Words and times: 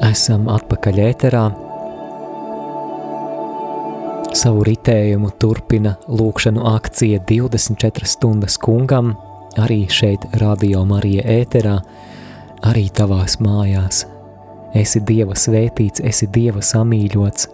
Esam 0.00 0.46
atpakaļ 0.48 0.98
ēterā. 1.04 1.42
Savu 4.32 4.62
ritējumu 4.64 5.28
turpina 5.42 5.92
lūkšanu 6.08 6.62
akcija 6.70 7.20
24 7.28 8.08
stundas 8.08 8.56
kungam, 8.62 9.12
arī 9.60 9.82
šeit 9.92 10.24
Radio 10.40 10.86
Marija 10.88 11.26
ēterā, 11.36 11.76
arī 12.64 12.86
tavās 12.96 13.36
mājās. 13.44 14.06
Esi 14.72 15.04
Dieva 15.04 15.36
svētīts, 15.36 16.00
esi 16.00 16.30
Dieva 16.32 16.64
samīļots. 16.64 17.50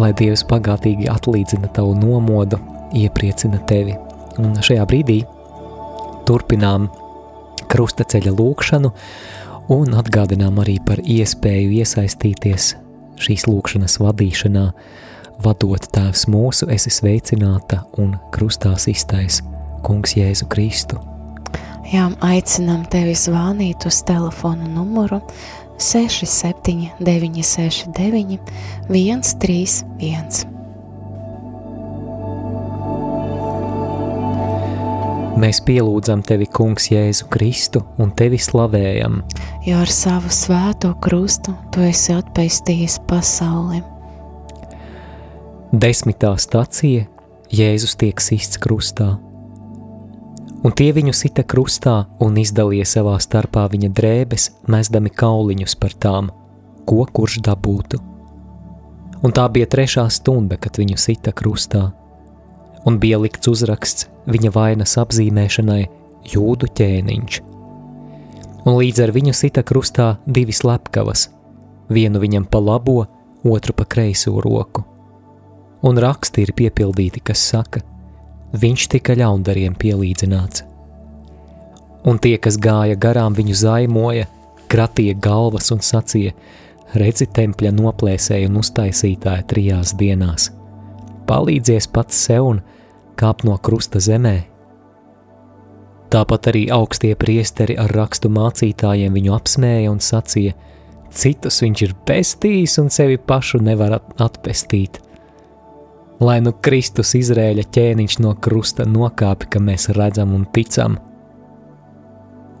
Lai 0.00 0.14
Dievs 0.16 0.48
bagātīgi 0.48 1.12
atlīdzina 1.12 1.74
tavu 1.76 1.92
nomodu, 2.00 2.56
iepriecina 2.96 3.60
tevi. 3.68 3.98
Un 4.40 4.56
šajā 4.64 4.88
brīdī 4.88 5.20
turpinām 6.24 6.88
krustaceļa 7.68 8.32
lūkšanu 8.32 8.96
un 9.72 9.96
atgādinām 9.98 10.60
arī 10.62 10.76
par 10.86 11.00
iespēju 11.02 11.74
iesaistīties 11.80 12.74
šīs 13.20 13.46
lūkšanas 13.48 13.98
vadīšanā, 14.02 14.64
vadot 15.44 15.88
Tēvs 15.92 16.26
mūsu, 16.32 16.68
esi 16.72 16.92
sveicināta 16.92 17.82
un 18.00 18.16
krustās 18.34 18.88
iztais 18.92 19.42
Kungs 19.86 20.16
Jēzu 20.16 20.48
Kristu. 20.52 21.00
Jā, 21.92 22.08
aicinām 22.24 22.82
tevi 22.90 23.14
zvanīt 23.14 23.86
uz 23.86 24.00
telefona 24.06 24.66
numuru 24.66 25.20
67 25.78 26.90
969 26.98 28.40
131. 28.90 30.55
Mēs 35.36 35.58
pielūdzam 35.60 36.22
tevi, 36.24 36.46
Kungs, 36.48 36.86
Jēzu 36.88 37.26
Kristu 37.28 37.82
un 38.00 38.08
tevi 38.16 38.38
slavējam. 38.40 39.18
Jo 39.66 39.82
ar 39.82 39.90
savu 39.92 40.30
svēto 40.32 40.94
krustu 41.04 41.52
tu 41.74 41.82
esi 41.84 42.14
atpestījis 42.16 43.02
pasauli. 43.04 43.82
Desmitā 45.76 46.30
stacija 46.40 47.04
Jēzus 47.52 47.98
tiek 48.00 48.22
sists 48.24 48.56
krustā. 48.56 49.10
Un 50.64 50.72
tie 50.72 50.88
viņu 50.96 51.12
sita 51.12 51.44
krustā 51.44 51.98
un 52.24 52.40
izdalīja 52.40 52.88
savā 52.96 53.18
starpā 53.20 53.66
viņa 53.74 53.92
drēbes, 53.92 54.48
mesdami 54.72 55.12
kauliņus 55.12 55.76
par 55.76 55.98
tām, 56.00 56.32
ko 56.88 57.04
kurš 57.04 57.42
dabūtu. 57.44 58.00
Un 59.20 59.36
tā 59.36 59.44
bija 59.52 59.68
trešā 59.68 60.08
stunda, 60.08 60.56
kad 60.56 60.80
viņu 60.80 60.96
sita 60.96 61.36
krustā 61.36 61.90
un 62.86 62.98
bija 63.02 63.18
likts 63.18 63.50
uzraksts 63.50 64.08
viņa 64.30 64.52
vainas 64.54 64.96
apzīmēšanai 65.00 65.82
jūdu 66.32 66.70
ķēniņš. 66.78 67.40
Un 68.66 68.78
līdz 68.80 69.04
ar 69.04 69.12
viņu 69.14 69.34
sita 69.36 69.62
krustā 69.66 70.16
divi 70.26 70.54
slepkavas, 70.54 71.28
vienu 71.88 72.22
viņam 72.22 72.46
pa 72.50 72.58
labo, 72.62 73.04
otru 73.46 73.74
pa 73.76 73.86
kreiso 73.86 74.34
roku. 74.42 74.82
Un 75.86 75.98
raksti 76.02 76.42
ir 76.42 76.54
piepildīti, 76.56 77.22
kas 77.22 77.42
saka, 77.52 77.82
viņš 78.56 78.88
tika 78.96 79.14
ļaundariem 79.14 79.76
pielīdzināts. 79.78 80.64
Un 82.06 82.18
tie, 82.22 82.36
kas 82.38 82.58
gāja 82.62 82.96
garām 82.98 83.34
viņu 83.34 83.54
zaimoja, 83.58 84.26
kratīja 84.70 85.14
galvas 85.22 85.70
un 85.74 85.82
sacīja, 85.82 86.34
redzi 86.94 87.26
tempļa 87.26 87.72
noplēsēju 87.74 88.50
un 88.50 88.60
uztaisītāju 88.62 89.46
trijās 89.50 89.94
dienās. 89.98 90.50
Palīdzies 91.26 91.88
pats 91.90 92.18
sev 92.28 92.46
un 92.50 92.60
kāp 93.16 93.44
no 93.48 93.56
krusta 93.58 94.00
zemē. 94.02 94.36
Tāpat 96.12 96.52
arī 96.52 96.66
augstie 96.70 97.14
priesteri 97.18 97.74
ar 97.80 97.90
rakstu 97.96 98.30
mācītājiem 98.30 99.16
viņu 99.16 99.34
apsmēja 99.34 99.90
un 99.90 99.98
sacīja, 100.04 100.54
citus 101.10 101.58
viņš 101.64 101.82
ir 101.82 101.96
pestījis 102.06 102.78
un 102.82 102.92
sevi 102.94 103.18
pašu 103.18 103.60
nevar 103.64 103.98
atpestīt. 103.98 105.00
Lai 106.22 106.38
nu 106.40 106.54
Kristus 106.64 107.12
Izrēļa 107.18 107.66
ķēniņš 107.74 108.18
no 108.24 108.32
krusta 108.40 108.86
nokāpi, 108.88 109.50
ka 109.52 109.60
mēs 109.60 109.90
redzam 109.98 110.32
un 110.36 110.46
ticam. 110.48 110.96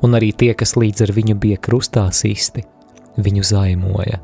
Un 0.04 0.18
arī 0.18 0.34
tie, 0.36 0.52
kas 0.52 0.74
līdz 0.76 1.06
ar 1.06 1.14
viņu 1.16 1.38
bija 1.40 1.62
krustā 1.62 2.04
sisti, 2.12 2.66
viņu 3.16 3.46
zaimoja. 3.46 4.20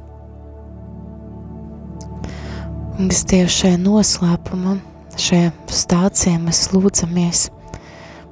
Kungs, 2.93 3.25
Dievs, 3.27 3.55
šajā 3.63 3.79
noslēpumā 3.81 4.77
šajā 5.21 5.51
stācijā 5.73 6.39
mēs 6.41 6.71
lūdzamies. 6.73 7.47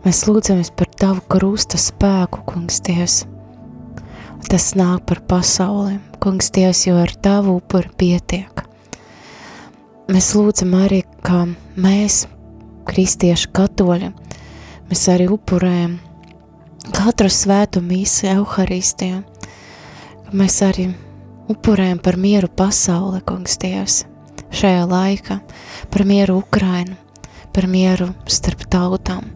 Mēs 0.04 0.22
lūdzamies 0.28 0.70
par 0.76 0.88
Tavu 1.00 1.22
krusta 1.28 1.78
spēku, 1.80 2.42
Kungs 2.48 2.80
Dievs. 2.84 3.24
Tas 4.48 4.70
nāk 4.78 5.04
par 5.08 5.20
pasauli, 5.28 5.98
Kungs 6.22 6.48
Dievs, 6.54 6.86
jo 6.88 6.96
ar 7.02 7.12
Tavu 7.22 7.58
upuri 7.60 7.92
pietiek. 8.00 8.64
Mēs 10.10 10.32
lūdzam 10.34 10.72
arī, 10.80 11.02
ka 11.22 11.44
mēs, 11.76 12.24
kristieši 12.88 13.50
katoļi, 13.54 14.10
mēs 14.90 15.06
arī 15.12 15.28
upurējam 15.30 15.98
katru 16.96 17.30
svētu 17.30 17.84
mīsu 17.84 18.30
Euharistiju, 18.32 19.20
mēs 20.32 20.62
arī 20.66 20.90
upurējam 21.52 22.00
par 22.02 22.18
mieru 22.18 22.50
pasauli, 22.56 23.20
Kungs 23.28 23.60
Dievs 23.60 24.04
šajā 24.54 24.86
laikā, 24.90 25.40
par 25.90 26.04
mieru 26.06 26.40
Ukrainu, 26.40 26.96
par 27.54 27.66
mieru 27.70 28.10
starp 28.30 28.66
tautām. 28.70 29.30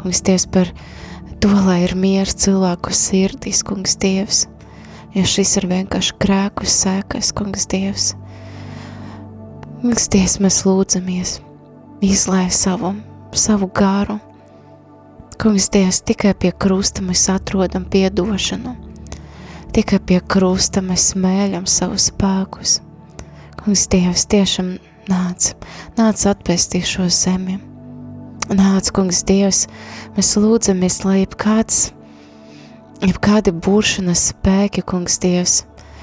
Kungs 0.00 0.20
Dievs 0.24 0.46
par 0.50 0.70
to, 1.40 1.50
lai 1.64 1.84
ir 1.86 1.94
miers 1.96 2.34
cilvēku 2.44 2.92
sirdīs, 2.94 3.62
Kungs 3.66 3.96
Dievs, 4.00 4.44
jo 5.14 5.24
šis 5.28 5.56
ir 5.60 5.68
vienkārši 5.70 6.18
krēku 6.20 6.68
sēkas, 6.68 7.32
Kungs 7.36 7.66
Dievs. 7.70 8.12
Kungs 9.80 10.08
Dievs, 10.12 10.38
mēs 10.44 10.62
lūdzamies, 10.68 11.34
izlai 12.04 12.46
savu, 12.52 12.94
savu 13.32 13.70
garu. 13.72 14.18
Kungs 15.40 15.70
Dievs, 15.72 16.02
tikai 16.06 16.34
pie 16.38 16.52
krusta 16.52 17.02
mēs 17.04 17.26
atrodam 17.32 17.88
piedošanu, 17.90 18.76
tikai 19.74 20.00
pie 20.04 20.20
krusta 20.20 20.84
mēs 20.84 21.10
smēļam 21.14 21.64
savus 21.68 22.10
spēkus. 22.12 22.83
Kungs, 23.64 23.86
Dievs, 23.88 24.26
tiešām 24.28 24.74
nāc, 25.08 25.54
nāc 25.96 26.22
atpestīt 26.28 26.84
šo 26.84 27.06
zemi. 27.08 27.54
Nāc, 28.52 28.90
Kungs, 28.92 29.22
Dievs, 29.24 29.62
mēs 30.18 30.34
lūdzamies, 30.36 30.98
lai 31.06 31.22
jebkāds, 31.22 31.78
jebkādi 33.00 33.54
būšanas 33.64 34.26
spēki, 34.34 34.84
Kungs, 34.84 35.16
Dievs, 35.22 35.56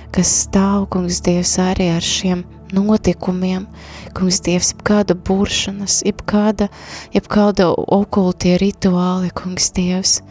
kas 0.10 0.34
stāv, 0.48 0.88
Kungs, 0.90 1.22
Dievs, 1.22 1.54
arī 1.62 1.92
ar 1.94 2.02
šiem 2.02 2.42
notikumiem, 2.74 3.70
Kungs, 4.18 4.42
Dievs, 4.42 4.74
jebkāda 4.74 5.14
būšanas, 5.30 6.02
jebkāda, 6.10 6.72
jebkāda 7.14 7.70
okultie 7.78 8.58
rituāli, 8.58 9.30
Kungs, 9.38 9.70
Dievs, 9.78 10.24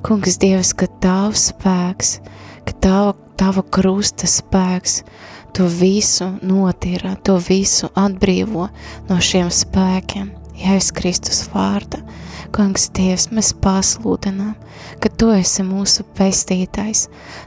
Kungs, 0.00 0.40
Dievs, 0.40 0.72
ka 0.72 0.88
Tavs 1.04 1.50
spēks, 1.52 2.22
ka 2.64 2.80
Tava, 2.80 3.18
Tava 3.36 3.60
krusta 3.76 4.24
spēks, 4.24 5.02
to 5.56 5.68
visu 5.70 6.32
notira, 6.42 7.16
to 7.24 7.38
visu 7.42 7.90
atbrīvo 7.98 8.68
no 9.08 9.20
šiem 9.22 9.50
spēkiem. 9.52 10.34
Jēzus 10.58 10.90
Kristus 10.90 11.44
vārda, 11.52 12.00
Kungs, 12.54 12.88
Dievs, 12.96 13.28
mēs 13.30 13.52
pasludinām, 13.62 14.56
ka 14.98 15.10
Tu 15.20 15.28
esi 15.36 15.62
mūsu 15.62 16.02
pestītājs, 16.18 17.04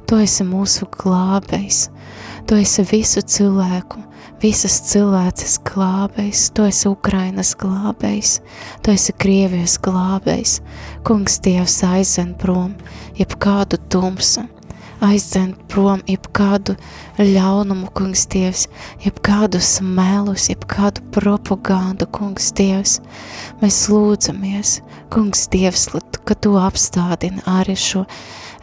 Tu 0.07 0.22
esi 0.23 0.45
mūsu 0.47 0.88
glābējs, 0.95 1.81
Tu 2.47 2.62
esi 2.63 2.85
visu 2.88 3.23
cilvēku, 3.35 4.00
visas 4.44 4.78
cilvēces 4.94 5.57
glābējs, 5.68 6.45
Tu 6.56 6.69
esi 6.69 6.88
Ukrainas 6.88 7.51
glābējs, 7.59 8.38
Tu 8.79 8.95
esi 8.95 9.18
Krievijas 9.19 9.75
glābējs, 9.83 10.62
Kungs, 11.03 11.41
Dievs 11.44 11.81
aizen 11.83 12.31
prom 12.39 12.77
jebkādu 13.19 13.81
tumsu, 13.92 14.48
aizdzen 15.01 15.53
prom 15.71 16.01
jebkādu 16.09 16.75
ļaunumu, 17.19 17.89
kungs 17.98 18.27
Dievs, 18.31 18.68
jebkādus 19.03 19.80
melus, 19.83 20.48
jebkādu 20.51 21.03
propagandu, 21.15 22.07
kungs 22.13 22.51
Dievs. 22.57 23.00
Mēs 23.62 23.83
lūdzamies, 23.92 24.80
kungs 25.13 25.48
Dievs, 25.53 25.89
ka 26.25 26.38
Tu 26.38 26.53
apstādini 26.57 27.42
arī 27.50 27.75
šo, 27.80 28.06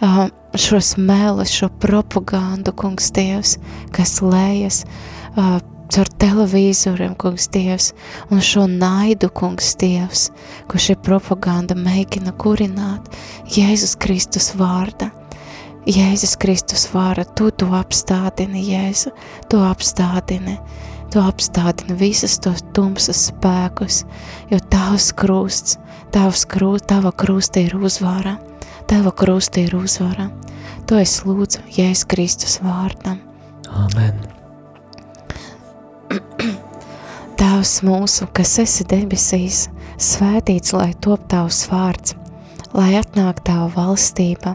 uh, 0.02 0.29
šos 0.55 0.94
melus, 0.96 1.52
šo 1.55 1.70
propagandu, 1.82 2.73
kungs 2.73 3.11
Dievs, 3.14 3.56
kas 3.94 4.20
lējas 4.23 4.85
uh, 5.35 5.58
caur 5.93 6.11
televīzoriem, 6.20 7.14
kungs 7.19 7.49
Dievs, 7.52 7.93
un 8.31 8.43
šo 8.44 8.67
naidu, 8.70 9.31
kungs 9.35 9.75
Dievs, 9.81 10.29
ko 10.69 10.81
šī 10.81 10.99
propaganda 11.05 11.76
mēģina 11.79 12.35
kurināt 12.40 13.08
Jēzus 13.56 13.96
Kristus 14.00 14.52
vārdā. 14.58 15.11
Jēzus 15.88 16.37
Kristus 16.40 16.85
vāra, 16.93 17.25
tu 17.25 17.49
to 17.50 17.70
apstādini, 17.79 18.61
Jēzu, 18.69 19.14
tu 19.49 19.61
apstādini, 19.64 20.58
tu 21.12 21.23
apstādini 21.23 21.96
visas 21.96 22.37
tos 22.44 22.61
tumsas 22.76 23.29
spēkus, 23.31 24.02
jo 24.52 24.61
tavs 24.73 25.12
krusts, 25.17 25.79
tavs 26.12 26.44
krūst, 26.49 26.90
tava 26.93 27.12
krusta 27.12 27.64
ir 27.64 27.79
uzvara, 27.81 28.37
tava 28.90 29.14
krusta 29.17 29.64
ir 29.64 29.79
uzvara, 29.81 30.29
To 30.88 30.96
es 30.96 31.19
lūdzu 31.20 31.67
Jēzus 31.76 32.06
Kristus 32.08 32.55
vārdam. 32.64 33.19
Amen. 33.69 34.23
Tēvs 37.37 37.75
mūsu, 37.88 38.25
kas 38.32 38.55
esi 38.62 38.87
debesīs, 38.88 39.67
svētīts 40.00 40.73
lai 40.73 40.94
top 41.05 41.26
tavs 41.29 41.67
vārds, 41.69 42.17
lai 42.73 42.94
atnāk 43.02 43.43
tava 43.44 43.69
valstība, 43.75 44.55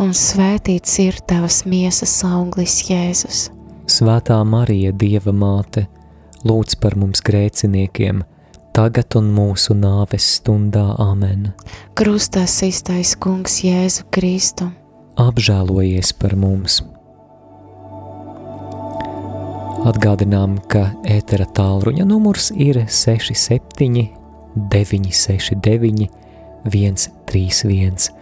un 0.00 0.12
svētīts 0.16 0.98
ir 1.02 1.18
tavas 1.28 1.62
miesas 1.68 2.14
auglis 2.24 2.80
Jēzus. 2.88 3.48
Svētā 3.90 4.38
Marija, 4.46 4.92
Dieva 4.92 5.34
māte, 5.34 5.86
lūdz 6.46 6.78
par 6.80 6.96
mums 6.96 7.20
grēciniekiem, 7.24 8.22
tagad 8.72 9.18
un 9.18 9.32
mūsu 9.34 9.76
nāves 9.76 10.28
stundā 10.38 10.86
amen. 11.02 11.50
Krustā 11.98 12.46
iztais 12.46 13.16
kungs 13.18 13.60
Jēzu 13.66 14.06
Kristu. 14.14 14.70
Apžēlojies 15.20 16.14
par 16.16 16.38
mums! 16.40 16.80
Atgādinām, 19.82 20.60
ka 20.70 20.92
ētera 21.10 21.42
tālruņa 21.58 22.04
numurs 22.06 22.52
ir 22.54 22.84
67 22.86 24.06
969 24.54 26.06
131. 26.70 28.21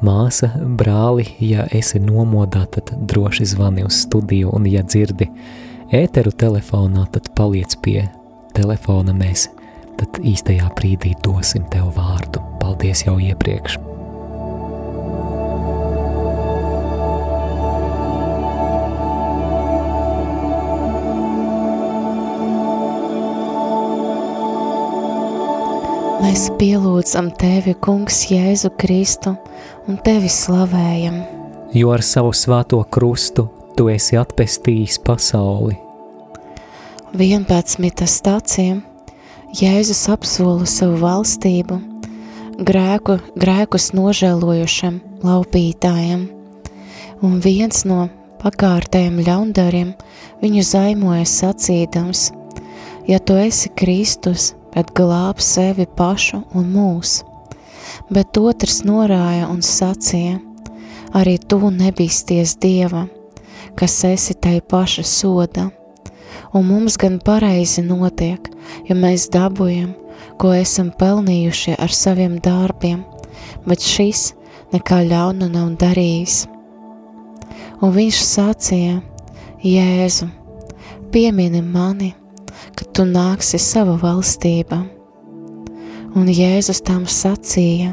Māsa, 0.00 0.48
brāli, 0.80 1.26
ja 1.44 1.66
esi 1.76 2.00
nomodā, 2.00 2.62
tad 2.72 2.94
droši 3.10 3.44
zvani 3.52 3.84
uz 3.84 3.98
studiju, 4.06 4.48
un, 4.56 4.64
ja 4.64 4.80
dzirdi 4.80 5.28
ēteru 5.92 6.32
telefonā, 6.32 7.04
tad 7.12 7.28
paliec 7.36 7.76
pie 7.84 8.06
telefona. 8.56 9.12
Mēs 9.12 9.50
tad 10.00 10.22
īstajā 10.24 10.72
brīdī 10.78 11.12
dosim 11.20 11.68
tev 11.68 11.92
vārdu. 11.98 12.40
Paldies 12.62 13.04
jau 13.04 13.18
iepriekš! 13.20 13.76
Mēs 26.20 26.46
pielūdzam 26.60 27.32
tevi, 27.40 27.72
Kungs, 27.82 28.20
Jēzu 28.30 28.70
Kristu, 28.78 29.32
un 29.90 29.98
tevi 30.04 30.30
slavējam. 30.30 31.20
Jo 31.74 31.90
ar 31.94 32.02
savu 32.06 32.30
svēto 32.36 32.78
krustu 32.94 33.48
tu 33.74 33.88
esi 33.90 34.18
atpestījis 34.18 35.00
pasauli. 35.06 35.74
11. 37.16 38.06
stācijām 38.06 38.84
Jēzus 39.58 40.04
apsola 40.12 40.66
savu 40.70 41.00
valstību, 41.00 41.80
grēku, 42.62 43.16
grēkus 43.34 43.88
nožēlojušam 43.98 45.00
laupītājam, 45.26 46.28
un 47.26 47.40
viens 47.42 47.82
no 47.82 48.04
pakārtējiem 48.44 49.18
ļaundariem 49.26 49.90
viņu 50.44 50.62
zaimoja 50.68 51.26
sacīdams, 51.26 52.28
ja 53.10 53.18
tu 53.18 53.34
esi 53.42 53.74
Kristus, 53.74 54.52
bet 54.70 54.94
glāb 54.94 55.42
sevi 55.42 55.88
pašu 55.98 56.44
un 56.54 56.70
mūs. 56.76 57.24
Bet 58.10 58.38
otrs 58.38 58.82
norāja 58.86 59.48
un 59.50 59.62
sacīja, 59.64 60.38
arī 61.16 61.38
tu 61.38 61.58
nebīsties 61.58 62.56
Dieva, 62.62 63.06
kas 63.78 64.02
esi 64.04 64.34
tai 64.34 64.60
paša 64.60 65.04
soda, 65.06 65.70
un 66.52 66.66
mums 66.66 66.96
gan 67.00 67.18
pareizi 67.24 67.82
notiek, 67.82 68.50
ja 68.88 68.94
mēs 68.94 69.28
dabujam, 69.32 69.94
ko 70.40 70.52
esam 70.56 70.90
pelnījuši 70.96 71.76
ar 71.78 71.92
saviem 71.94 72.38
darbiem, 72.42 73.04
bet 73.66 73.84
šis 73.84 74.30
nekā 74.74 75.02
ļaunu 75.10 75.50
nav 75.52 75.74
darījis. 75.80 76.46
Un 77.80 77.94
viņš 77.96 78.22
sacīja, 78.26 79.00
Jēzu, 79.60 80.28
piemini 81.12 81.60
mani, 81.60 82.14
kad 82.76 82.88
tu 82.96 83.04
nāksi 83.04 83.60
sava 83.60 83.98
valstība. 84.00 84.80
Un 86.10 86.26
Jēzus 86.26 86.80
tam 86.82 87.04
sacīja, 87.06 87.92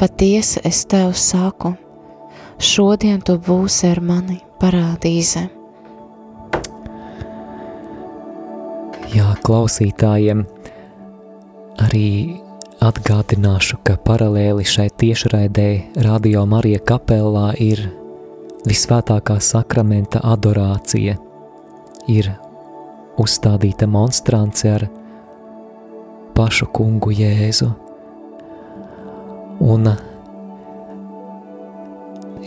patiesi 0.00 0.62
es 0.64 0.78
tev 0.88 1.12
saku, 1.12 1.74
šodien 2.56 3.20
tu 3.20 3.36
būsi 3.36 3.90
ar 3.90 4.00
mani 4.00 4.38
parādīze. 4.62 5.42
Jā, 9.12 9.28
klausītājiem 9.44 10.46
arī 11.84 12.08
atgādināšu, 12.80 13.82
ka 13.84 13.98
paralēli 14.00 14.64
šai 14.64 14.88
tiešraidē 15.04 15.68
Radio 16.08 16.46
Marija 16.48 16.80
kapelā 16.80 17.52
ir 17.60 17.84
visvētākā 18.64 19.36
sakramenta 19.44 20.24
adorācija, 20.32 21.20
ir 22.08 22.32
uzstādīta 23.20 23.84
monstrance 23.84 24.70
ar 24.80 24.88
pašu 26.34 26.66
kungu 26.74 27.12
Jēzu. 27.14 27.70
Un, 29.64 29.88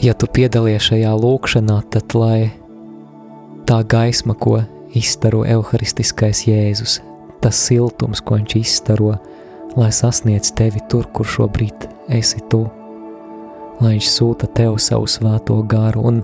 ja 0.04 0.14
tu 0.14 0.28
piedalies 0.28 0.90
šajā 0.90 1.14
lūkšanā, 1.16 1.78
tad 1.94 2.16
lai 2.18 2.52
tā 3.68 3.80
gaisma, 3.88 4.36
ko 4.36 4.60
izstaro 4.98 5.46
evaharistiskais 5.48 6.44
Jēzus, 6.50 7.00
tas 7.44 7.64
siltums, 7.70 8.22
ko 8.22 8.38
viņš 8.40 8.60
izstaro, 8.60 9.16
lai 9.80 9.90
sasniedz 9.96 10.52
tevi 10.58 10.84
tur, 10.92 11.08
kur 11.14 11.28
šobrīd 11.28 11.88
esi 12.20 12.44
tu, 12.52 12.66
lai 13.80 13.96
viņš 13.96 14.14
sūta 14.14 14.52
tev 14.52 14.80
savu 14.84 15.10
svēto 15.10 15.58
garu 15.64 16.08
un 16.12 16.24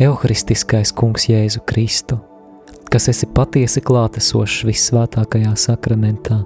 evaharistiskais 0.00 0.94
kungs 0.96 1.28
Jēzu 1.30 1.64
Kristu– 1.68 2.22
kas 2.92 3.08
esi 3.08 3.24
patiesi 3.32 3.80
klātesošs 3.80 4.66
visvētākajā 4.68 5.54
sakramentā. 5.56 6.42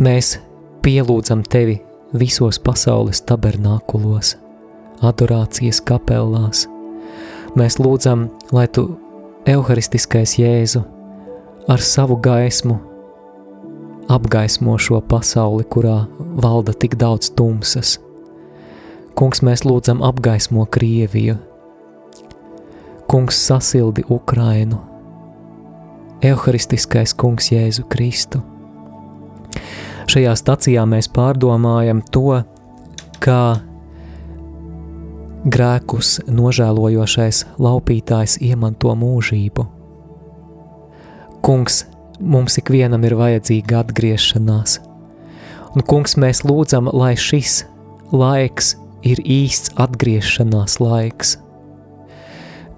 Mēs 0.00 0.38
pielūdzam 0.80 1.42
tevi 1.44 1.82
visos 2.16 2.56
pasaules 2.64 3.20
tabernākulos, 3.28 4.36
adorācijas 5.04 5.82
kapelās. 5.84 6.64
Mēs 7.56 7.76
lūdzam, 7.76 8.30
lai 8.56 8.64
tu, 8.72 8.86
evaharistiskais 9.44 10.38
Jēzu, 10.40 10.80
ar 11.68 11.84
savu 11.84 12.16
gaismu 12.16 12.78
apgaismo 14.08 14.78
šo 14.80 15.00
pasauli, 15.08 15.64
kurā 15.68 16.06
valda 16.18 16.72
tik 16.72 16.96
daudz 17.00 17.30
tumsas. 17.36 17.98
Kungs, 19.12 19.42
mēs 19.44 19.66
lūdzam 19.68 20.00
apgaismo 20.04 20.64
Krieviju, 20.72 21.36
Kungs 23.12 23.36
sasildi 23.46 24.06
Ukrainu, 24.08 24.80
Euharistiskais 26.24 27.12
Kungs 27.12 27.52
Jēzu 27.52 27.84
Kristu. 27.92 28.40
Šajā 30.10 30.32
stacijā 30.38 30.84
mēs 30.88 31.08
pārdomājam 31.12 32.02
to, 32.14 32.42
kā 33.22 33.42
grēkus 35.42 36.16
nožēlojošais 36.30 37.44
laupītājs 37.62 38.38
iemanto 38.42 38.94
mūžību. 38.98 39.66
Kungs, 41.42 41.84
mums 42.20 42.58
ikvienam 42.62 43.02
ir 43.06 43.16
vajadzīga 43.18 43.82
atgriešanās, 43.82 44.78
un 45.74 45.86
kungs 45.86 46.18
mēs 46.18 46.44
lūdzam, 46.46 46.90
lai 46.94 47.14
šis 47.18 47.64
laiks 48.14 48.76
ir 49.06 49.22
īsts 49.22 49.74
atgriešanās 49.82 50.78
laiks– 50.82 51.38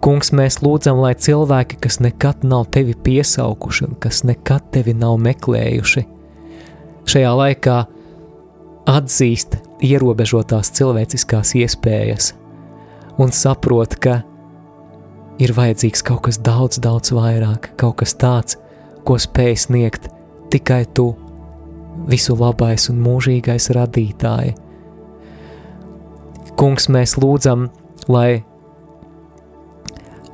Kungs, 0.05 0.35
mēs 0.37 0.59
lūdzam, 0.61 0.99
lai 1.01 1.15
cilvēki, 1.17 1.79
kas 1.81 1.97
nekad 2.05 2.43
nav 2.45 2.67
tevi 2.77 2.93
piesaukuši 3.07 3.87
un 3.87 3.95
kas 3.97 4.19
nekad 4.29 4.67
tevi 4.75 4.93
nav 4.93 5.15
meklējuši, 5.25 6.03
šajā 7.11 7.33
laikā 7.41 7.79
atzīst 8.91 9.59
ierobežotās 9.85 10.71
cilvēciskās 10.77 11.55
iespējas 11.61 12.33
un 13.19 13.33
saprot, 13.35 13.97
ka 14.03 14.21
ir 15.43 15.55
vajadzīgs 15.55 16.05
kaut 16.07 16.25
kas 16.29 16.39
daudz, 16.43 16.81
daudz 16.83 17.13
vairāk, 17.15 17.73
kaut 17.81 18.01
kas 18.03 18.15
tāds, 18.19 18.59
ko 19.07 19.19
spēj 19.21 19.57
sniegt 19.67 20.09
tikai 20.53 20.85
tu, 20.95 21.13
visu 22.11 22.37
labais 22.39 22.89
un 22.91 23.01
mūžīgais 23.05 23.71
radītāji. 23.75 24.55
Kungs, 26.59 26.89
mēs 26.93 27.17
lūdzam, 27.19 27.69
lai 28.11 28.45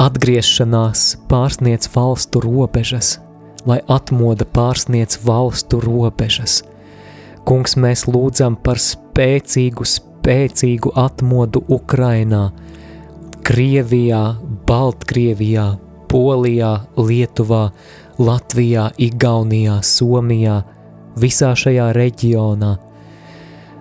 atgriešanās 0.01 1.15
pārsniec 1.29 1.89
valstu 1.95 2.43
robežas, 2.45 3.19
lai 3.67 3.81
atmoda 3.89 4.47
pārsniec 4.47 5.19
valstu 5.25 5.81
robežas. 5.83 6.61
Kungs, 7.49 7.77
mēs 7.81 8.07
lūdzam 8.09 8.57
par 8.61 8.81
spēcīgu, 8.81 9.87
spēcīgu 9.89 10.93
atmodu 10.99 11.65
Ukrainā, 11.69 12.51
Krievijā, 13.47 14.37
Baltkrievijā, 14.69 15.67
Polijā, 16.11 16.75
Lietuvā, 16.97 17.71
Latvijā, 18.21 18.91
Igaunijā, 19.01 19.81
Somijā, 19.87 20.61
visā 21.19 21.55
šajā 21.57 21.91
reģionā. 21.97 22.77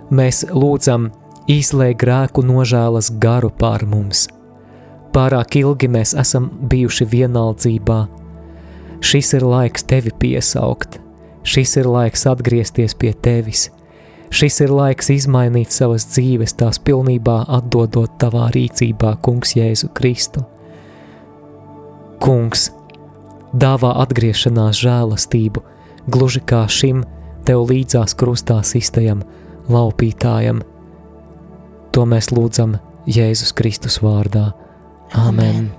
Mēs 0.09 0.45
lūdzam, 0.50 1.09
izlēj 1.50 1.95
grēku 2.00 2.43
nožēlas 2.45 3.12
garu 3.21 3.50
pār 3.50 3.86
mums. 3.89 4.27
Pārāk 5.13 5.57
ilgi 5.59 5.89
mēs 5.89 6.13
esam 6.17 6.50
bijuši 6.69 7.05
vienaldzībā. 7.09 8.00
Šis 9.00 9.34
ir 9.38 9.46
laiks 9.48 9.86
tevi 9.88 10.12
piesaukt, 10.20 11.00
šis 11.48 11.77
ir 11.79 11.88
laiks 11.88 12.25
atgriezties 12.27 12.96
pie 13.00 13.13
tevis, 13.13 13.70
šis 14.29 14.60
ir 14.65 14.74
laiks 14.75 15.10
izmainīt 15.13 15.72
savas 15.72 16.06
dzīves, 16.12 16.58
tās 16.60 16.82
pilnībā 16.84 17.46
atdodot 17.48 18.18
tavā 18.20 18.50
rīcībā, 18.56 19.15
Kungs, 19.24 19.56
Jēzu 19.56 19.91
Kristu. 19.96 20.44
Kungs, 22.20 22.70
dāvā 23.56 23.96
atgriešanās 24.03 24.84
žēlastību, 24.84 25.63
gluži 26.12 26.44
kā 26.44 26.65
šim 26.68 27.06
tev 27.48 27.65
līdzās 27.72 28.18
krustā 28.20 28.60
sistajam 28.68 29.24
laupītājam. 29.72 30.62
To 31.96 32.06
mēs 32.06 32.34
lūdzam 32.36 32.77
Jēzus 33.10 33.56
Kristus 33.58 34.01
vārdā. 34.03 34.51
Amen! 35.18 35.78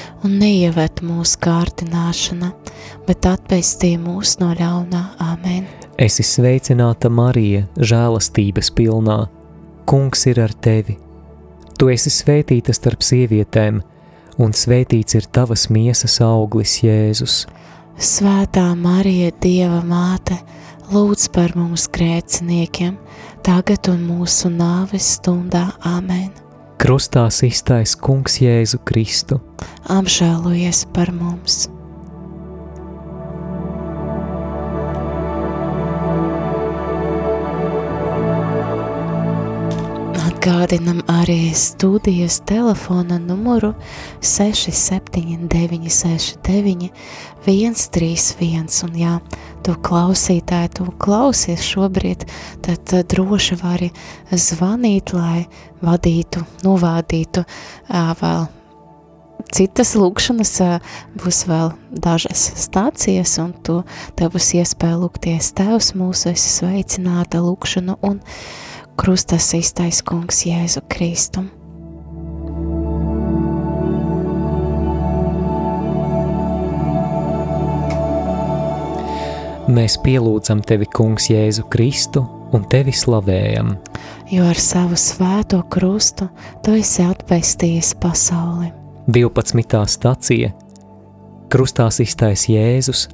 un 0.25 0.37
neieved 0.41 1.01
mūsu 1.05 1.39
kārtināšana, 1.41 2.51
bet 3.07 3.27
atpestī 3.29 3.95
mūs 4.01 4.37
no 4.41 4.51
ļaunā. 4.57 5.03
Āmen! 5.21 5.67
Esi 6.01 6.25
sveicināta 6.25 7.11
Marija, 7.13 7.65
žēlastības 7.77 8.71
pilnā. 8.77 9.23
Kungs 9.89 10.25
ir 10.29 10.41
ar 10.41 10.53
tevi. 10.53 10.97
Tu 11.77 11.89
esi 11.93 12.13
svētīta 12.13 12.73
starp 12.77 13.03
sievietēm, 13.05 13.81
un 14.41 14.53
svētīts 14.55 15.17
ir 15.17 15.27
tavas 15.33 15.67
miesas 15.73 16.19
auglis, 16.25 16.79
Jēzus. 16.85 17.43
Svētā 18.01 18.67
Marija, 18.77 19.33
Dieva 19.41 19.81
māte, 19.85 20.39
lūdz 20.93 21.27
par 21.35 21.53
mums 21.57 21.87
grēciniekiem, 21.93 22.95
tagad 23.45 23.91
un 23.91 24.05
mūsu 24.07 24.53
nāves 24.53 25.17
stundā. 25.17 25.67
Āmen! 25.85 26.31
Krustā 26.81 27.27
iztais 27.45 27.91
Kungs 27.93 28.39
Jēzu 28.41 28.79
Kristu. 28.81 29.35
Apžēlojies 29.93 30.79
par 30.95 31.11
mums! 31.13 31.67
Atgādinam 40.17 41.03
arī 41.05 41.51
studijas 41.53 42.39
telefona 42.49 43.19
numuru 43.21 43.75
679 44.25 45.85
69 45.85 46.89
131 47.45 48.81
un 48.89 48.97
jā, 48.97 49.13
tu 49.65 49.75
klausītāji, 49.87 50.71
tu 50.79 50.87
klausies 51.01 51.65
šobrīd, 51.65 52.25
tad 52.65 52.95
droši 53.13 53.59
vari 53.61 53.91
zvanīt, 54.31 55.13
lai 55.15 55.45
vadītu, 55.85 56.43
novādītu 56.65 57.45
vēl 58.21 58.49
citas 59.51 59.93
lūkšanas, 59.99 60.53
būs 61.21 61.45
vēl 61.49 61.71
dažas 61.91 62.43
stācijas, 62.65 63.37
un 63.43 63.53
tu, 63.65 63.81
tev 64.19 64.35
būs 64.35 64.51
iespēja 64.61 64.99
lūgties 65.01 65.53
Tevs 65.57 65.93
mūsu, 65.97 66.31
esi 66.33 66.53
sveicināta 66.59 67.43
lūkšanu 67.43 67.97
un 68.07 68.21
krustas 68.99 69.53
īstais 69.57 70.03
kungs 70.05 70.45
Jēzu 70.47 70.85
Kristu. 70.91 71.47
Mēs 79.71 79.93
pielūdzam 80.03 80.59
tevi, 80.67 80.83
Kungs, 80.91 81.29
Jēzu 81.31 81.63
Kristu 81.71 82.25
un 82.51 82.65
tevi 82.67 82.91
slavējam. 82.91 83.77
Jo 84.31 84.49
ar 84.49 84.59
savu 84.59 84.97
svēto 84.99 85.61
krustu 85.71 86.27
tu 86.65 86.73
esi 86.75 87.05
atpestījis 87.05 87.93
pasauli. 88.01 88.67
12. 89.07 89.79
stācija 89.93 90.51
Krustā 91.51 91.87
iztais 92.03 92.45
Jēzus, 92.51 93.05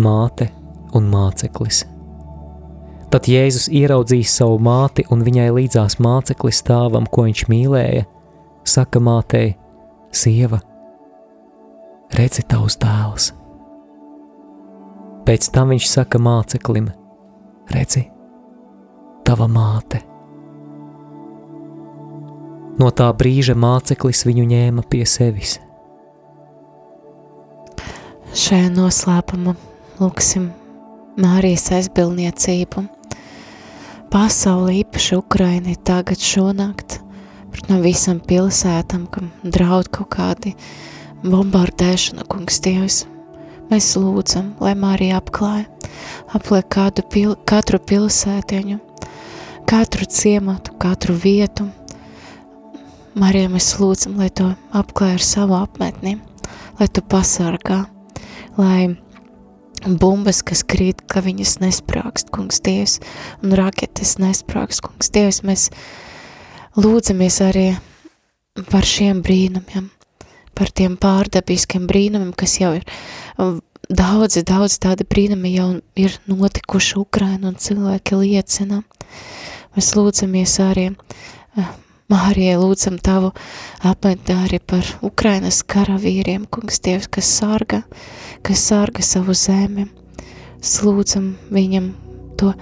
māte 0.00 0.48
un 0.96 1.10
māceklis. 1.12 1.84
Tad 3.12 3.28
Jēzus 3.28 3.68
ieraudzīs 3.72 4.32
savu 4.40 4.56
māti 4.64 5.04
un 5.12 5.24
viņai 5.24 5.48
līdzās 5.60 5.98
māceklis 6.04 6.62
stāvam, 6.64 7.08
ko 7.08 7.26
viņš 7.28 7.48
mīlēja, 7.52 8.06
saka 8.64 9.00
mātei: 9.00 9.56
Sieva, 10.12 10.60
redzi 12.16 12.44
tavs 12.48 12.80
dēls. 12.80 13.32
Pēc 15.28 15.50
tam 15.52 15.74
viņš 15.74 15.86
saka 15.90 16.16
māceklim: 16.24 16.86
Redzi, 17.68 18.06
tava 19.28 19.44
māte. 19.44 19.98
No 22.80 22.88
tā 22.96 23.10
brīža 23.12 23.52
māceklis 23.52 24.24
viņu 24.24 24.46
ņēma 24.48 24.84
pie 24.88 25.02
sevis. 25.04 25.58
Šajā 28.32 28.70
noslēpumā 28.72 29.52
lūksim 29.98 30.48
Mārijas 31.20 31.66
aizbildniecību 31.76 32.86
pasauli, 34.08 34.78
īpaši 34.80 35.20
Ukraini 35.20 35.76
tagad 35.84 36.24
šonakt, 36.24 37.02
pret 37.52 37.68
no 37.68 37.82
visam 37.84 38.24
pilsētam, 38.24 39.04
kam 39.12 39.28
draud 39.44 39.92
kaut 39.92 40.14
kādi 40.16 40.56
bombardēšana, 41.20 42.24
kungs 42.32 42.64
Dievs. 42.64 43.02
Mēs 43.68 43.90
lūdzam, 44.00 44.54
lai 44.64 44.72
Mārija 44.80 45.18
apklāja, 45.20 45.66
apliek 46.32 46.70
kādu 46.72 47.02
pil, 47.12 47.34
katru 47.48 47.76
pilsētiņu, 47.76 48.78
katru 49.68 50.08
ciematu, 50.08 50.72
katru 50.80 51.16
vietu. 51.20 51.66
Marija, 53.18 53.50
mēs 53.52 53.74
lūdzam, 53.76 54.16
lai 54.22 54.30
to 54.32 54.46
apklāja 54.72 55.18
ar 55.18 55.26
savu 55.26 55.58
apmetni, 55.58 56.14
lai 56.80 56.88
tu 56.88 57.04
pasargā, 57.04 57.82
lai 58.56 58.94
bumbas, 59.84 60.40
kas 60.48 60.64
krīt, 60.64 61.04
ka 61.04 61.20
viņas 61.26 61.58
nesprākst, 61.60 62.32
kungs 62.32 62.62
Dievs, 62.64 62.98
un 63.44 63.52
raketes 63.58 64.16
nesprākst, 64.22 64.80
kungs 64.86 65.12
Dievs, 65.12 65.42
mēs 65.44 65.68
lūdzamies 66.78 67.40
arī 67.44 67.68
par 68.72 68.88
šiem 68.88 69.20
brīnumiem, 69.20 69.90
par 70.58 70.72
tiem 70.74 70.98
pārdabiskiem 71.00 71.86
brīnumiem, 71.88 72.34
kas 72.36 72.58
jau 72.60 72.74
ir 72.76 72.86
daudzi, 73.88 74.44
daudz 74.46 74.78
tādi 74.82 75.06
brīnumi 75.08 75.54
jau 75.54 75.68
ir 75.96 76.18
notikuši 76.28 76.98
Ukraina 77.00 77.52
un 77.52 77.58
cilvēki 77.60 78.18
liecina. 78.22 78.82
Mēs 79.76 79.94
lūdzamies 79.96 80.58
arī 80.64 80.90
Mārijai 82.08 82.56
lūdzam 82.56 82.94
tavu 83.04 83.34
apmetni 83.84 84.32
arī 84.32 84.58
par 84.64 84.86
Ukrainas 85.04 85.58
karavīriem, 85.60 86.46
kungs 86.48 86.80
Dievs, 86.80 87.04
kas 87.12 87.28
sārga, 87.36 87.82
kas 88.40 88.62
sārga 88.70 89.04
savu 89.04 89.34
zemi. 89.36 89.84
Slūdzam 90.64 91.34
viņam 91.52 91.90
to 92.40 92.54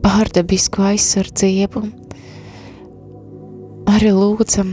pārdabisku 0.00 0.86
aizsardzību. 0.94 1.82
Arī 3.92 4.14
lūdzam, 4.16 4.72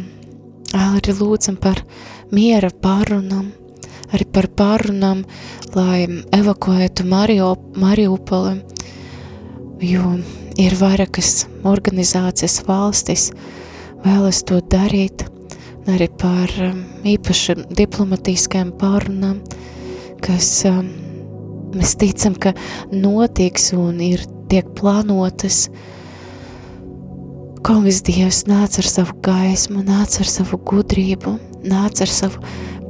arī 0.72 1.18
lūdzam 1.20 1.60
par 1.60 1.84
miera 2.32 2.70
pārunam, 2.84 3.52
arī 4.14 4.28
par 4.34 4.48
pārunam, 4.58 5.24
lai 5.76 6.08
evakuētu 6.36 7.06
Mariupoli, 7.08 8.58
jo 9.84 10.14
ir 10.58 10.76
vairākas 10.80 11.46
organizācijas 11.68 12.62
valstis, 12.68 13.32
vēlas 14.06 14.44
to 14.48 14.60
darīt, 14.72 15.26
arī 15.88 16.10
par 16.20 16.52
um, 16.64 16.82
īpaši 17.08 17.58
diplomatiskajām 17.78 18.74
pārunām, 18.80 19.42
kas 20.24 20.50
um, 20.70 20.90
mēs 21.76 21.96
ticam, 22.00 22.36
ka 22.36 22.56
notiks 22.92 23.72
un 23.78 24.02
ir 24.04 24.26
tiek 24.52 24.68
plānotas. 24.78 25.68
Kungs, 27.68 27.98
Dievs, 28.00 28.46
nāc 28.48 28.78
ar 28.80 28.88
savu 28.88 29.12
gaismu, 29.26 29.82
nāc 29.84 30.14
ar 30.22 30.30
savu 30.32 30.56
gudrību, 30.70 31.34
nāc 31.68 32.00
ar 32.00 32.08
savu 32.08 32.40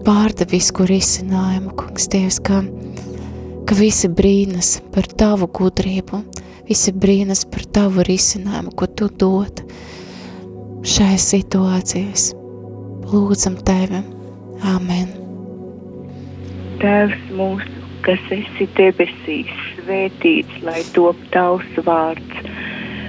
pārdavisku 0.05 0.85
risinājumu, 0.85 1.71
Kungs, 1.79 2.05
Dievs, 2.13 2.37
ka, 2.45 2.59
ka 3.65 3.77
visi 3.79 4.05
brīnas 4.05 4.75
par 4.93 5.09
tavu 5.17 5.47
gudrību, 5.49 6.19
visi 6.69 6.93
brīnas 6.93 7.41
par 7.49 7.65
tavu 7.73 8.05
risinājumu, 8.05 8.75
ko 8.77 8.85
tu 8.85 9.09
dod 9.09 9.63
šai 10.85 11.15
situācijas. 11.25 12.29
Lūdzam 13.09 13.57
tevi! 13.65 14.03
Āmen! 14.75 15.09
Tēvs 16.85 17.25
mūsu, 17.33 17.81
kas 18.05 18.29
esi 18.29 18.69
debesīs, 18.77 19.57
svētīts, 19.79 20.61
lai 20.69 20.83
top 20.93 21.17
tavs 21.33 21.81
vārds, 21.81 22.45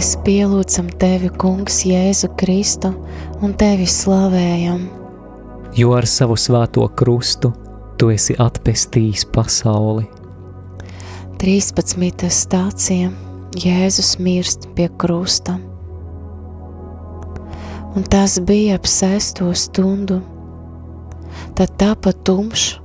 Mēs 0.00 0.14
pielūdzam 0.24 0.86
tevi, 0.96 1.28
Kungs, 1.28 1.82
Jēzu 1.84 2.30
Kristu 2.40 2.88
un 3.44 3.52
tevi 3.60 3.84
slavējam 3.84 4.86
jo 5.76 5.92
ar 5.92 6.06
savu 6.08 6.38
svēto 6.40 6.86
krustu 6.96 7.50
tu 8.00 8.08
esi 8.08 8.32
atpestījis 8.40 9.26
pasauli. 9.34 10.06
13. 11.40 12.30
stācija 12.32 13.10
Jēzus 13.60 14.14
mirst 14.24 14.70
pie 14.76 14.88
krusta. 14.96 15.58
Un 17.92 18.08
tas 18.08 18.38
bija 18.46 18.78
ap 18.80 18.88
sesto 18.88 19.50
stundu. 19.52 20.22
Tad 21.58 21.76
tapa 21.76 22.14
tumšs 22.24 22.78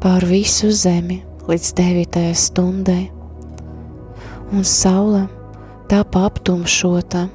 pār 0.00 0.24
visu 0.24 0.72
zemi 0.72 1.20
līdz 1.52 1.70
devītajai 1.82 2.34
stundai, 2.38 3.02
un 4.56 4.64
saule 4.64 5.26
tapa 5.92 6.24
aptumšota, 6.30 7.26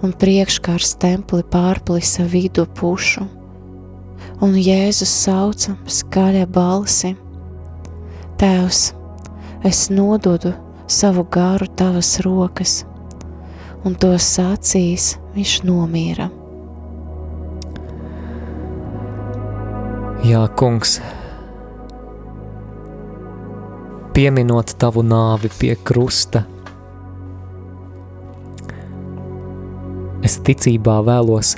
un 0.00 0.14
priekškārs 0.22 0.94
templi 1.02 1.42
pārplisa 1.50 2.24
vidu 2.30 2.64
pušu 2.78 3.26
un 4.44 4.56
Jēzus 4.56 5.12
sauca 5.24 5.76
skaļa 5.88 6.46
balsi: 6.50 7.12
Tēvs, 8.40 8.82
es 9.68 9.88
nododu 9.92 10.54
savu 10.90 11.26
garu 11.28 11.68
tavas 11.76 12.16
rokas, 12.24 12.80
un 13.84 13.96
to 14.00 14.14
sacīs 14.16 15.14
viņš 15.36 15.56
nomīra. 15.68 16.30
Jā, 20.24 20.42
kungs, 20.52 20.98
pieminot 24.16 24.74
tavu 24.80 25.04
nāvi 25.04 25.48
pie 25.56 25.72
krusta, 25.80 26.44
es 30.26 30.36
ticībā 30.44 31.00
vēlos 31.06 31.54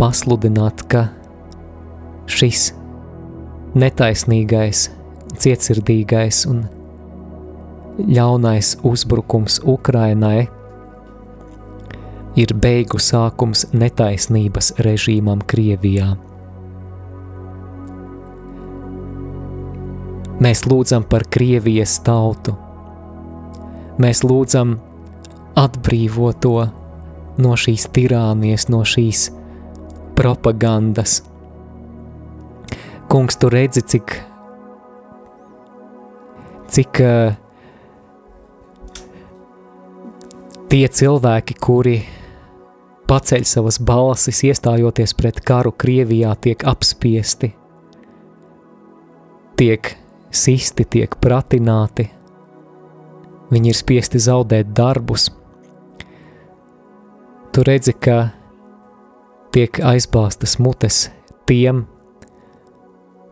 pasludināt, 0.00 0.82
ka 0.90 1.06
šis 2.30 2.72
netaisnīgais, 3.76 4.88
cietsirdīgais 5.36 6.44
un 6.50 6.64
ļaunais 7.96 8.76
uzbrukums 8.84 9.60
Ukrainai 9.64 10.46
ir 12.36 12.52
beigu 12.60 13.00
sākums 13.00 13.64
netaisnības 13.72 14.74
režīmam 14.84 15.40
Krievijā. 15.48 16.14
Mēs 20.36 20.66
lūdzam 20.68 21.06
par 21.08 21.24
Krievijas 21.32 21.94
tautu. 22.04 22.52
Mēs 23.96 24.20
lūdzam 24.20 24.74
atbrīvot 25.56 26.42
to 26.44 26.58
no 27.42 27.56
šīs 27.58 27.88
tirānijas, 27.92 28.68
no 28.72 28.82
šīs 28.86 29.30
propagandas, 30.16 31.20
kungs, 33.12 33.36
tu 33.36 33.50
redzi, 33.52 33.82
cik, 33.94 34.14
cik 36.72 37.02
uh, 37.04 37.36
tie 40.72 40.86
cilvēki, 40.88 41.58
kuri 41.62 42.00
paceļ 43.06 43.46
savas 43.46 43.78
balsis, 43.78 44.42
iestājoties 44.48 45.14
pret 45.18 45.40
karu 45.46 45.72
Krievijā, 45.72 46.34
tiek 46.42 46.64
apspiesti, 46.66 47.52
tiek 49.56 49.92
sisti, 50.34 50.84
tiek 50.84 51.16
pratināti, 51.22 52.08
viņi 53.52 53.72
ir 53.72 53.78
spiesti 53.78 54.20
zaudēt 54.22 54.72
darbus. 54.76 55.30
Tu 57.56 57.62
redzi, 57.64 57.94
ka 57.96 58.34
tiek 59.48 59.78
aizbāztas 59.80 60.58
mutes 60.60 61.06
tiem, 61.48 61.86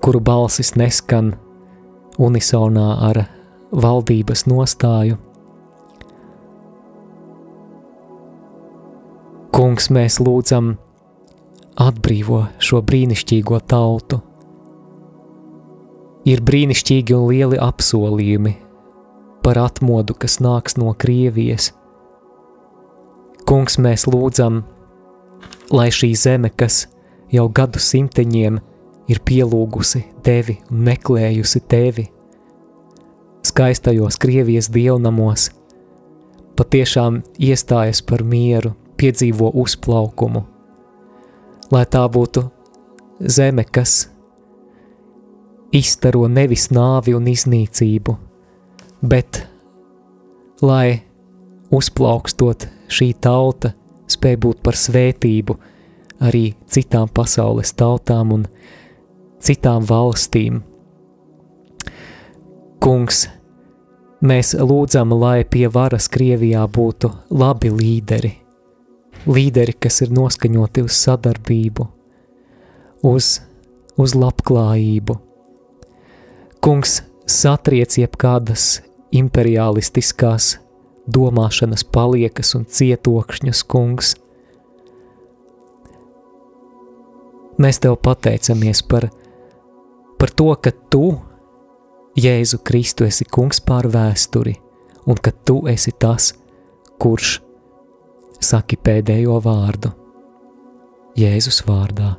kuru 0.00 0.22
balsis 0.24 0.70
neskan 0.80 1.34
unisonā 2.16 2.86
ar 3.04 3.20
valdības 3.68 4.46
nostāju. 4.48 5.18
Kungs, 9.52 9.90
mēs 9.92 10.16
lūdzam, 10.24 10.72
atbrīvo 11.76 12.46
šo 12.64 12.80
brīnišķīgo 12.80 13.60
tautu. 13.68 14.24
Ir 16.24 16.40
brīnišķīgi 16.40 17.20
un 17.20 17.28
lieli 17.28 17.60
apsolījumi 17.60 18.56
par 19.44 19.66
atmodu, 19.68 20.16
kas 20.16 20.40
nāks 20.40 20.80
no 20.80 20.96
Krievijas. 20.96 21.74
Kungs, 23.44 23.76
mēs 23.76 24.06
lūdzam, 24.08 24.62
lai 25.74 25.90
šī 25.92 26.14
zeme, 26.16 26.48
kas 26.50 26.86
jau 27.32 27.44
gadu 27.52 27.80
simteņiem 27.82 28.56
ir 29.12 29.20
pielūgusi 29.28 30.04
tevi 30.24 30.58
un 30.70 30.80
meklējusi 30.86 31.60
tevi. 31.68 32.06
Skaistajos 33.44 34.16
Krievijas 34.22 34.70
dievnamos 34.72 35.50
patiešām 36.56 37.20
iestājas 37.36 38.00
par 38.06 38.24
mieru, 38.24 38.72
piedzīvo 38.96 39.50
uzplaukumu, 39.60 40.44
lai 41.74 41.84
tā 41.90 42.04
būtu 42.08 42.46
zeme, 43.20 43.64
kas 43.64 44.06
izstaro 45.74 46.28
nevis 46.30 46.70
nāvi 46.72 47.16
un 47.18 47.26
iznīcību, 47.30 48.14
bet 49.02 49.42
lai 50.62 51.02
uzplaukstot 51.74 52.68
šī 52.94 53.14
tauta 53.22 53.74
spēj 54.10 54.36
būt 54.44 54.60
par 54.64 54.78
svētību 54.78 55.56
arī 56.24 56.44
citām 56.70 57.10
pasaules 57.12 57.72
tautām 57.76 58.32
un 58.36 58.46
citām 59.44 59.84
valstīm. 59.88 60.62
Kungs, 62.84 63.24
mēs 64.24 64.54
lūdzam, 64.60 65.14
lai 65.16 65.44
pie 65.48 65.66
varas 65.72 66.08
Krievijā 66.12 66.64
būtu 66.68 67.10
labi 67.32 67.72
līderi, 67.72 68.32
līderi, 69.26 69.76
kas 69.80 70.02
ir 70.04 70.12
noskaņoti 70.14 70.84
uz 70.84 70.98
sadarbību, 71.00 71.86
uz, 73.08 73.38
uz 73.96 74.16
labklājību. 74.20 75.16
Kungs 76.64 77.00
satriec 77.28 77.96
jebkādas 78.00 78.82
imperialistiskās 79.16 80.58
domāšanas 81.10 81.84
paliekas 81.84 82.54
un 82.58 82.64
cietokšņus, 82.64 83.62
kungs. 83.68 84.14
Mēs 87.60 87.78
tev 87.82 87.96
pateicamies 88.02 88.82
par, 88.90 89.08
par 90.18 90.34
to, 90.34 90.50
ka 90.58 90.72
tu, 90.90 91.06
Jēzu 92.18 92.60
Kristu, 92.62 93.06
esi 93.08 93.26
kungs 93.26 93.60
pār 93.62 93.88
vēsturi, 93.90 94.54
un 95.10 95.18
ka 95.18 95.32
tu 95.46 95.64
esi 95.70 95.92
tas, 95.98 96.32
kurš 97.02 97.40
saki 98.44 98.78
pēdējo 98.78 99.40
vārdu 99.42 99.90
Jēzus 101.18 101.60
vārdā. 101.66 102.16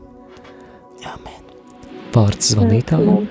Amen. 1.12 1.42
Vārds 2.16 2.54
zvanītājiem. 2.54 3.28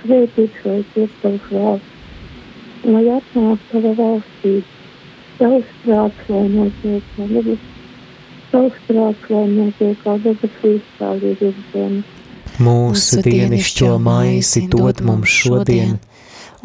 Svētīts 0.00 0.60
vai 0.64 0.78
tiek 0.94 1.16
tavs 1.20 1.48
vārds, 1.52 1.89
lai 2.84 3.04
atnāk 3.16 3.66
tava 3.70 3.92
valstība, 3.98 4.78
tavs 5.40 5.74
prāts, 5.84 6.22
lai 6.28 6.46
notiek 6.52 7.10
kā 7.16 7.26
debes, 7.30 7.66
tavs 8.52 8.78
prāts, 8.88 9.26
lai 9.32 9.44
notiek 9.50 10.00
kā 10.04 10.16
debesīs, 10.24 10.86
tā 10.98 11.12
arī 11.16 11.34
virs 11.40 11.66
zemes. 11.74 12.16
Mūsu 12.60 13.22
dienišķo 13.24 13.90
maizi 14.04 14.66
dod 14.68 15.00
mums 15.04 15.32
šodien, 15.32 15.98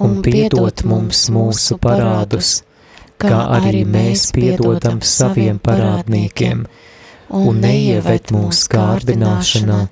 un 0.01 0.17
piedod 0.25 0.83
mums 0.87 1.27
mūsu 1.31 1.77
parādus, 1.79 2.57
kā 3.21 3.45
arī 3.59 3.85
mēs 3.87 4.29
piedodam 4.35 4.99
saviem 4.99 5.59
parādniekiem, 5.63 6.65
un 7.31 7.61
neieved 7.63 8.33
mūsu 8.35 8.71
kārdināšanā, 8.75 9.85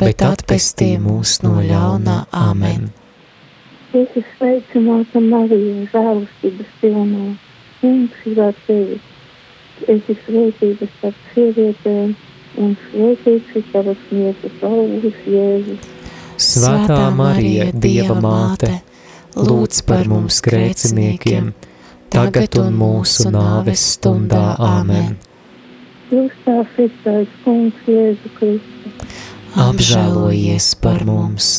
bet 0.00 0.24
atpestī 0.24 0.94
mūs 1.00 1.42
no 1.44 1.58
ļaunā 1.64 2.22
Āmen. 2.32 2.88
Es 3.96 4.10
esmu 4.12 4.22
sveicināta 4.36 5.20
Marija, 5.24 5.84
žēlastības 5.88 6.72
pilnā. 6.82 7.26
Kungs 7.80 8.24
ir 8.28 8.40
ar 8.44 8.56
tevi. 8.66 8.96
Es 9.86 10.02
esmu 10.12 10.16
svētīta 10.26 10.88
starp 10.98 11.20
sievietēm, 11.32 12.10
un 12.60 12.74
svētīts 12.82 13.54
ir 13.56 13.64
tavas 13.72 14.02
mietas 14.10 14.58
augurs 14.68 15.22
Jēzus. 15.32 15.86
Svētā 16.36 16.98
Marija, 17.16 17.70
Dieva 17.72 18.18
māte, 18.20 18.74
lūdz 19.36 19.80
par 19.88 20.10
mums 20.12 20.42
grēciniekiem, 20.44 21.54
tagad 22.12 22.58
un 22.60 22.76
mūsu 22.76 23.32
nāves 23.32 23.86
stundā 23.94 24.58
Āmen. 24.66 25.14
Jūs 26.10 26.36
tās 26.44 26.76
ir 26.84 26.92
tais 27.06 27.40
kungs 27.46 27.88
Jēzu 27.88 28.34
Kristu. 28.36 28.92
Apžēlojies 29.64 30.74
par 30.84 31.08
mums! 31.08 31.54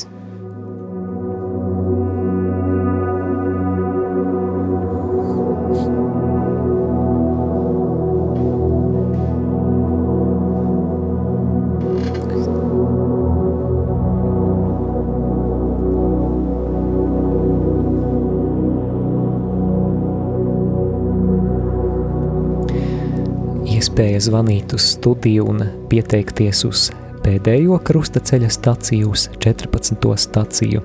Iespēja 23.98 24.20
zvanīt 24.22 24.76
uz 24.78 24.84
studiju 24.94 25.48
un 25.50 25.64
pieteikties 25.90 26.60
uz 26.68 26.82
pēdējo 27.24 27.80
krustaceļa 27.82 28.52
staciju, 28.54 29.10
uz 29.10 29.24
14. 29.42 30.06
staciju. 30.22 30.84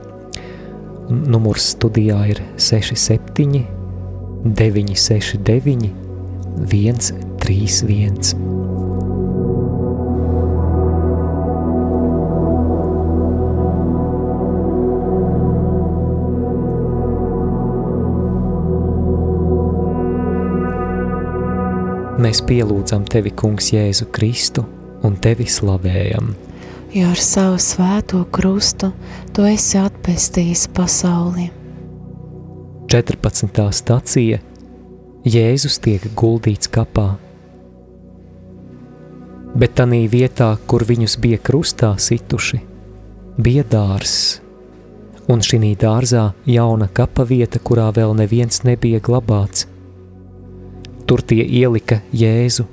Numurs 1.13 1.67
studijā 1.75 2.17
ir 2.33 2.41
67, 2.57 3.67
969, 4.49 5.93
131. 6.73 8.62
Mēs 22.23 22.39
pielūdzam 22.47 23.03
tevi, 23.11 23.33
Kungs, 23.35 23.73
Jēzu 23.73 24.07
Kristu 24.15 24.63
un 25.03 25.17
tevi 25.19 25.49
slavējam. 25.51 26.29
Jo 26.95 27.09
ar 27.11 27.19
savu 27.19 27.57
svēto 27.59 28.21
krustu 28.31 28.93
tu 29.35 29.47
esi 29.49 29.81
atpestījis 29.81 30.69
pasauli. 30.77 31.49
14. 32.93 33.65
stacija 33.75 34.39
Jēzus 35.25 35.81
tiek 35.83 36.07
guldīts 36.19 36.71
kapā. 36.71 37.09
Bet 39.59 39.75
tanī 39.81 40.05
vietā, 40.13 40.53
kur 40.67 40.87
viņus 40.87 41.19
bija 41.25 41.41
krustā 41.43 41.95
situši, 41.99 42.63
bija 43.41 43.67
dārzs, 43.67 44.39
un 45.33 45.43
šī 45.43 45.75
dārzā 45.81 46.31
jauna 46.47 46.87
kapa 46.93 47.27
vieta, 47.27 47.59
kurā 47.59 47.91
vēl 47.97 48.15
neviens 48.23 48.63
nebija 48.69 49.03
glabāts. 49.03 49.72
Tur 51.13 51.21
tie 51.29 51.43
ielika 51.45 51.99
Jēzu 52.17 52.65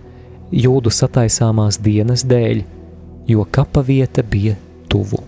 jūdu 0.55 0.93
sataisāmās 0.95 1.75
dienas 1.83 2.21
dēļ, 2.23 2.61
jo 3.27 3.43
kapa 3.51 3.81
vieta 3.83 4.23
bija 4.23 4.53
tuvu. 4.87 5.19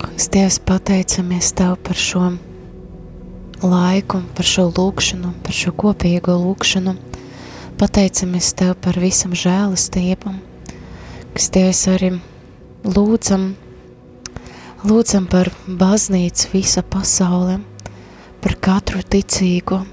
Kungs, 0.00 0.30
Dievs, 0.32 0.56
pateicamies 0.64 1.52
Tev 1.52 1.76
par 1.84 2.00
šo 2.00 2.30
laiku, 3.60 4.22
par 4.32 4.48
šo 4.48 4.70
lūkšanu, 4.72 5.34
par 5.44 5.60
šo 5.60 5.76
kopīgo 5.76 6.40
lūkšanu. 6.40 6.96
Pateicamies 7.76 8.54
Tev 8.56 8.78
par 8.80 8.96
visam 9.04 9.36
žēlastību, 9.36 10.32
kas 11.36 11.52
Dievs 11.52 11.84
arī 11.98 12.14
lūdzam, 12.96 13.50
lūdzam 14.88 15.28
par 15.28 15.52
baznīcu 15.68 16.54
visa 16.56 16.80
pasaulē, 16.80 17.60
par 18.40 18.56
katru 18.64 19.04
ticīgo, 19.04 19.84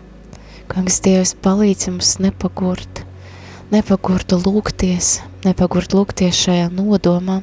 Kungs, 0.71 1.01
Dievs, 1.03 1.33
palīdz 1.43 1.89
mums 1.91 2.13
nepagurt, 2.23 3.01
nepagurt 3.73 4.31
lūgties, 4.31 5.17
nepagurt 5.43 5.91
lūgties 5.91 6.37
šajā 6.45 6.69
nodomā, 6.71 7.41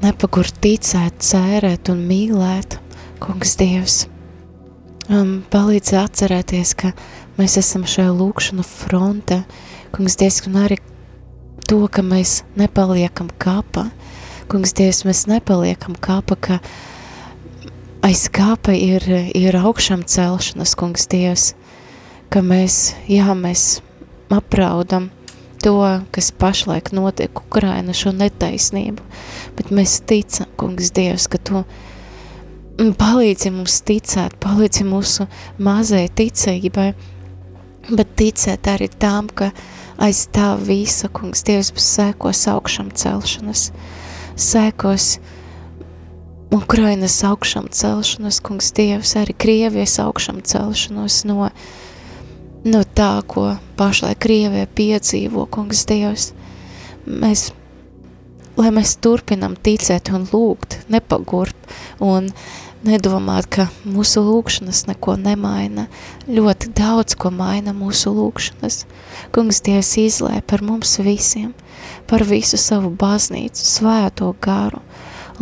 nepagurt 0.00 0.56
ticēt, 0.64 1.20
cērēt 1.20 1.90
un 1.92 2.00
mīlēt, 2.08 2.78
Kungs, 3.20 3.52
Dievs. 3.60 3.98
Um, 5.12 5.42
palīdz 5.52 5.92
atcerēties, 6.00 6.72
ka 6.80 6.94
mēs 7.36 7.58
esam 7.60 7.84
šajā 7.84 8.08
lūkšanu 8.16 8.64
fronte, 8.64 9.42
Kungs, 9.92 10.16
Dievs, 10.16 10.40
un 10.48 10.62
arī 10.64 10.80
to, 11.68 11.82
ka 11.92 12.00
mēs 12.00 12.38
nepaliekam 12.56 13.28
kapa, 13.36 13.90
Kungs, 14.48 14.72
Dievs, 14.80 15.04
mēs 15.04 15.26
nepaliekam 15.28 16.00
kapa, 16.00 16.40
ka 16.40 16.62
aiz 18.00 18.30
kapa 18.32 18.72
ir, 18.72 19.04
ir 19.36 19.60
augšām 19.60 20.08
celšanas, 20.08 20.72
Kungs, 20.80 21.04
Dievs 21.12 21.52
ka 22.32 22.40
mēs, 22.40 22.94
jā, 23.12 23.28
mēs 23.36 23.82
apraudam 24.32 25.10
to, 25.62 25.76
kas 26.14 26.32
pašlaik 26.32 26.90
notiek 26.96 27.42
Ukraina, 27.44 27.94
šo 27.94 28.14
netaisnību, 28.16 29.04
bet 29.58 29.72
mēs 29.74 30.00
ticam, 30.08 30.48
kungs 30.58 30.90
Dievs, 30.96 31.28
ka 31.30 31.38
tu 31.38 31.64
palīdzi 32.98 33.52
mums 33.54 33.82
ticēt, 33.86 34.38
palīdzi 34.42 34.86
mūsu 34.88 35.28
mazai 35.62 36.06
ticībai, 36.08 36.88
bet 37.92 38.16
ticēt 38.18 38.72
arī 38.72 38.88
tām, 38.90 39.28
ka 39.28 39.52
aiz 40.02 40.24
tā 40.32 40.54
visa, 40.58 41.12
kungs 41.12 41.44
Dievs, 41.46 41.70
sēkos 41.76 42.46
augšam 42.50 42.90
celšanas, 42.96 43.68
sēkos 44.40 45.12
Ukrainas 46.52 47.20
augšam 47.28 47.68
celšanos, 47.72 48.42
kungs 48.44 48.72
Dievs, 48.76 49.14
arī 49.20 49.36
Krievijas 49.36 50.00
augšam 50.02 50.42
celšanos 50.44 51.22
no 51.28 51.52
no 52.64 52.82
tā, 52.94 53.12
ko 53.26 53.56
pašlaik 53.78 54.20
Krievija 54.22 54.68
piedzīvo, 54.70 55.46
kungs 55.50 55.84
Dievs. 55.88 56.30
Mēs, 57.06 57.50
lai 58.58 58.70
mēs 58.74 58.96
turpinam 59.02 59.56
ticēt 59.58 60.12
un 60.14 60.28
lūgt, 60.30 60.78
nepagurt 60.92 61.72
un 62.02 62.30
nedomāt, 62.86 63.48
ka 63.50 63.68
mūsu 63.86 64.22
lūkšanas 64.26 64.86
neko 64.90 65.16
nemaina. 65.18 65.88
Ļoti 66.30 66.70
daudz 66.78 67.16
ko 67.18 67.32
maina 67.34 67.74
mūsu 67.74 68.14
lūkšanas. 68.14 68.84
Kungs 69.34 69.62
Dievs 69.66 69.96
izlē 69.98 70.40
par 70.46 70.62
mums 70.66 70.98
visiem, 71.02 71.52
par 72.06 72.22
visu 72.26 72.58
savu 72.60 72.92
baznīcu, 72.94 73.66
svēto 73.66 74.30
garu, 74.42 74.82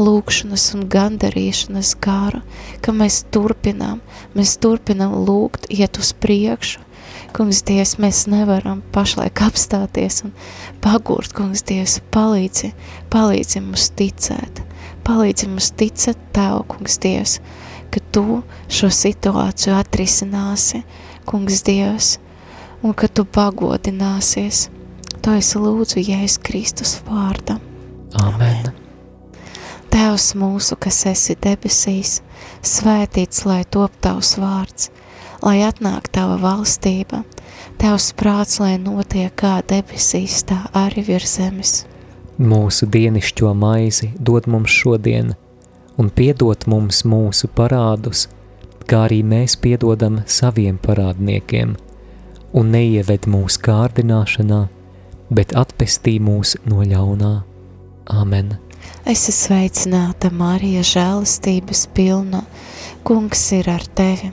lūkšanas 0.00 0.70
un 0.76 0.86
gandarīšanas 0.88 1.96
garu, 2.00 2.40
ka 2.80 2.94
mēs 2.96 3.24
turpinām, 3.34 4.00
mēs 4.36 4.56
turpinām 4.62 5.18
lūgt, 5.26 5.68
iet 5.68 5.98
uz 6.00 6.14
priekšu, 6.16 6.80
Kungs, 7.36 7.62
Dievs, 7.66 7.96
mēs 8.02 8.24
nevaram 8.30 8.82
pašlaik 8.94 9.42
apstāties 9.46 10.22
un 10.26 10.32
pagurt, 10.84 11.32
Kungs, 11.36 11.62
Dievs, 11.66 11.98
palīdzi, 12.14 12.72
palīdzi 13.12 13.62
mums 13.64 13.88
ticēt, 13.98 14.62
palīdzi 15.06 15.48
mums 15.50 15.70
ticēt 15.78 16.20
Tev, 16.36 16.64
Kungs, 16.70 16.98
Dievs, 17.02 17.38
ka 17.90 18.02
Tu 18.14 18.40
šo 18.70 18.90
situāciju 18.94 19.76
atrisināsi, 19.78 20.82
Kungs, 21.28 21.62
Dievs, 21.66 22.18
un 22.82 22.94
ka 22.94 23.08
Tu 23.08 23.24
pagodināsies. 23.24 24.68
To 25.20 25.34
es 25.36 25.52
lūdzu 25.52 26.00
Jēzus 26.00 26.38
Kristus 26.40 26.94
vārdā. 27.04 27.58
Amen. 28.24 28.70
Tēvs 29.90 30.30
mūsu, 30.38 30.78
kas 30.80 31.02
esi 31.10 31.34
debesīs, 31.36 32.20
svētīts 32.64 33.44
lai 33.44 33.64
top 33.68 33.96
tavs 34.00 34.36
vārds, 34.40 34.88
lai 35.42 35.60
atnāk 35.66 36.08
tava 36.12 36.36
valstība, 36.40 37.22
tavs 37.80 38.10
prāts, 38.16 38.60
lai 38.62 38.76
notiek 38.78 39.32
kā 39.36 39.60
debesīs, 39.66 40.42
tā 40.48 40.62
arī 40.76 41.04
virs 41.06 41.36
zemes. 41.38 41.74
Mūsu 42.40 42.88
dienišķo 42.88 43.52
maizi 43.54 44.12
dod 44.16 44.48
mums 44.48 44.72
šodien, 44.72 45.34
un 46.00 46.08
piedod 46.08 46.64
mums 46.70 47.02
mūsu 47.04 47.50
parādus, 47.52 48.28
kā 48.88 49.04
arī 49.08 49.20
mēs 49.26 49.58
piedodam 49.60 50.22
saviem 50.26 50.80
parādniekiem, 50.80 51.76
un 52.56 52.72
neieved 52.74 53.28
mūsu 53.30 53.60
kārdināšanā, 53.66 54.64
bet 55.30 55.54
atpestī 55.54 56.16
mūs 56.22 56.56
no 56.64 56.82
ļaunā. 56.82 57.34
Amen. 58.10 58.56
Es 59.04 59.28
esmu 59.28 59.36
sveicināta, 59.36 60.30
Marija, 60.34 60.82
žēlastības 60.86 61.86
pilna. 61.94 62.42
Kungs 63.06 63.46
ir 63.56 63.68
ar 63.72 63.84
tevi. 63.96 64.32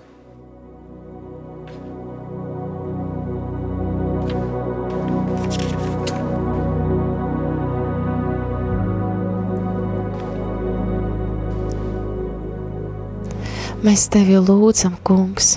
Mēs 13.81 14.03
tevi 14.13 14.35
lūdzam, 14.37 14.93
Kungs, 15.01 15.55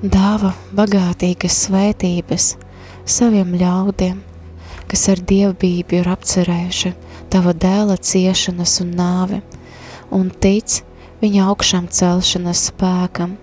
dāva 0.00 0.54
bagātīgas 0.72 1.58
svētības 1.66 2.46
saviem 3.04 3.50
ļaudīm, 3.60 4.22
kas 4.88 5.02
ar 5.12 5.20
dievbijību 5.20 5.98
ir 5.98 6.08
apcerējuši 6.14 6.94
tava 7.34 7.52
dēla 7.52 7.98
ciešanas 8.00 8.78
un 8.86 8.96
nāvi, 8.96 9.42
un 10.16 10.32
tic 10.32 10.78
viņa 11.20 11.44
augšām 11.50 11.90
celšanas 11.92 12.64
spēkam, 12.70 13.36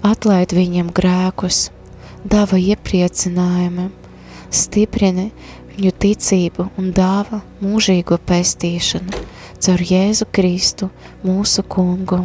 atlaid 0.00 0.56
viņiem 0.56 0.88
grēkus, 0.96 1.66
dāva 2.24 2.56
iepriecinājumu, 2.56 3.90
stiprini 4.48 5.28
viņu 5.74 5.96
ticību 6.08 6.70
un 6.80 6.88
dāva 6.96 7.44
mūžīgo 7.60 8.16
pestīšanu 8.32 9.26
caur 9.60 9.88
Jēzu 9.92 10.32
Kristu, 10.32 10.88
mūsu 11.20 11.68
kungu. 11.68 12.24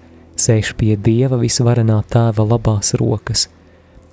sēž 0.41 0.73
pie 0.79 0.95
Dieva 0.97 1.37
visvarenā 1.41 1.99
tēva 2.09 2.45
labās 2.47 2.95
rokas, 2.99 3.47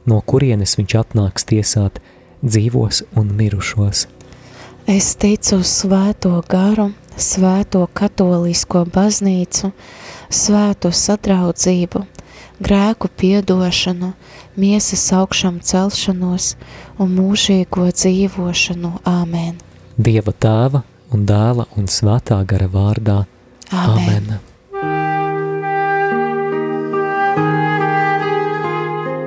no 0.08 0.20
kurienes 0.20 0.76
viņš 0.78 0.94
atnāks 1.02 1.48
tiesāt 1.48 2.00
dzīvos 2.44 3.02
un 3.18 3.32
mirušos. 3.38 4.06
Es 4.88 5.12
ticu 5.20 5.58
uz 5.60 5.68
svēto 5.82 6.38
garu, 6.48 6.90
svēto 7.20 7.82
katolisko 7.92 8.86
baznīcu, 8.88 9.72
svēto 10.32 10.92
sadraudzību, 10.94 12.04
grēku 12.64 13.10
piedošanu, 13.20 14.14
miesas 14.56 15.04
augšām 15.12 15.60
celšanos 15.60 16.54
un 16.98 17.14
mūžīgo 17.18 17.90
dzīvošanu. 17.92 18.94
Āmen! 19.04 19.58
Dieva 19.98 20.32
tēva 20.32 20.84
un 21.12 21.24
dēla 21.28 21.68
un 21.76 21.90
svētā 21.90 22.40
gara 22.48 22.70
vārdā. 22.72 23.24
Āmen! 23.68 24.38
Āmen. 24.38 24.57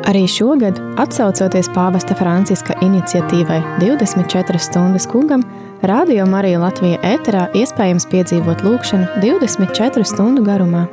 Arī 0.09 0.23
šogad, 0.25 0.79
atsaucoties 0.97 1.67
pāvesta 1.75 2.15
Franciska 2.17 2.73
iniciatīvai 2.81 3.59
24 3.83 4.57
stundas 4.57 5.05
kungam, 5.05 5.43
Radio 5.85 6.25
Marija 6.25 6.57
Latvija 6.61 6.97
ēterā 7.05 7.43
iespējams 7.57 8.07
piedzīvot 8.09 8.63
lūkšanu 8.65 9.21
24 9.21 10.05
stundu 10.09 10.41
garumā. 10.45 10.87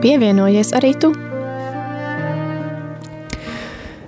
Pievienojies 0.00 0.72
arī 0.76 0.94
tu! 1.00 1.10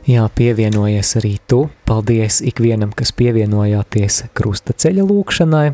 Jā, 0.09 0.25
pievienojies 0.38 1.16
arī 1.21 1.35
tu. 1.51 1.66
Paldies 1.88 2.38
ikvienam, 2.47 2.95
kas 2.97 3.12
pievienojāties 3.16 4.23
krustaceļa 4.38 5.05
lūkšanai. 5.05 5.66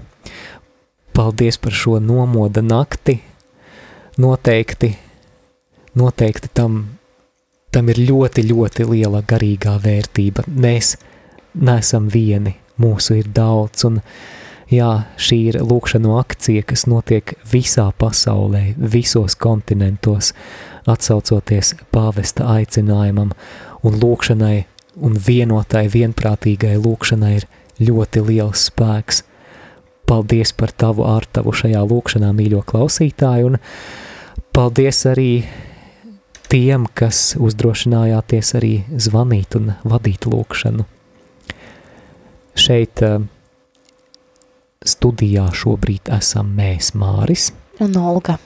Paldies 1.14 1.60
par 1.62 1.76
šo 1.76 2.00
nomoda 2.02 2.64
nakti. 2.66 3.20
Noteikti, 4.18 4.90
noteikti 5.94 6.50
tam 6.54 6.82
tam 7.72 7.88
ir 7.92 8.02
ļoti, 8.08 8.44
ļoti 8.50 8.86
liela 8.90 9.22
garīgā 9.26 9.78
vērtība. 9.82 10.44
Mēs 10.46 10.96
neesam 11.54 12.08
vieni, 12.12 12.56
mūsu 12.80 13.18
ir 13.20 13.30
daudz, 13.34 13.86
un 13.88 14.00
jā, 14.72 14.90
šī 15.20 15.38
ir 15.52 15.60
lūkšanu 15.64 16.16
akcija, 16.20 16.64
kas 16.68 16.86
notiek 16.90 17.34
visā 17.48 17.88
pasaulē, 17.98 18.74
visos 18.76 19.36
kontinentos, 19.40 20.32
atsaucoties 20.88 21.74
pāvesta 21.94 22.48
aicinājumam, 22.58 23.32
un 23.82 23.98
lūkšanai 24.02 24.56
un 25.00 25.16
vienotai, 25.16 25.86
vienprātīgai 25.92 26.76
lūkšanai 26.80 27.34
ir 27.38 27.48
ļoti 27.80 28.24
liels 28.28 28.68
spēks. 28.68 29.22
Paldies 30.08 30.52
par 30.52 30.72
tavu 30.76 31.06
ārtavu 31.08 31.54
šajā 31.56 31.80
lūkšanā, 31.88 32.32
mīļo 32.36 32.60
klausītāju, 32.68 33.52
un 33.52 33.60
paldies 34.52 35.06
arī 35.08 35.30
tiem, 36.52 36.84
kas 36.92 37.32
uzdrošinājāties 37.40 38.52
arī 38.58 38.72
zvanīt 39.00 39.56
un 39.56 39.70
vadīt 39.88 40.26
lūkšanu. 40.28 40.84
Šeit 42.60 43.00
uh, 43.06 43.22
studijā 44.84 45.46
šobrīd 45.56 46.10
esam 46.12 46.50
mēs, 46.58 46.92
Māris 46.98 47.48
un 47.80 47.96
Olga. 47.96 48.36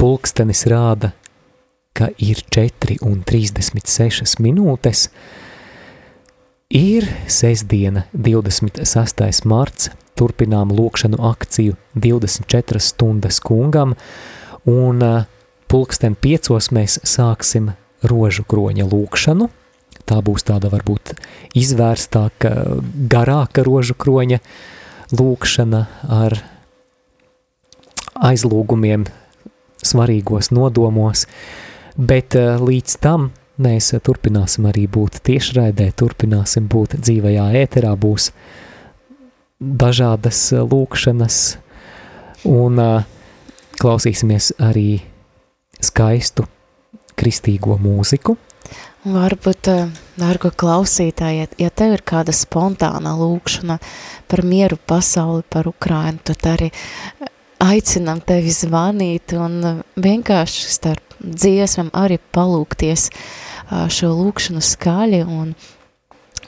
Pulkstenis 0.00 0.64
rāda, 0.72 1.12
ka 1.92 2.08
ir 2.16 2.40
4 2.56 2.96
un 3.04 3.20
36 3.28 4.40
minūtes. 4.40 5.10
Ir 6.74 7.04
sestdiena, 7.28 8.06
26. 8.16 9.44
marts, 9.44 9.92
turpinām 10.16 10.72
lūkšanu 10.72 11.20
akciju 11.28 11.76
24 11.92 12.80
stundas 12.80 13.44
kungam, 13.44 13.92
un 14.64 15.04
uh, 15.04 15.30
pulksten 15.70 16.16
piecos 16.16 16.70
mēs 16.74 16.98
sāksim 17.06 17.72
rožu 18.04 18.44
kroņa 18.48 18.86
lūkšanu. 18.88 19.50
Tā 20.04 20.18
būs 20.20 20.44
tāda 20.44 20.68
varbūt 20.72 21.14
izvērstāka, 21.56 22.50
garāka 23.08 23.64
rožu 23.64 23.96
kroņa 23.96 24.40
lūkšana 25.14 25.80
ar 26.12 26.36
aizlūgumiem 28.14 29.06
svarīgos 29.84 30.50
nodomos, 30.54 31.24
bet 31.96 32.36
eh, 32.38 32.54
līdz 32.60 32.98
tam 33.04 33.30
mēs 33.64 33.92
turpināsim 34.04 34.68
arī 34.68 34.86
būt 34.90 35.22
tiešraidē, 35.24 35.90
turpināsim 35.96 36.68
būt 36.70 36.98
dzīvajā 37.00 37.48
ēterā, 37.62 37.94
būs 37.96 38.32
dažādas 39.60 40.40
lūkšanas 40.52 41.36
un 42.50 42.80
uh, 42.82 43.04
klausīsimies 43.80 44.52
arī 44.62 45.02
skaistu 45.84 46.48
kristīgo 47.18 47.78
mūziku. 47.80 48.36
Varbūt, 49.04 49.68
eh, 49.68 49.88
dārgo 50.16 50.48
klausītāji, 50.50 51.48
ja, 51.60 51.70
tev 51.70 51.98
ir 51.98 52.02
kāda 52.02 52.32
spontāna 52.32 53.12
lūkšana 53.18 53.78
par 54.28 54.42
mieru 54.42 54.78
pasauli, 54.80 55.44
par 55.50 55.68
Ukrainu, 55.68 56.18
tad 56.24 56.48
arī 56.48 56.70
aicinam 57.60 58.20
tevi 58.24 58.52
zvanīt 58.52 59.36
un 59.38 59.84
vienkārši 59.96 60.72
starp 60.72 61.16
dziesmam 61.20 61.90
arī 61.96 62.18
palūkties 62.34 63.08
šo 63.70 64.10
lūkšanu 64.12 64.62
skaļi 64.64 65.22
un 65.24 65.54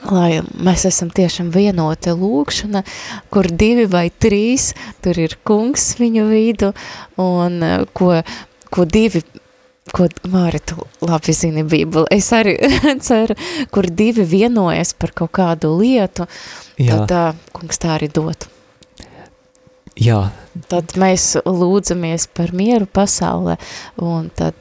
lai 0.05 0.41
mēs 0.61 0.85
esam 0.89 1.09
tiešām 1.09 1.49
vienota 1.53 2.13
lūkšana, 2.13 2.83
kur 3.33 3.49
divi 3.49 3.87
vai 3.89 4.07
trīs, 4.09 4.71
tur 5.01 5.17
ir 5.17 5.37
kungs 5.47 5.95
viņu 5.97 6.27
vidu, 6.29 6.69
un 7.21 7.57
ko, 7.97 8.11
ko 8.71 8.85
divi 8.85 9.23
ko 9.95 10.07
Māri, 10.27 10.59
tu 10.59 10.75
labi 11.07 11.33
zini 11.35 11.63
Bībeli, 11.63 12.09
es 12.11 12.27
arī 12.35 12.57
ceru, 13.07 13.37
kur 13.71 13.87
divi 13.87 14.25
vienojas 14.27 14.93
par 14.97 15.15
kaut 15.15 15.31
kādu 15.39 15.71
lietu, 15.79 16.27
Jā. 16.75 17.07
tad 17.07 17.15
uh, 17.15 17.33
kungs 17.55 17.79
tā 17.79 17.95
arī 17.95 18.11
dotu. 18.11 18.51
Jā. 19.97 20.29
Tad 20.69 20.93
mēs 20.97 21.35
lūdzamies 21.45 22.27
par 22.37 22.51
mieru 22.57 22.85
pasaulē, 22.89 23.57
un 24.01 24.29
tad, 24.37 24.53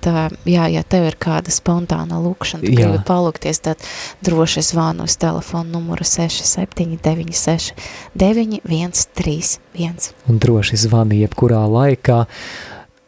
jā, 0.49 0.67
ja 0.73 0.83
tev 0.85 1.07
ir 1.11 1.17
kāda 1.21 1.53
spontāna 1.53 2.17
lūkšana, 2.25 2.65
tu 2.65 2.73
gribi 2.73 3.01
palūkties, 3.05 3.61
tad 3.65 3.77
droši 4.25 4.63
zvanu 4.65 5.05
uz 5.09 5.17
telefonu 5.21 5.69
numuru 5.77 6.05
6796 6.09 7.73
9131. 8.17 10.11
Un 10.29 10.41
droši 10.41 10.77
zvani 10.85 11.21
jebkurā 11.25 11.63
laikā, 11.69 12.19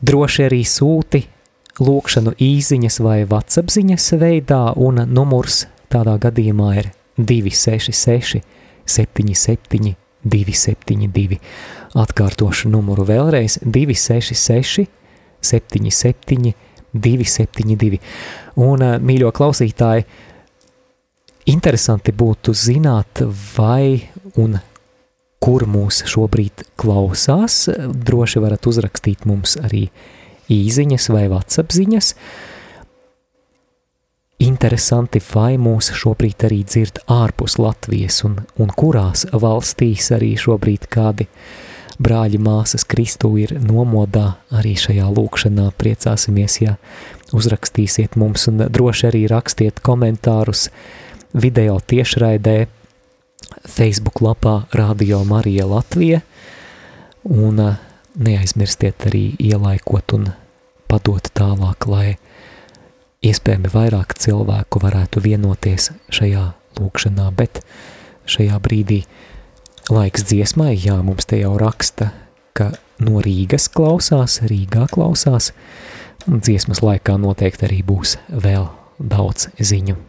droši 0.01 0.47
arī 0.49 0.63
sūti 0.67 1.25
lūkšanu 1.79 2.35
īziņas 2.43 3.01
vai 3.05 3.23
vatsapziņas 3.29 4.11
veidā, 4.21 4.63
un 4.77 5.05
numurs 5.07 5.67
tādā 5.93 6.19
gadījumā 6.23 6.75
ir 6.81 6.91
266 7.19 8.43
77 8.89 9.97
272. 10.25 11.39
Atkārtošu 11.99 12.71
numuru 12.73 13.07
vēlreiz 13.09 13.59
266 13.65 14.89
77 15.41 16.55
272. 16.95 18.01
Un, 18.65 18.83
mīļo 19.05 19.31
klausītāji, 19.37 20.07
interesanti 21.53 22.13
būtu 22.17 22.55
zināt, 22.57 23.23
vai 23.57 24.01
un 24.41 24.59
kur 25.43 25.67
mūs 25.71 26.03
šobrīd 26.09 26.67
klausās. 26.81 27.67
Droši 27.89 28.43
varat 28.43 28.67
uzrakstīt 28.69 29.27
mums 29.29 29.57
arī 29.61 29.89
īziņas 30.53 31.11
vai 31.15 31.27
vatsapziņas. 31.33 32.15
Interesanti, 34.39 35.19
vai 35.35 35.57
mūs 35.59 35.91
šobrīd 35.99 36.45
arī 36.47 36.61
dzird 36.63 37.01
ārpus 37.11 37.59
Latvijas 37.59 38.21
un, 38.27 38.39
un 38.63 38.71
kurās 38.71 39.27
valstīs 39.35 40.13
arī 40.15 40.37
šobrīd 40.39 40.87
kādi 40.95 41.27
brāļi 41.99 42.39
māsas 42.39 42.87
Kristu 42.87 43.33
ir 43.43 43.57
nomodā 43.59 44.37
arī 44.55 44.77
šajā 44.79 45.09
lūkšanā. 45.11 45.73
Priecāsimies, 45.79 46.61
ja 46.63 46.77
uzrakstīsiet 47.35 48.15
mums 48.21 48.47
un 48.51 48.63
droši 48.71 49.09
arī 49.11 49.25
rakstiet 49.31 49.83
komentārus 49.83 50.69
video 51.35 51.81
tiešraidē 51.83 52.59
Facebook 53.69 54.23
lapā 54.25 54.63
Radio 54.73 55.21
Marija 55.25 55.67
Latvija. 55.69 56.21
Un 57.29 57.61
neaizmirstiet 58.19 59.07
arī 59.11 59.37
ielaikot 59.39 60.15
un 60.17 60.31
padot 60.89 61.29
tālāk, 61.37 61.87
lai 61.91 62.17
iespējami 63.25 63.71
vairāk 63.73 64.17
cilvēku 64.19 64.81
varētu 64.83 65.23
vienoties 65.23 65.91
šajā 66.15 66.45
lūkšanā, 66.79 67.29
bet 67.37 67.63
šajā 68.29 68.59
brīdī 68.65 69.03
laiks 69.93 70.27
dziesmai, 70.29 70.75
jā, 70.79 70.99
mums 71.05 71.29
te 71.29 71.41
jau 71.43 71.55
raksta, 71.61 72.13
ka 72.57 72.73
no 73.03 73.23
Rīgas 73.25 73.69
klausās, 73.73 74.41
Rīgā 74.49 74.89
klausās, 74.93 75.53
un 76.29 76.43
dziesmas 76.45 76.83
laikā 76.85 77.19
noteikti 77.21 77.69
arī 77.69 77.83
būs 77.87 78.19
vēl 78.29 78.71
daudz 78.99 79.51
ziņu. 79.61 80.08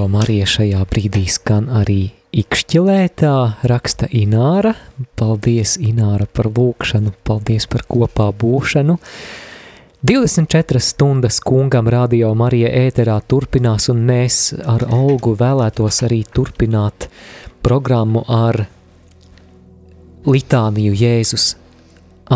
Radio 0.00 0.16
Marija 0.16 0.46
šajā 0.48 0.78
brīdī 0.88 1.26
skan 1.28 1.66
arī 1.76 2.06
ikšķilētā, 2.32 3.32
raksta 3.68 4.06
Ināra. 4.16 4.70
Paldies, 5.20 5.74
Ināra, 5.76 6.24
par 6.24 6.46
lūkšanu, 6.48 7.12
paldies 7.20 7.66
par 7.68 7.84
kopā 7.84 8.30
būšanu. 8.32 8.96
24 10.08 10.80
stundas 10.80 11.42
kungam 11.44 11.90
Radio 11.92 12.30
Marija 12.32 12.70
ēterā 12.86 13.18
turpinās, 13.28 13.90
un 13.92 14.00
mēs 14.08 14.54
ar 14.64 14.86
Olgu 14.88 15.34
vēlētos 15.36 16.00
arī 16.08 16.22
turpināt 16.24 17.10
programmu 17.60 18.24
ar 18.24 18.62
litāniju 20.24 20.96
Jēzus 20.96 21.50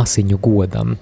asiņu 0.05 0.37
godam. 0.37 0.99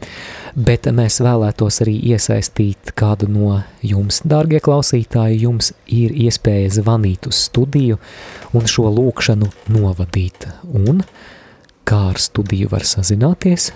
Bet 0.52 0.84
mēs 0.92 1.16
vēlētos 1.24 1.80
arī 1.80 1.94
iesaistīt 2.12 2.92
kādu 2.98 3.24
no 3.32 3.62
jums, 3.80 4.20
dārgie 4.28 4.58
klausītāji. 4.60 5.38
Jums 5.46 5.70
ir 5.88 6.12
iespēja 6.12 6.74
zvanīt 6.76 7.24
uz 7.30 7.38
studiju 7.46 7.96
un 8.52 8.68
šo 8.68 8.90
lūkšanu 8.92 9.48
novadīt. 9.72 10.50
Un 10.68 11.00
kā 11.88 12.02
ar 12.10 12.20
studiju 12.20 12.68
var 12.72 12.84
sazināties? 12.84 13.70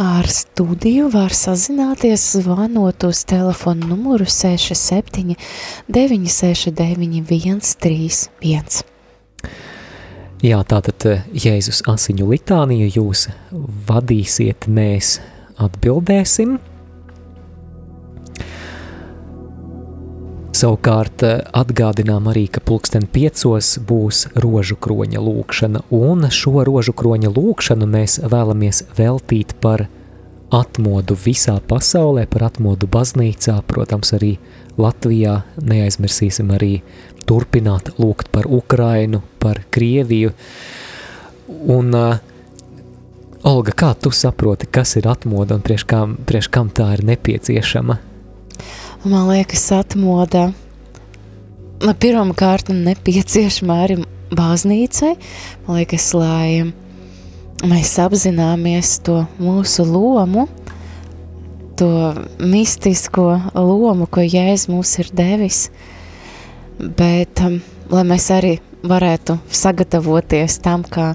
Ar 0.00 0.26
studiju 0.26 1.10
var 1.12 1.36
sazināties 1.36 2.24
zvanot 2.40 3.04
uz 3.04 3.20
telefonu 3.28 3.92
numuru 3.92 4.24
67 4.24 5.36
969 5.86 7.28
131. 7.28 8.82
Jā, 10.44 10.58
tātad 10.64 11.06
Jēzus 11.30 11.84
asiņu 11.88 12.32
litāniju 12.32 12.88
jūs 12.96 13.28
vadīsiet, 13.88 14.66
mēs 14.66 15.18
atbildēsim. 15.60 16.58
Savukārt 20.54 21.24
eh, 21.26 21.40
atgādinām 21.56 22.28
arī, 22.30 22.44
ka 22.46 22.62
pulksten 22.62 23.08
piecos 23.10 23.72
būs 23.88 24.28
rožu 24.38 24.76
kroņa 24.78 25.20
lūkšana, 25.20 25.82
un 25.90 26.28
šo 26.30 26.62
rožu 26.68 26.94
kroņa 26.94 27.32
lūkšanu 27.34 27.88
mēs 27.90 28.20
vēlamies 28.22 28.84
veltīt 28.94 29.56
par 29.64 29.88
atmodu 30.54 31.16
visā 31.18 31.56
pasaulē, 31.58 32.28
par 32.30 32.46
atmodu 32.52 32.86
baznīcā, 32.86 33.56
protams, 33.66 34.14
arī 34.14 34.36
Latvijā. 34.78 35.40
Neaizmirsīsim 35.58 36.52
arī 36.54 36.76
turpināt 37.26 37.90
lūgt 37.98 38.30
par 38.30 38.46
Ukrainu, 38.46 39.24
par 39.42 39.64
Krieviju. 39.74 40.30
Un, 41.48 41.90
uh, 41.98 42.33
Olga, 43.44 43.74
kā 43.76 43.90
tu 43.92 44.08
saproti, 44.08 44.64
kas 44.72 44.94
ir 44.96 45.04
atmoda 45.04 45.58
un 45.58 45.64
priekš 45.64 45.82
kam, 45.84 46.14
priekš 46.24 46.46
kam 46.48 46.70
tā 46.72 46.86
ir 46.94 47.02
nepieciešama? 47.04 47.98
Man 49.04 49.26
liekas, 49.28 49.66
atmoda 49.76 50.46
pirmām 52.00 52.32
kārtām 52.32 52.78
nepieciešama 52.86 53.76
arī 53.84 53.98
baznīcai. 54.32 55.12
Man 55.66 55.76
liekas, 55.82 56.06
lai 56.16 56.72
mēs 57.68 57.92
apzināmies 58.00 58.94
to 59.04 59.20
mūsu 59.36 59.84
lomu, 59.92 60.46
to 61.76 61.90
mistisko 62.40 63.28
lomu, 63.52 64.08
ko 64.08 64.24
Jēzus 64.24 64.70
mums 64.72 64.96
ir 65.04 65.12
devis. 65.12 65.66
Bet 66.80 67.44
um, 67.44 67.60
lai 67.92 68.08
mēs 68.08 68.32
arī 68.32 68.56
varētu 68.88 69.36
sagatavoties 69.52 70.62
tam, 70.64 70.80
ka 70.88 71.12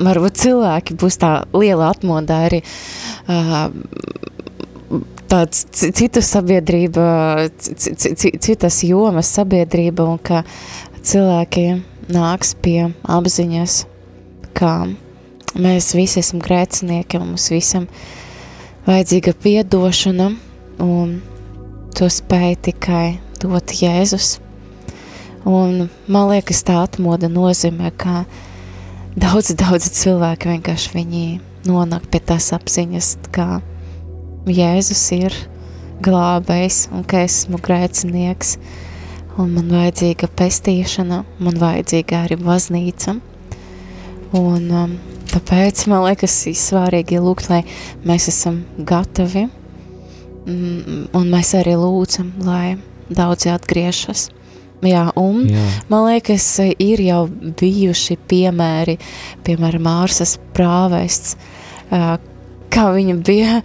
varbūt 0.00 0.40
cilvēki 0.40 0.96
būs 1.00 1.20
tā 1.20 1.32
liela 1.56 1.90
atmodā 1.94 2.42
arī 2.48 2.62
uh, 2.64 3.68
tāds 5.30 5.66
citu 5.70 6.22
sabiedrība, 6.24 7.04
citas 7.78 8.80
jomas 8.86 9.30
sabiedrība 9.36 10.08
un 10.10 10.18
ka 10.18 10.42
cilvēki 11.06 11.66
nāks 12.10 12.56
pie 12.58 12.90
apziņas, 13.06 13.84
ka 14.58 14.72
mēs 15.60 15.92
visi 15.94 16.20
esam 16.22 16.42
grēcinieki 16.42 17.20
un 17.20 17.32
mums 17.32 17.50
visam 17.52 17.86
vajadzīga 18.88 19.36
piedošana 19.44 20.30
un 20.82 21.18
to 21.94 22.08
spēj 22.10 22.56
tikai 22.70 23.20
dot 23.40 23.74
Jēzus. 23.74 24.38
Un 25.48 25.88
man 26.10 26.28
liekas, 26.28 26.64
tā 26.66 26.82
atmoda 26.82 27.30
nozīmē, 27.32 27.92
ka 27.96 28.24
daudz, 29.16 29.54
daudz 29.58 29.88
cilvēku 29.94 30.50
vienkārši 30.52 30.92
viņi 30.94 31.24
nonāk 31.68 32.06
pie 32.10 32.20
tās 32.22 32.50
apziņas, 32.56 33.16
ka 33.34 33.60
Jēzus 34.50 35.02
ir 35.16 35.34
glābējs 36.04 36.86
un 36.94 37.04
ka 37.04 37.24
esmu 37.26 37.60
grēcinieks 37.60 38.56
un 39.40 39.52
man 39.54 39.70
vajadzīga 39.72 40.30
pestīšana, 40.36 41.22
man 41.42 41.60
vajadzīga 41.60 42.24
arī 42.24 42.38
baznīca. 42.40 43.16
Un 44.36 44.66
um, 44.70 44.96
tāpēc 45.30 45.84
man 45.90 46.04
liekas 46.06 46.36
svarīgi 46.60 47.20
lūgt, 47.22 47.50
lai 47.50 47.62
mēs 48.06 48.28
esam 48.30 48.62
gatavi 48.78 49.46
mm, 50.46 51.10
un 51.16 51.32
mēs 51.32 51.54
arī 51.58 51.76
lūdzam, 51.80 52.32
lai 52.46 52.78
daudzi 53.10 53.50
atgriežas. 53.52 54.28
Jā, 54.86 55.10
un 55.20 55.44
Jā. 55.50 55.64
man 55.92 56.06
liekas, 56.08 56.46
ir 56.80 57.02
jau 57.04 57.24
bijuši 57.28 58.16
piemēri, 58.30 58.96
piemēram, 59.44 59.84
Mārsas 59.84 60.38
prāvests, 60.56 61.36
kā 61.90 62.86
viņa 62.94 63.16
bija 63.26 63.60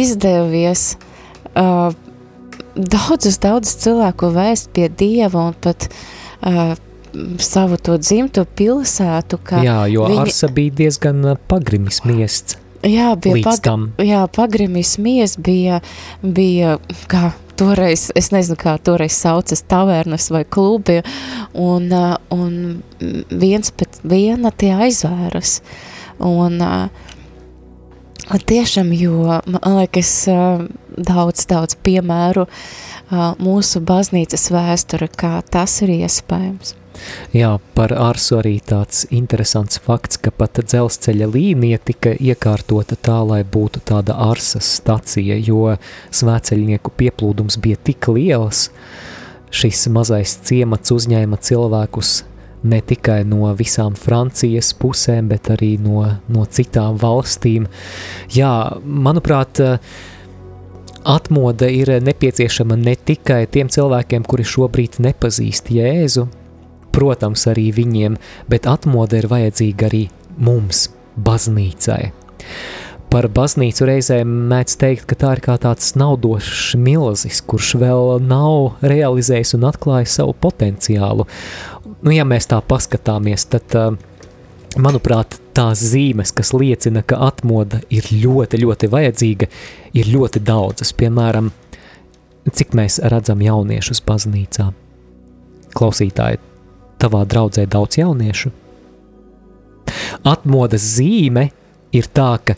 izdevies 0.00 0.96
daudzus, 1.54 3.38
daudzus 3.42 3.78
cilvēku 3.84 4.32
vēst 4.34 4.72
pie 4.74 4.88
Dieva 4.90 5.50
un 5.50 5.54
pat 5.60 5.88
savu 7.42 7.78
to 7.82 7.98
dzimto 7.98 8.44
pilsētu. 8.44 9.40
Jā, 9.64 9.84
jo 9.90 10.06
viņi... 10.10 10.24
Arsa 10.24 10.50
bija 10.54 10.76
diezgan 10.84 11.22
pagrimis 11.50 12.02
miests. 12.06 12.58
Jā, 12.86 13.12
bija 13.20 13.42
pag 13.44 14.04
jā, 14.06 14.24
pagrimis 14.32 14.94
mies 15.02 15.36
bija, 15.36 15.82
bija 16.22 16.78
kā 17.10 17.34
toreiz, 17.60 18.08
es 18.18 18.30
nezinu, 18.34 18.56
kā 18.60 18.76
toreiz 18.82 19.18
saucas 19.20 19.62
tavernas 19.68 20.30
vai 20.32 20.42
klubi, 20.48 21.00
un, 21.54 21.90
uh, 21.92 22.16
un 22.34 22.82
viens 23.30 23.72
pēc 23.76 24.02
viena 24.08 24.52
tie 24.52 24.72
aizvēras. 24.88 25.58
Un, 26.24 26.60
uh, 26.64 27.08
tiešām, 28.30 28.92
jo, 28.96 29.40
man 29.46 29.80
liekas, 29.80 30.14
uh, 30.32 30.64
daudz, 30.96 31.46
daudz 31.50 31.78
piemēru 31.84 32.46
mūsu 33.42 33.80
baznīcas 33.82 34.50
vēsture, 34.54 35.08
kā 35.18 35.40
tas 35.50 35.80
ir 35.82 35.96
iespējams. 35.96 36.76
Jā, 37.36 37.52
par 37.74 37.94
Arsu 37.94 38.40
arī 38.40 38.56
tāds 38.66 39.04
interesants 39.14 39.80
fakts, 39.84 40.18
ka 40.18 40.32
pat 40.34 40.62
dzelzceļa 40.64 41.28
līnija 41.30 41.78
tika 41.90 42.14
iekārtota 42.18 42.98
tā, 42.98 43.20
lai 43.26 43.42
būtu 43.44 43.82
tāda 43.86 44.16
Arsas 44.30 44.68
stacija, 44.80 45.38
jo 45.38 45.76
svēceļnieku 46.10 46.92
pieplūdums 46.98 47.60
bija 47.62 47.78
tik 47.90 48.10
liels, 48.10 48.68
šis 49.50 49.86
mazais 49.94 50.36
ciemats 50.46 50.92
uzņēma 50.94 51.38
cilvēkus 51.42 52.20
ne 52.62 52.80
tikai 52.84 53.22
no 53.24 53.48
visām 53.56 53.96
Francijas 53.96 54.74
pusēm, 54.76 55.30
bet 55.30 55.50
arī 55.54 55.74
no, 55.80 56.04
no 56.28 56.44
citām 56.44 56.98
valstīm. 57.00 57.66
Jā, 58.34 58.52
manuprāt, 58.84 59.62
atmoda 61.04 61.70
ir 61.72 61.94
nepieciešama 62.04 62.76
ne 62.76 62.96
tikai 62.96 63.46
tiem 63.52 63.70
cilvēkiem, 63.72 64.26
kuri 64.28 64.44
šobrīd 64.44 65.00
nepazīst 65.06 65.72
Jēzu, 65.72 66.28
protams, 66.94 67.46
arī 67.50 67.70
viņiem, 67.74 68.18
bet 68.50 68.68
atmoda 68.70 69.20
ir 69.20 69.30
vajadzīga 69.30 69.88
arī 69.90 70.04
mums, 70.40 70.88
baznīcai. 71.20 72.02
Par 73.10 73.26
baznīcu 73.34 73.86
reizēm 73.88 74.30
mēdz 74.52 74.76
teikt, 74.78 75.08
ka 75.10 75.16
tā 75.18 75.32
ir 75.34 75.40
kā 75.42 75.56
tāds 75.58 75.96
naudošs 75.98 76.76
milzis, 76.78 77.40
kurš 77.42 77.72
vēl 77.80 78.20
nav 78.22 78.84
realizējis 78.86 79.56
un 79.58 79.66
atklājis 79.66 80.14
savu 80.20 80.36
potenciālu. 80.38 81.26
Nu, 82.06 82.12
ja 82.14 82.22
mēs 82.22 82.46
tā 82.52 82.60
paskatāmies, 82.62 83.48
tad, 83.50 83.74
manuprāt, 84.78 85.40
tās 85.58 85.82
zīmes, 85.82 86.30
kas 86.36 86.54
liecina, 86.54 87.02
ka 87.02 87.18
atmoda 87.26 87.80
ir 87.90 88.06
ļoti, 88.14 88.62
ļoti 88.62 88.90
vajadzīga, 88.92 89.50
ir 89.98 90.12
ļoti 90.14 90.44
daudzas. 90.46 90.94
Piemēram, 90.94 91.50
cik 92.46 92.78
mēs 92.78 93.00
redzam 93.10 93.42
jauniešus 93.42 94.04
baznīcā. 94.06 94.70
Klausītāji, 95.74 96.38
tavā 97.00 97.24
draudzē 97.28 97.66
daudz 97.70 98.00
jauniešu? 98.00 98.52
Atmodas 100.28 100.84
zīme 100.96 101.48
ir 101.96 102.08
tā, 102.14 102.34
ka 102.44 102.56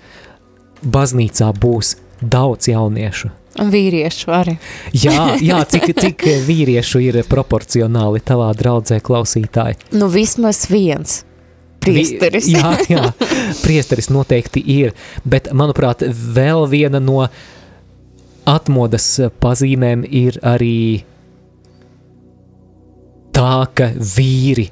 baznīcā 0.82 1.52
būs 1.62 1.96
daudz 2.20 2.68
jauniešu. 2.72 3.30
Un 3.60 3.68
vīriešu 3.72 4.32
arī. 4.32 4.56
Jā, 4.96 5.34
jā 5.50 5.60
cik, 5.68 5.90
cik 5.98 6.24
vīriešu 6.46 7.02
ir 7.04 7.20
proporcionāli 7.28 8.22
tavā 8.24 8.48
draudzē 8.56 9.02
klausītāji? 9.04 9.78
Nu, 9.96 10.08
vismaz 10.12 10.64
viens. 10.72 11.22
Priesteris. 11.82 12.46
Vi, 12.46 12.54
jā, 12.54 12.76
jā, 12.88 13.08
priesteris 13.64 14.08
noteikti 14.12 14.62
ir, 14.78 14.92
bet, 15.26 15.50
manuprāt, 15.50 16.04
vēl 16.06 16.68
viena 16.70 17.00
no 17.02 17.24
atmodas 18.48 19.08
pazīmēm 19.42 20.04
ir 20.06 20.38
arī 20.46 21.02
tā, 23.34 23.66
ka 23.74 23.90
vīri, 23.96 24.68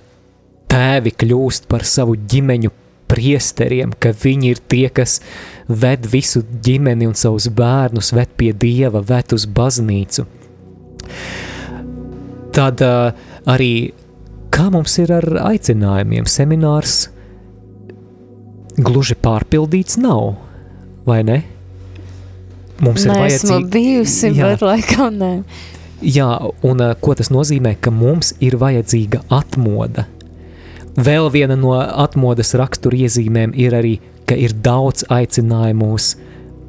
tēvi 0.71 1.13
kļūst 1.23 1.69
par 1.71 1.85
savu 1.89 2.17
ģimeņu 2.31 2.73
priesteriem, 3.11 3.95
ka 3.99 4.13
viņi 4.15 4.53
ir 4.55 4.61
tie, 4.71 4.87
kas 4.95 5.19
ved 5.67 6.07
visu 6.11 6.45
ģimeni 6.65 7.09
un 7.11 7.17
savus 7.19 7.49
bērnus, 7.55 8.13
ved 8.15 8.31
pie 8.39 8.53
dieva, 8.55 9.03
ved 9.03 9.35
uz 9.35 9.47
baznīcu. 9.51 10.27
Tad 12.55 12.83
uh, 12.87 13.11
arī 13.51 13.73
kā 14.55 14.69
mums 14.71 14.97
ir 15.03 15.13
ar 15.15 15.27
aicinājumiem, 15.51 16.29
seminārs 16.31 17.09
gluži 18.81 19.17
pārpildīts 19.21 19.99
nav, 20.01 20.37
vai 21.07 21.23
ne? 21.27 21.41
Mums 22.81 23.05
ir 23.05 23.13
Neesmu 23.13 23.27
vajadzīga 23.27 23.71
bijusi, 23.75 24.31
Jā. 24.33 24.53
bet 24.53 24.65
laikam 24.65 25.19
nē. 25.21 25.33
Jā, 26.01 26.29
un 26.65 26.81
uh, 26.81 26.95
ko 27.01 27.15
tas 27.17 27.31
nozīmē, 27.33 27.75
ka 27.81 27.93
mums 27.93 28.33
ir 28.41 28.57
vajadzīga 28.61 29.23
atmoda. 29.33 30.07
Vēl 30.97 31.29
viena 31.33 31.57
no 31.57 31.75
atmodas 31.79 32.55
raksturiezīmēm 32.59 33.53
ir 33.59 33.77
arī, 33.79 33.95
ka 34.27 34.37
ir 34.39 34.55
daudz 34.65 35.05
aicinājumu 35.13 35.93
uz 35.95 36.15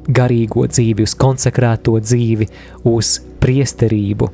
garīgo 0.06 0.66
dzīvi, 0.68 1.06
uz 1.06 1.14
konsekrēto 1.18 1.96
dzīvi, 2.02 2.48
uz 2.90 3.16
priesterību, 3.42 4.28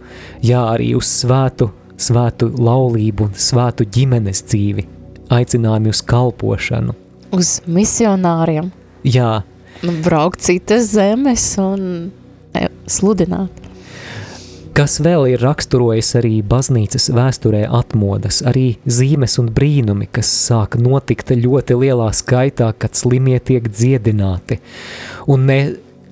jā, 0.44 0.62
arī 0.74 0.92
uz 0.96 1.09
svētu, 1.22 1.70
svētu 2.01 2.51
laulību 2.57 3.28
un 3.28 3.36
svētu 3.36 3.88
ģimenes 3.96 4.44
dzīvi, 4.49 4.86
aicinājumi 5.34 5.92
uz 5.92 6.03
kalpošanu. 6.09 6.96
Uz 7.36 7.59
misionāriem. 7.68 8.72
Jā, 9.05 9.42
Nu, 9.82 9.92
braukt 10.03 10.40
citas 10.40 10.90
zemes 10.90 11.55
un 11.62 12.11
e, 12.55 12.66
sludināt. 12.90 13.67
Kas 14.79 15.01
vēl 15.03 15.24
ir 15.33 15.41
raksturojis 15.43 16.12
arī 16.20 16.37
baznīcas 16.47 17.09
vēsturē 17.11 17.64
atmodas, 17.81 18.45
arī 18.47 18.76
zīmes 18.87 19.35
un 19.43 19.49
brīnumi, 19.51 20.07
kas 20.07 20.31
sāk 20.31 20.76
notikt 20.79 21.33
ļoti 21.35 21.74
lielā 21.81 22.07
skaitā, 22.14 22.68
kad 22.79 22.95
slimie 22.95 23.41
tiek 23.43 23.66
dziedināti. 23.66 24.61
Un 25.35 25.49
ne, 25.51 25.59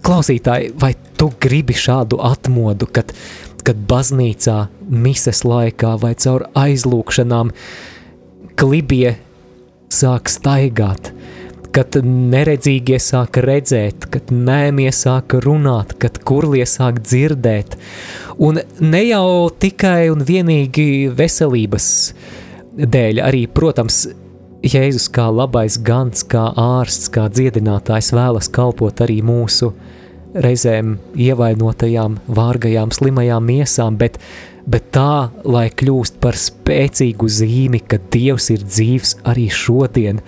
klausītāji, 0.03 0.73
vai 0.83 0.97
tu 1.15 1.31
gribi 1.39 1.79
šādu 1.79 2.19
atmodu, 2.27 2.91
kad, 2.91 3.15
kad 3.63 3.87
baznīcā 3.87 4.59
mises 4.91 5.45
laikā 5.47 5.95
vai 6.03 6.17
caur 6.19 6.49
aizlūkšanām 6.59 7.55
klibie 8.59 9.15
sāk 9.95 10.27
staigāt, 10.27 11.13
kad 11.71 11.99
neredzīgie 12.03 12.99
sāk 12.99 13.39
redzēt, 13.45 14.09
kad 14.11 14.35
nēmie 14.35 14.89
sāk 14.91 15.39
runāt, 15.45 15.95
kad 16.03 16.19
kurlie 16.25 16.65
sāk 16.67 17.03
dzirdēt. 17.05 17.77
Un 18.37 18.61
ne 18.85 19.01
jau 19.07 19.49
tikai 19.49 20.11
un 20.13 20.21
vienīgi 20.29 21.09
veselības 21.17 21.89
dēļ, 22.77 23.21
arī, 23.25 23.47
protams, 23.49 24.05
Jēzus 24.67 25.07
kā 25.15 25.29
labais 25.31 25.77
gans, 25.85 26.25
kā 26.27 26.49
ārsts, 26.59 27.11
kā 27.13 27.29
dziedinātājs 27.31 28.11
vēlas 28.17 28.49
kalpot 28.51 29.01
arī 29.05 29.21
mūsu 29.25 29.71
reizēm 30.43 30.97
ievainotajām, 31.23 32.19
vārgajām, 32.27 32.93
slimajām 32.93 33.47
miesām, 33.47 33.97
bet, 34.01 34.19
bet 34.67 34.91
tā, 34.97 35.31
lai 35.47 35.69
kļūst 35.71 36.19
par 36.21 36.37
spēcīgu 36.41 37.31
zīmi, 37.31 37.81
ka 37.89 38.01
Dievs 38.13 38.51
ir 38.53 38.65
dzīvs 38.67 39.17
arī 39.29 39.47
šodien, 39.53 40.21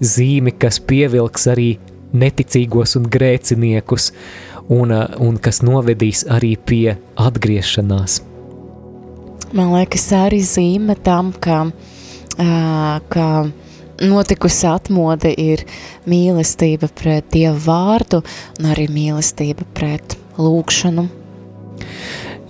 zīmi, 0.00 0.56
kas 0.58 0.80
pievilks 0.84 1.48
arī 1.54 1.74
neticīgos 2.14 2.98
un 2.98 3.08
grēciniekus, 3.10 4.10
un, 4.72 4.92
un 4.94 5.40
kas 5.42 5.62
novedīs 5.66 6.24
arī 6.30 6.54
pie 6.56 6.96
atgriešanās. 7.20 8.20
Man 9.54 9.74
liekas, 9.76 10.08
arī 10.18 10.40
zīme 10.42 10.96
tam, 11.06 11.30
ka, 11.38 11.68
ka 13.14 13.26
notikusi 14.02 14.66
atmoda 14.66 15.30
ir 15.30 15.62
mīlestība 16.10 16.90
pret 16.90 17.28
Dievu 17.34 17.60
vārdu 17.68 18.24
un 18.58 18.72
arī 18.72 18.88
mīlestība 18.90 19.68
pret 19.76 20.18
lūkšanu, 20.38 21.06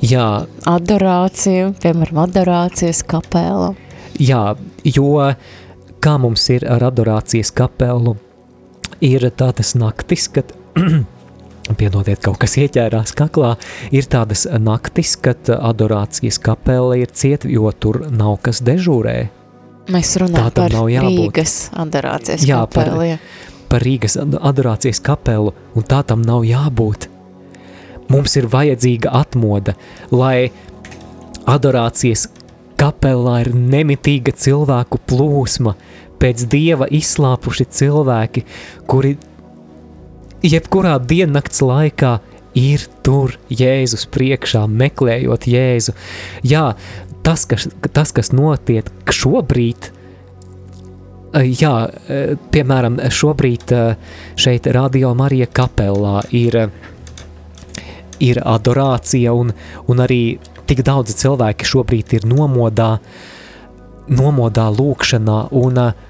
Jā, 0.05 0.45
adorāciju, 0.69 1.71
piemēram, 1.81 2.19
adorācijas 2.27 3.01
kapela. 3.09 3.71
Jā, 4.21 4.53
jo 4.85 5.07
kā 6.05 6.15
mums 6.21 6.45
ir 6.53 6.67
ar 6.69 6.85
adorācijas 6.91 7.53
kapelu, 7.57 8.12
ir 9.01 9.25
tādas 9.39 9.73
naktis, 9.79 10.27
kad, 10.35 10.53
piedodiet, 11.79 12.21
kaut 12.25 12.37
kas 12.43 12.57
ieķērās 12.61 13.15
kaklā, 13.17 13.55
ir 13.95 14.05
tādas 14.12 14.45
naktis, 14.61 15.15
kad 15.17 15.49
adorācijas 15.49 16.37
kapela 16.45 16.99
ir 17.01 17.09
ciet, 17.17 17.47
jo 17.49 17.71
tur 17.73 18.03
nav 18.11 18.37
kas 18.45 18.61
dežūrē. 18.67 19.17
Mēs 19.93 20.15
Tā 20.17 20.23
runājam 20.25 20.53
par 20.57 20.73
nav 20.73 20.87
jābūt. 20.93 21.19
Rīgas 21.33 21.57
adorācijas 21.73 22.45
Jā, 22.49 22.62
par- 22.67 22.85
kapelu. 22.93 23.09
jā. 23.15 23.19
par 23.69 23.81
Rīgas 23.81 24.17
ad- 24.21 24.39
adorācijas 24.41 25.01
kapelu, 25.03 25.53
un 25.75 25.83
tā 25.83 26.05
tam 26.07 26.23
nav 26.23 26.43
jābūt. 26.45 27.09
Mums 28.09 28.37
ir 28.37 28.47
vajadzīga 28.47 29.09
atmoda, 29.12 29.75
lai 30.12 30.51
adorācijas 31.47 32.29
kapelā 32.81 33.41
ir 33.45 33.53
nemitīga 33.55 34.33
cilvēku 34.37 34.99
plūsma, 35.09 35.75
pēc 36.21 36.47
dieva 36.49 36.87
izslāpuši 36.89 37.67
cilvēki, 37.79 38.45
kuri 38.89 39.17
jebkurā 40.45 40.99
diennakts 41.01 41.63
laikā 41.65 42.19
ir 42.55 42.85
tur 43.03 43.35
Jēzus 43.51 44.07
priekšā, 44.15 44.65
meklējot 44.71 45.49
Jēzu. 45.51 45.97
Jā, 46.47 46.71
tas, 47.27 47.47
kas, 47.51 47.69
tas, 47.93 48.15
kas 48.15 48.33
notiek 48.37 48.91
šobrīd, 49.11 49.91
Jā, 51.35 51.89
eh, 51.91 52.37
piemēram, 52.55 53.01
šobrīd 53.11 53.73
eh, 53.75 53.97
šeit 54.39 54.69
Radio 54.71 55.09
Marija 55.19 55.49
kapelā 55.51 56.21
ir, 56.31 56.71
ir 58.23 58.39
adorācija 58.39 59.33
un, 59.35 59.51
un 59.91 60.03
arī 60.05 60.39
tik 60.71 60.85
daudzi 60.87 61.17
cilvēki 61.19 61.67
šobrīd 61.67 62.15
ir 62.21 62.29
nomodā, 62.31 63.01
nomodā 64.15 64.69
lūkšanā 64.79 65.41
un 65.59 65.83
eh, 65.83 66.07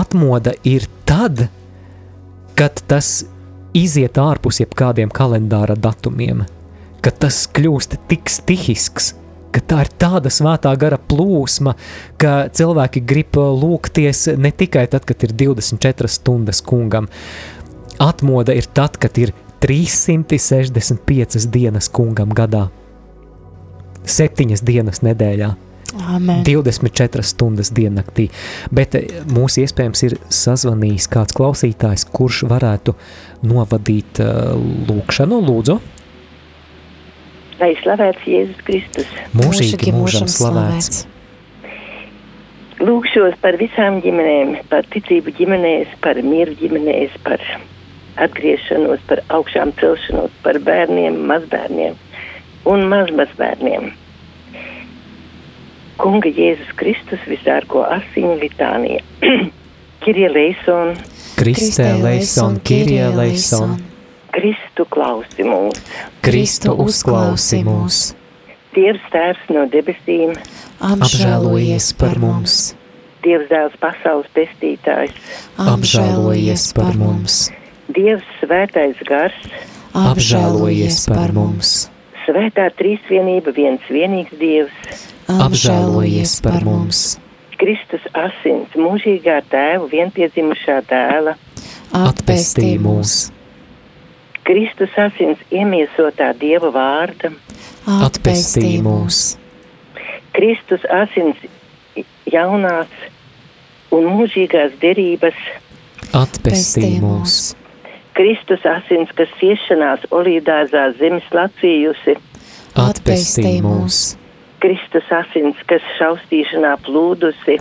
atmoda 0.00 0.56
ir 0.64 0.88
tad, 1.04 1.44
kad 1.44 1.57
tas 2.90 3.24
iziet 3.76 4.18
ārpus 4.18 4.58
jebkādiem 4.62 5.10
kalendāra 5.14 5.76
datumiem, 5.78 6.42
kad 7.04 7.18
tas 7.22 7.46
kļūst 7.54 7.94
tik 8.10 8.30
stihisks, 8.32 9.14
ka 9.54 9.60
tā 9.62 9.84
ir 9.84 9.90
tāda 10.02 10.30
svētā 10.32 10.72
gara 10.80 10.98
plūsma, 10.98 11.76
ka 12.18 12.48
cilvēki 12.50 13.00
grib 13.06 13.36
lūgties 13.38 14.26
ne 14.40 14.50
tikai 14.50 14.86
tad, 14.90 15.06
kad 15.06 15.22
ir 15.22 15.30
24 15.44 16.10
stundas 16.10 16.60
kungam. 16.66 17.06
Atmoda 18.02 18.52
ir 18.58 18.66
tad, 18.74 18.98
kad 18.98 19.18
ir 19.22 19.32
365 19.62 21.46
dienas 21.54 21.88
kungam 21.90 22.34
gadā, 22.34 22.68
7 24.08 24.64
dienas 24.66 25.02
nedēļā. 25.06 25.67
Amen. 25.96 26.42
24 26.44 27.24
stundas 27.24 27.70
diennaktī. 27.72 28.28
Bet 28.74 28.94
eh, 28.98 29.22
mūs 29.32 29.56
iespējams 29.62 30.04
ir 30.08 30.18
sazvanījis 30.28 31.08
kāds 31.12 31.36
klausītājs, 31.36 32.04
kurš 32.12 32.42
varētu 32.50 32.92
novadīt 33.48 34.20
uh, 34.20 34.52
lūkšanu, 34.88 35.38
lūdzu, 35.48 35.78
Lai 37.58 37.72
slavēts 37.80 38.26
Jēzus 38.28 38.58
Kristus. 38.66 39.14
mūžīgi 39.34 39.90
mūžam 39.90 40.28
slavēts. 40.30 41.06
Lūkšos 42.78 43.34
par 43.42 43.58
visām 43.58 43.98
ģimenēm, 44.04 44.52
par 44.70 44.86
ticību 44.92 45.34
ģimenēs, 45.34 45.96
par 46.04 46.20
mieru 46.22 46.54
ģimenēs, 46.60 47.16
par 47.24 47.42
atgriešanos, 48.22 49.02
par 49.10 49.24
augšām 49.34 49.72
celšanos, 49.80 50.36
par 50.44 50.60
bērniem, 50.62 51.18
mazbērniem 51.26 51.98
un 52.70 52.86
mazmazbērniem. 52.92 53.90
Kunga 55.98 56.30
Jēzus 56.30 56.74
Kristus 56.78 57.22
visārko 57.26 57.82
asiņu 57.82 58.36
litānija. 58.42 59.02
Kirie 60.04 60.28
Leison, 60.30 60.94
Kristē 61.38 61.88
leison, 61.98 62.60
Kirie 62.62 63.08
leison, 63.12 63.74
Kristu 64.30 64.86
klausi 64.86 65.42
mūs, 65.46 65.82
Kristu 66.22 66.76
uzklausi 66.84 67.60
mūs, 67.66 67.98
Dievs 68.76 69.04
Tēvs 69.10 69.50
no 69.50 69.66
debesīm, 69.72 70.36
apžēlojies 70.86 71.90
par 71.98 72.22
mums, 72.22 72.56
Dievs 73.26 73.50
Dēls 73.50 73.74
pasaules 73.82 74.30
pestītājs, 74.38 75.18
apžēlojies 75.66 76.70
par 76.78 76.94
mums, 76.98 77.48
Dievs 77.90 78.26
svētais 78.38 79.02
gars, 79.10 79.38
apžēlojies 79.98 81.04
par 81.10 81.34
mums, 81.34 81.88
svētā 82.28 82.68
trīsvienība, 82.76 83.54
viens 83.56 83.84
vienīgs 83.88 84.36
Dievs, 84.38 85.08
apžēlojies 85.32 86.38
par 86.44 86.60
mums, 86.66 87.16
Kristus 87.58 88.04
asins, 88.16 88.74
mūžīgā 88.76 89.40
tēva 89.50 89.88
vienpiedzimušā 89.90 90.78
dēla, 90.90 91.34
atpestī 91.96 92.74
mūs, 92.82 93.30
Kristus 94.48 94.94
asins 95.00 95.40
iemiesotā 95.52 96.30
Dieva 96.40 96.70
vārda, 96.74 97.32
atpestī 97.98 98.76
mūs, 98.84 99.38
Kristus 100.36 100.84
asins 100.92 101.40
jaunās 102.28 102.92
un 103.94 104.10
mūžīgās 104.12 104.76
derības, 104.82 105.40
atpestī 106.12 106.98
mūs, 107.02 107.56
Kristus 108.18 108.64
asins, 108.66 109.10
kas 109.14 109.30
ciešanās 109.38 110.08
olīdāzā 110.10 110.88
zemes 110.98 111.26
lacījusi, 111.30 112.16
atpestī 112.74 113.52
mūs, 113.62 114.16
Kristus 114.58 115.06
asins, 115.14 115.60
kas 115.70 115.84
šaustīšanā 116.00 116.72
plūdusi, 116.82 117.60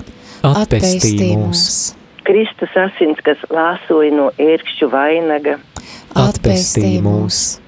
atpestī 0.50 1.28
mūs, 1.38 1.62
Kristus 2.26 2.74
asins, 2.88 3.22
kas 3.28 3.44
lāsoja 3.54 4.16
no 4.18 4.32
ērkšķu 4.42 4.90
vainaga, 4.96 5.60
atpestī 6.18 6.96
mūs, 7.06 7.60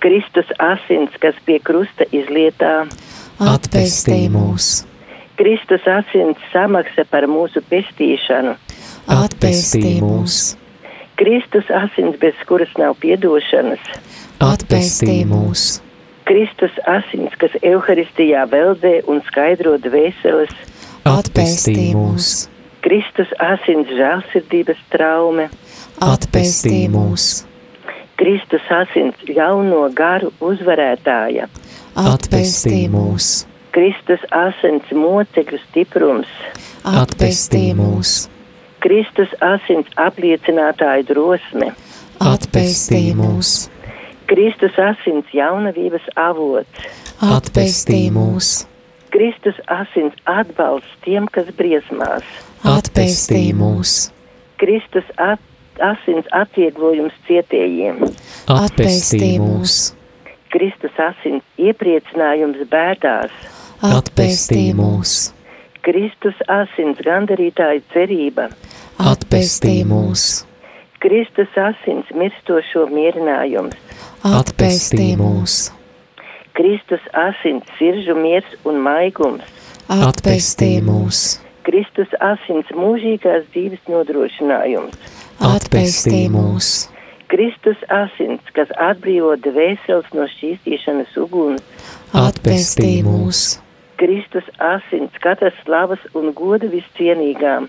Kristus 0.00 0.48
asins, 0.64 1.12
kas 1.20 1.36
pie 1.44 1.58
krusta 1.60 2.08
izlietā, 2.08 2.86
atpestī 3.52 4.22
mūs, 4.32 4.70
Kristus 5.36 5.84
asins 5.84 6.40
samaksa 6.54 7.04
par 7.12 7.28
mūsu 7.28 7.60
pestīšanu, 7.68 8.56
atpestī 9.20 9.98
mūs, 10.00 10.40
Kristus 11.20 11.68
asins, 11.68 12.16
bez 12.16 12.34
kuras 12.48 12.70
nav 12.80 12.94
piedošanas, 13.02 13.82
atpestī 14.40 15.18
mūs, 15.28 15.82
Kristus 16.24 16.78
asins, 16.88 17.34
kas 17.36 17.52
Euharistijā 17.60 18.46
veldzē 18.48 18.94
un 19.04 19.20
skaidro 19.26 19.74
dvēseles, 19.84 20.54
atpestī 21.04 21.90
mūs, 21.92 22.46
Kristus 22.80 23.36
asins 23.36 23.92
žēlsirdības 24.00 24.80
traume, 24.94 25.50
atpestī 26.08 26.86
mūs, 26.88 27.28
Kristus 28.16 28.72
asins 28.80 29.20
ļauno 29.28 29.84
garu 29.92 30.32
uzvarētāja, 30.40 31.52
atpestī 32.00 32.86
mūs, 32.96 33.44
Kristus 33.76 34.24
asins 34.32 34.88
mocekļu 34.96 35.60
stiprums, 35.68 36.32
atpestī 36.96 37.66
mūs, 37.76 38.22
Kristus 38.80 39.32
asins 39.44 39.88
apliecinātāja 40.00 41.04
drosme, 41.10 41.74
atpestī 42.24 43.10
mūs, 43.16 43.68
Kristus 44.30 44.78
asins 44.80 45.28
jaunavības 45.36 46.06
avots, 46.16 46.86
atpestī 47.20 48.06
mūs, 48.14 48.62
Kristus 49.12 49.58
asins 49.68 50.16
atbalsts 50.24 50.96
tiem, 51.04 51.28
kas 51.28 51.50
briesmās, 51.58 52.24
atpestī 52.64 53.50
mūs, 53.56 54.08
Kristus 54.62 55.12
at, 55.20 55.44
asins 55.84 56.30
atvieglojums 56.40 57.16
cietējiem, 57.28 58.00
atpestī 58.48 59.34
mūs, 59.42 59.76
Kristus 60.54 60.96
asins 61.10 61.44
iepriecinājums 61.60 62.64
bēdās, 62.72 63.36
atpestī 63.84 64.70
mūs, 64.72 65.34
Kristus 65.84 66.36
asins 66.48 67.00
gandarītāja 67.04 67.80
cerība, 67.92 68.50
atpestī 69.00 69.80
mūs, 69.88 70.44
Kristus 71.00 71.52
asins 71.56 72.08
mirstošo 72.12 72.84
mierinājums, 72.92 73.76
atpestī 74.26 75.14
mūs, 75.16 75.70
Kristus 76.56 77.04
asins 77.16 77.68
siržu 77.78 78.16
miers 78.18 78.50
un 78.68 78.80
maigums, 78.84 79.46
atpestī 79.88 80.74
mūs, 80.84 81.38
Kristus 81.64 82.12
asins 82.20 82.68
mūžīgās 82.76 83.48
dzīves 83.54 83.88
nodrošinājums, 83.88 85.00
atpestī 85.48 86.26
mūs, 86.32 86.90
Kristus 87.32 87.80
asins, 87.94 88.44
kas 88.52 88.68
atbrīvo 88.90 89.36
dvēseles 89.40 90.12
no 90.12 90.28
šķīstīšanas 90.34 91.16
uguns, 91.24 91.64
atpestī 92.12 92.98
mūs, 93.06 93.60
Kristus 94.00 94.46
asins, 94.64 95.12
katras 95.20 95.56
slavas 95.64 96.00
un 96.16 96.32
goda 96.32 96.70
viscienīgām, 96.72 97.68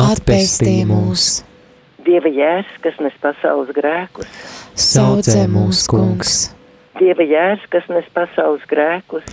atpestī 0.00 0.80
mūs, 0.88 1.44
Dieva 2.06 2.30
jērs, 2.30 2.68
kas 2.84 2.96
nes 3.02 3.14
pasaules 3.20 3.72
grēkus, 3.76 4.30
saudzē 4.72 5.42
mūs, 5.52 5.82
kungs, 5.90 6.36
Dieva 6.96 7.26
jērs, 7.28 7.64
kas 7.68 7.84
nes 7.92 8.08
pasaules 8.14 8.64
grēkus, 8.70 9.26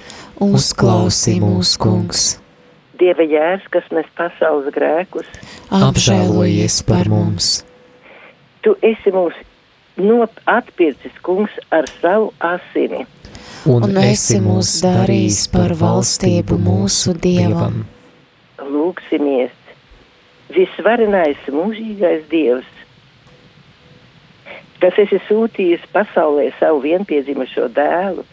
uzklausī 0.44 1.38
mūs, 1.40 1.78
kungs, 1.80 2.26
Dieva 3.00 3.24
jērs, 3.24 3.70
kas 3.72 3.88
nes 3.96 4.10
pasaules 4.18 4.68
grēkus, 4.76 5.30
apžēlojies 5.80 6.82
par 6.90 7.08
mums, 7.14 7.62
Tu 8.64 8.76
esi 8.84 9.12
mūs 9.12 9.36
nop 10.00 10.40
atpircis, 10.48 11.16
kungs, 11.24 11.56
ar 11.72 11.88
savu 12.00 12.32
asini. 12.40 13.06
Un 13.70 13.98
esi 14.02 14.40
mūs 14.44 14.70
darījis 14.84 15.46
par 15.54 15.72
valstību 15.80 16.58
mūsu 16.60 17.14
Dievam, 17.24 17.84
Lūksimies, 18.60 19.54
visvarenais 20.56 21.40
mūžīgais 21.48 22.26
Dievs, 22.32 22.70
kas 24.84 25.00
esi 25.06 25.22
sūtījis 25.30 25.88
pasaulē 25.96 26.50
savu 26.60 26.84
vienpiedzimušo 26.84 27.70
dēlu, 27.78 28.26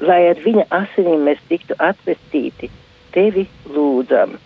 lai 0.00 0.20
ar 0.30 0.40
viņa 0.46 0.66
asinīm 0.80 1.28
mēs 1.28 1.44
tiktu 1.52 1.76
atvestīti, 1.90 2.70
tevi 3.12 3.46
lūdzam. 3.74 4.38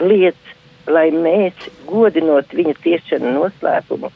Liec, 0.00 0.40
lai 0.88 1.10
mēs, 1.12 1.68
godinot 1.88 2.52
viņa 2.56 2.76
ciešanu 2.82 3.36
noslēpumu, 3.36 4.12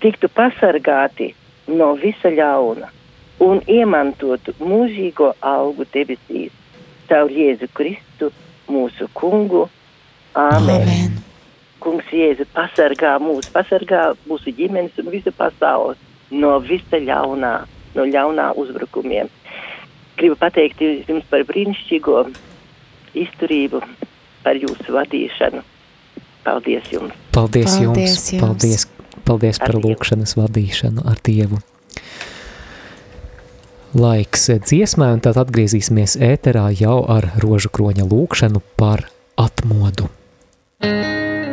tiktu 0.00 0.32
pasargāti 0.32 1.34
no 1.68 1.92
visa 2.00 2.32
ļauna 2.32 2.92
un 3.42 3.62
iemantotu 3.70 4.54
mūžīgo 4.60 5.32
algu 5.44 5.86
debesīs, 5.94 6.52
caur 7.08 7.32
Jēzu 7.32 7.68
Kristu, 7.74 8.30
mūsu 8.70 9.08
kungu. 9.14 9.66
Āmen! 10.34 10.82
Amen. 10.82 11.20
Kungs 11.84 12.08
Jēzu 12.12 12.46
pasargā 12.54 13.18
mūs, 13.20 13.50
pasargā 13.52 14.14
mūsu 14.28 14.54
ģimenes 14.56 14.96
un 15.02 15.10
visu 15.12 15.32
pasauli 15.36 15.98
no 16.34 16.56
visa 16.64 16.98
ļaunā, 16.98 17.52
no 17.94 18.06
ļaunā 18.08 18.48
uzbrukumiem. 18.58 19.28
Gribu 20.16 20.38
pateikt 20.40 20.80
jums 20.80 21.26
par 21.30 21.44
brīnišķīgo 21.48 22.24
izturību, 23.18 23.82
par 24.46 24.58
jūsu 24.58 24.96
vadīšanu. 24.96 25.62
Paldies 26.44 26.90
jums! 26.92 27.14
Paldies, 27.34 27.76
Paldies 27.76 27.78
jums, 27.82 28.32
jums. 28.32 28.40
paldies, 28.40 28.88
paldies 29.24 29.60
Ar 29.60 29.68
par 29.68 29.80
lūkšanas 29.84 30.36
vadīšanu 30.40 31.06
ar 31.10 31.20
Dievu. 31.24 31.60
Laiks 33.94 34.48
dziesmai, 34.66 35.12
un 35.14 35.20
tad 35.22 35.38
atgriezīsimies 35.38 36.16
ēterā 36.18 36.66
jau 36.74 36.98
ar 37.14 37.28
rožu 37.44 37.70
kroņa 37.70 38.08
lūkšanu 38.10 38.62
par 38.74 39.06
atmodu. 39.38 40.10
Katru 40.82 41.43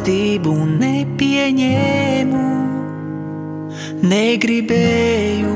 mīlestību 0.00 0.52
nepieņēmu, 0.80 2.44
negribēju, 4.02 5.54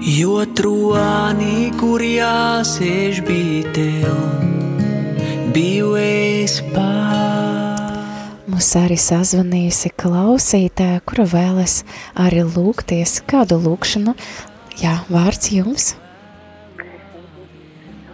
jo 0.00 0.44
troņi, 0.56 1.72
kur 1.78 2.00
jāsēž 2.00 3.20
bija 3.26 3.72
tev 3.76 4.16
biju 5.52 5.96
es 6.00 6.62
pats. 6.72 8.40
Mums 8.48 8.70
arī 8.76 8.96
sazvanījusi 8.96 9.92
klausītāja, 10.00 11.02
kura 11.04 11.26
vēlas 11.28 11.84
arī 12.14 12.44
lūgties 12.44 13.20
kādu 13.26 13.60
lūkšanu. 13.60 14.14
Jā, 14.80 15.04
vārds 15.10 15.52
jums. 15.52 15.94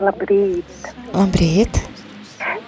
Labrīt! 0.01 0.93
Labrīt! 1.15 1.90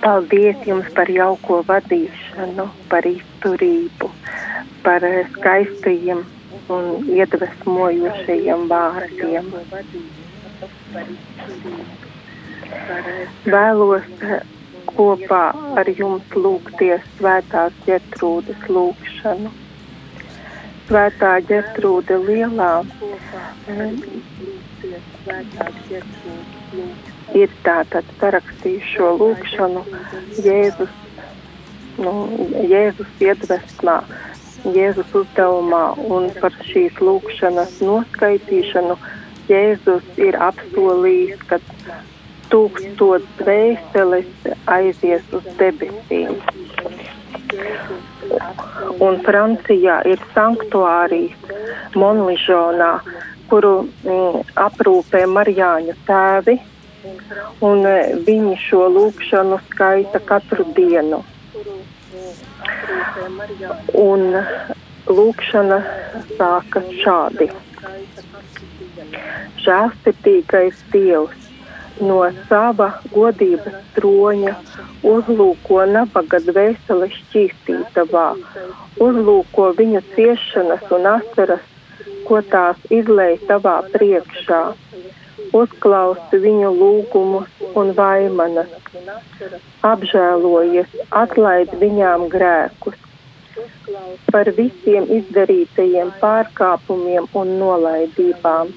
Paldies 0.03 0.63
jums 0.67 0.89
par 0.97 1.11
jauko 1.15 1.61
vadīšanu, 1.69 2.65
par 2.91 3.07
izturību, 3.07 4.09
par 4.83 5.05
skaistajiem 5.37 6.25
un 6.77 6.89
iedvesmojošajiem 7.17 8.65
vārdiem. 8.73 9.53
Vēlos 13.55 14.11
kopā 14.91 15.45
ar 15.83 15.93
jums 16.03 16.37
lūgties 16.47 17.07
svētās 17.19 17.79
ģetrūdes 17.87 18.69
lūgšanu. 18.77 19.55
Svētā 20.89 21.37
ģetrūde 21.49 22.19
lielā 22.27 22.73
ir 27.39 27.53
tātad 27.67 28.09
parakstījis 28.21 28.91
šo 28.95 29.13
lūgšanu 29.21 29.83
Jēzus, 30.45 30.93
nu, 32.03 32.13
Jēzus 32.69 33.25
iedvesmā, 33.25 33.99
Jēzus 34.63 35.17
uzdevumā 35.23 35.85
un 36.07 36.31
par 36.39 36.55
šīs 36.69 37.01
lūgšanas 37.03 37.81
noskaitīšanu 37.83 38.99
Jēzus 39.51 40.07
ir 40.23 40.39
apsolījis, 40.39 41.41
ka 41.51 41.59
tūkstot 42.53 43.25
dvēseles 43.41 44.53
aizies 44.71 45.25
uz 45.35 45.49
debesīm. 45.59 46.37
Un 49.03 49.19
Francijā 49.27 49.99
ir 50.09 50.21
sanktuārijas 50.37 51.97
Monližonā, 51.99 52.93
kuru 53.51 53.73
mm, 53.85 54.45
aprūpē 54.63 55.25
Marijāņu 55.29 55.97
tēvi, 56.07 56.57
un 57.69 57.87
e, 57.89 57.97
viņi 58.27 58.57
šo 58.65 58.87
lūkšanu 58.97 59.59
skaita 59.69 60.21
katru 60.29 60.67
dienu. 60.77 61.23
Un 64.03 64.27
lūkšana 65.19 65.79
sākas 66.39 66.91
šādi. 67.03 67.49
Žēlsirdīgais 69.63 70.79
Dievs, 70.93 71.49
no 72.03 72.21
sava 72.49 72.89
godības 73.15 73.77
troņa 73.97 74.55
uzlūko 75.07 75.83
nabaga 75.91 76.41
dvēseli 76.47 77.11
šķīstītavā, 77.17 78.29
uzlūko 79.07 79.69
viņa 79.79 80.03
ciešanas 80.15 80.87
un 80.99 81.11
asaras, 81.17 81.67
ko 82.27 82.39
tās 82.55 82.79
izlēj 82.95 83.41
tavā 83.49 83.81
priekšā, 83.95 84.63
uzklausi 85.57 86.41
viņu 86.43 86.73
lūgumus 86.77 87.77
un 87.79 87.93
vaimanas, 87.97 88.71
apžēlojies, 89.87 90.93
atlaid 91.23 91.75
viņām 91.81 92.29
grēkus, 92.33 92.99
par 94.33 94.49
visiem 94.57 95.09
izdarītajiem 95.19 96.15
pārkāpumiem 96.23 97.29
un 97.37 97.55
nolaidībām. 97.61 98.73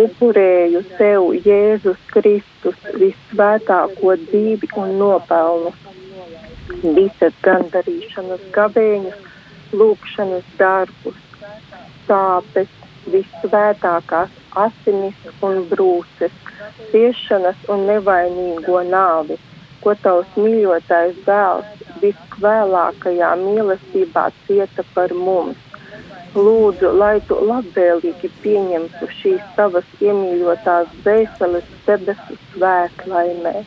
Upurēju 0.00 0.80
tev, 0.98 1.30
Jēzus 1.44 2.00
Kristus, 2.14 2.78
visvētāko 3.02 4.14
dzīvi 4.24 4.70
un 4.80 4.94
nopelnu, 5.00 5.72
visas 6.96 7.34
gandarīšanas 7.44 8.44
gavēņus, 8.54 9.18
lūkšanas 9.80 10.52
darbus, 10.58 11.18
sāpes, 12.06 12.70
visvētākās 13.14 14.34
asinis 14.64 15.24
un 15.46 15.62
brūces, 15.70 16.36
ciešanas 16.90 17.64
un 17.72 17.86
nevainīgo 17.92 18.82
nāvi, 18.90 19.38
ko 19.80 19.96
tavs 20.04 20.36
mīļotais 20.36 21.24
dēls 21.26 21.88
viskvēlākajā 22.04 23.32
mīlestībā 23.46 24.28
cieta 24.46 24.84
par 24.94 25.14
mums 25.16 25.66
Lūdzu, 26.30 26.92
lai 26.94 27.16
tu 27.26 27.34
labvēlīgi 27.42 28.28
pieņemtu 28.42 29.06
šīs 29.18 29.46
tavas 29.56 29.88
iemīļotās 29.98 30.92
dvēseles 31.00 31.72
debesu 31.88 32.36
svētlaimē, 32.52 33.64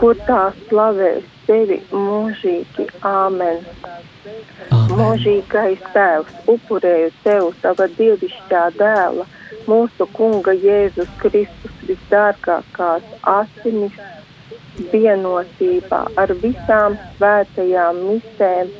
kur 0.00 0.18
tā 0.26 0.40
slavēs 0.64 1.28
tevi 1.46 1.78
mūžīgi. 1.92 2.88
Āmen! 3.06 3.62
Amen. 4.26 4.96
Mūžīgais 4.98 5.82
Tēvs, 5.94 6.36
upurēju 6.50 7.12
tev 7.24 7.52
tava 7.62 7.86
dievišķā 7.98 8.64
dēla, 8.78 9.26
mūsu 9.70 10.08
Kunga 10.16 10.54
Jēzus 10.56 11.10
Kristus 11.22 11.76
visdārgākās 11.88 13.06
asinis 13.36 13.96
vienotībā 14.92 16.02
ar 16.22 16.34
visām 16.42 16.98
svētajām 17.16 18.02
misēm 18.10 18.74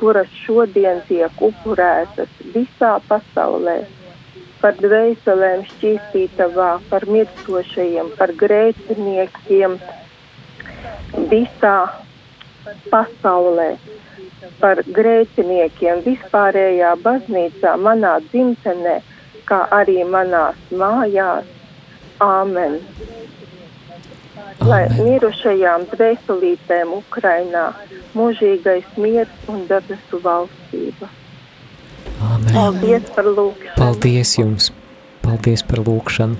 kuras 0.00 0.32
šodien 0.44 1.00
tiek 1.08 1.42
upurētas 1.42 2.32
visā 2.54 2.96
pasaulē, 3.08 3.76
par 4.60 4.76
dvēselēm 4.80 5.64
šķīstītavā, 5.70 6.70
par 6.90 7.06
mirstošajiem, 7.10 8.12
par 8.18 8.32
grēciniekiem 8.42 9.78
visā 11.32 11.76
pasaulē, 12.92 13.70
par 14.60 14.82
grēciniekiem 14.98 16.02
vispārējā 16.06 16.94
baznīcā, 17.04 17.76
manā 17.88 18.16
dzimtenē, 18.30 19.00
kā 19.48 19.64
arī 19.80 20.02
manās 20.16 20.58
mājās. 20.72 21.52
Āmen! 22.24 22.80
lai 24.64 24.86
mirušajām 24.96 25.86
dvēselītēm 25.92 26.92
Ukrainā 26.96 27.66
mūžīgais 28.16 28.88
miers 29.00 29.48
un 29.52 29.66
debesu 29.68 30.20
valstība. 30.24 31.10
Amen. 32.22 32.52
Paldies 32.54 33.10
par 33.14 33.28
lūkšanu. 33.28 33.76
Paldies 33.76 34.36
jums. 34.38 34.70
Paldies 35.24 35.64
par 35.66 35.82
lūkšanu. 35.84 36.36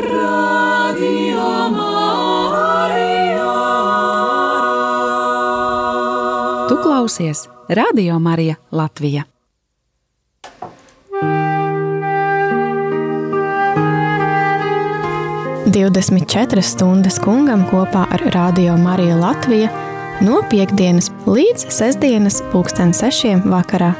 Radio 0.00 1.48
Marija. 1.74 3.50
Tu 6.70 6.76
klausies 6.82 7.48
Radio 7.68 8.18
Marija 8.18 8.54
Latvija. 8.70 9.22
24 15.66 16.62
stundas 16.62 17.18
kungam 17.18 17.64
kopā 17.72 18.04
ar 18.14 18.22
Radio 18.34 18.76
Mariju 18.78 19.18
Latviju 19.18 19.66
no 20.22 20.44
piekdienas 20.50 21.10
līdz 21.26 21.66
sestdienas 21.74 22.38
pulksten 22.52 22.94
sešiem 22.94 23.42
vakarā. 23.50 23.90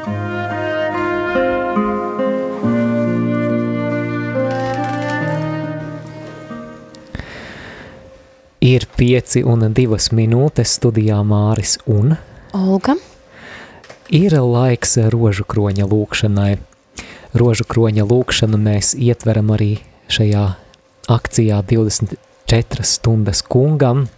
Ir 8.63 8.87
pieci 8.95 9.43
un 9.43 9.73
divas 9.75 10.13
minūtes 10.15 10.79
studijā 10.79 11.25
Māris 11.27 11.81
un 11.91 12.15
Olga. 12.53 12.97
Ir 14.11 14.35
laiks 14.35 14.97
rožu 15.13 15.45
kroņa 15.47 15.87
lūkšanai. 15.87 16.57
Rožu 17.39 17.67
kroņa 17.71 18.03
lūkšanu 18.11 18.59
mēs 18.59 18.97
ietveram 18.99 19.53
arī 19.55 19.77
šajā 20.11 20.49
akcijā 21.15 21.61
24 21.71 22.87
stundas 22.87 23.45
kungam. 23.47 24.09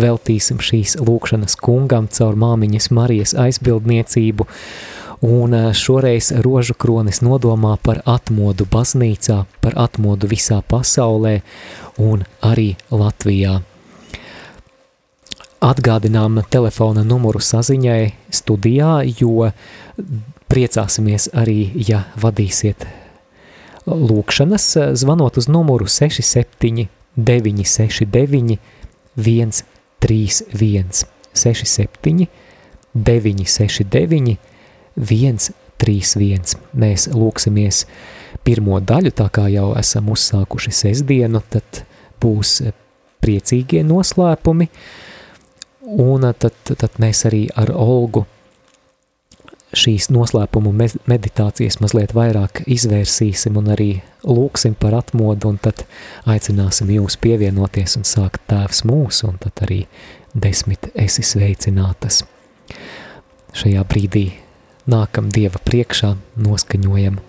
Veltīsim 0.00 0.62
šīs 0.64 0.96
lūkšanas 1.02 1.58
kungam 1.60 2.08
caur 2.08 2.38
māmiņas 2.40 2.88
Marijas 2.94 3.34
aizbildniecību, 3.36 4.48
un 5.28 5.54
eh, 5.54 5.70
šoreiz 5.76 6.32
rožu 6.44 6.78
kronis 6.78 7.20
nodomā 7.20 7.76
par 7.82 8.00
atmodu 8.06 8.64
baznīcā, 8.70 9.42
par 9.60 9.76
atmodu 9.76 10.30
visā 10.30 10.62
pasaulē 10.62 11.40
un 12.00 12.24
arī 12.40 12.76
Latvijā. 12.88 13.58
Atgādinām 15.64 16.38
telefona 16.50 17.02
numuru 17.02 17.40
saziņai 17.42 18.12
studijā, 18.30 19.02
jo 19.18 19.50
priecāsimies 20.48 21.28
arī, 21.34 21.72
ja 21.74 22.04
vadīsiet 22.20 22.86
lūkšanas, 23.88 24.66
zvanot 25.00 25.40
uz 25.40 25.48
numuru 25.50 25.88
67 25.90 26.86
969 27.18 28.58
131 29.18 31.04
67 31.34 32.28
969 32.94 34.38
131. 34.98 36.58
Mēs 36.74 37.08
lūksimies 37.14 37.84
pirmo 38.46 38.78
daļu, 38.80 39.10
tā 39.14 39.28
kā 39.34 39.48
jau 39.52 39.72
esam 39.78 40.10
uzsākuši 40.14 40.74
sestdienu, 40.74 41.42
tad 41.50 41.82
būs 42.22 42.60
priecīgie 43.22 43.82
noslēpumi, 43.86 44.68
un 45.96 46.26
tad, 46.38 46.56
tad 46.68 46.98
mēs 47.00 47.24
arī 47.28 47.46
ar 47.56 47.72
Olgu 47.72 48.26
šīs 49.76 50.08
noslēpumu 50.12 50.72
meditācijas 51.08 51.78
mazliet 51.82 52.14
vairāk 52.16 52.62
izvērsīsim 52.70 53.58
un 53.60 53.68
arī 53.74 53.88
lūksim 54.24 54.76
par 54.80 54.96
atmodu, 54.96 55.52
un 55.52 55.58
tad 55.60 55.84
aicināsim 56.28 56.90
jūs 56.94 57.18
pievienoties 57.20 57.98
un 58.00 58.06
sākt 58.08 58.44
tēvs 58.48 58.84
mūsu, 58.88 59.28
un 59.28 59.36
tad 59.42 59.64
arī 59.66 59.82
desmit 60.34 60.88
esi 60.94 61.24
sveicinātas. 61.24 62.22
Šajā 63.56 63.84
brīdī 63.88 64.26
nākam 64.88 65.28
Dieva 65.32 65.60
priekšā, 65.64 66.14
noskaņojam 66.40 67.20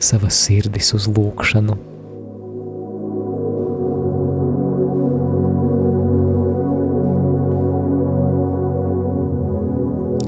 savas 0.00 0.40
sirdis 0.46 0.92
uz 0.96 1.08
lūkšanu, 1.12 1.76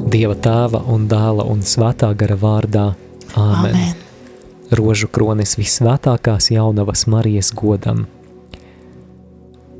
Dieva 0.09 0.33
tēva 0.41 0.79
un 0.89 1.03
dēla 1.05 1.45
un 1.53 1.59
svētā 1.61 2.09
gara 2.17 2.37
vārdā. 2.41 2.85
Āmen. 3.37 3.75
Amen. 3.75 3.99
Rožu 4.73 5.09
kronis 5.13 5.53
visvētākās 5.59 6.49
jaunavas 6.55 7.03
Marijas 7.13 7.51
godam. 7.53 8.07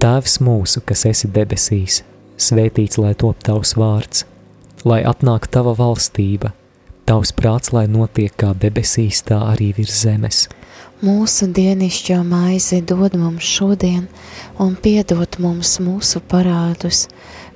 Tēvs 0.03 0.37
mūsu, 0.45 0.83
kas 0.85 1.07
esi 1.09 1.31
debesīs, 1.33 2.03
svētīts 2.37 3.01
lai 3.01 3.15
top 3.17 3.41
tavs 3.47 3.73
vārds, 3.81 4.27
lai 4.85 5.01
atnāk 5.09 5.49
tava 5.49 5.73
valstība, 5.79 6.53
tavs 7.09 7.33
prāts, 7.33 7.73
lai 7.73 7.87
notiek 7.89 8.37
kā 8.37 8.53
debesīs, 8.53 9.25
tā 9.25 9.41
arī 9.55 9.73
virs 9.81 10.03
zemes. 10.05 10.45
Mūsu 11.01 11.49
dienišķo 11.55 12.21
maizi 12.27 12.83
dod 12.83 13.17
mums 13.17 13.49
šodien, 13.49 14.09
un 14.61 14.77
piedod 14.77 15.41
mums 15.41 15.79
mūsu 15.81 16.21
parādus, 16.21 17.07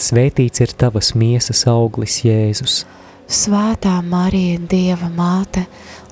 svētīts 0.00 0.62
ir 0.64 0.72
tavas 0.80 1.12
miesas 1.12 1.66
auglis, 1.68 2.22
Jēzus. 2.24 2.84
Svētā 3.28 3.98
Marija, 4.04 4.58
Dieva 4.68 5.10
māte, 5.12 5.66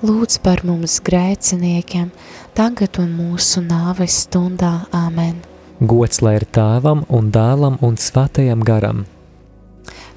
lūdz 0.04 0.38
par 0.44 0.62
mums 0.64 0.98
grēciniekiem, 1.04 2.10
tagad 2.56 3.00
un 3.00 3.10
mūsu 3.16 3.64
nāves 3.64 4.22
stundā. 4.26 4.86
Amen. 4.96 5.40
Gods 5.80 6.22
lai 6.22 6.36
ir 6.38 6.46
tēvam 6.52 7.04
un 7.08 7.32
dēlam 7.32 7.80
un 7.84 7.96
svētajam 7.96 8.60
garam. 8.64 9.04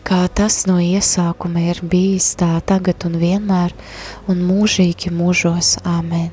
Kā 0.06 0.28
tas 0.30 0.66
no 0.70 0.78
iesākuma 0.78 1.64
ir 1.72 1.80
bijis 1.82 2.36
tā 2.38 2.60
tagad 2.62 3.08
un 3.08 3.18
vienmēr 3.24 3.74
un 4.30 4.44
mūžīgi 4.46 5.10
mūžos. 5.16 5.80
Amen. 5.84 6.30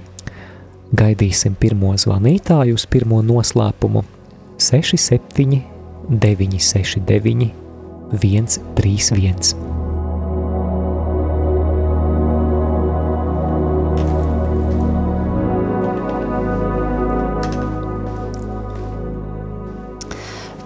Gaidīsim 0.93 1.55
pirmo 1.57 1.95
zvanītāju 1.97 2.77
uz 2.77 2.85
pirmo 2.85 3.23
noslēpumu 3.25 4.05
67 4.61 5.72
969, 6.09 7.53
131. 8.13 9.73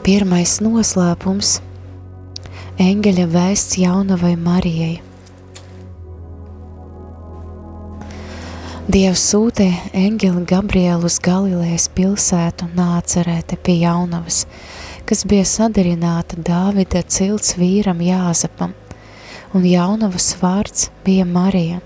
Pirmais 0.07 0.61
noslēpums- 0.63 1.57
eņģeļa 2.89 3.25
vēsts 3.33 3.79
jaunavai 3.83 4.37
Marijai. 4.39 5.01
Dievs 8.87 9.25
sūtīja 9.33 9.91
eņģeli 9.99 10.45
Gabrielu 10.47 11.09
uz 11.11 11.19
Galilejas 11.19 11.89
pilsētu 11.91 12.69
Nācerēte 12.79 13.59
pie 13.59 13.81
jaunavas, 13.81 14.45
kas 15.07 15.23
bija 15.29 15.45
sadarināta 15.47 16.39
Dāvida 16.43 17.03
cilts 17.07 17.55
vīram 17.61 18.01
Jāzepam, 18.03 18.73
un 19.55 19.67
jaunavas 19.67 20.33
vārds 20.41 20.89
bija 21.07 21.27
Marija, 21.29 21.79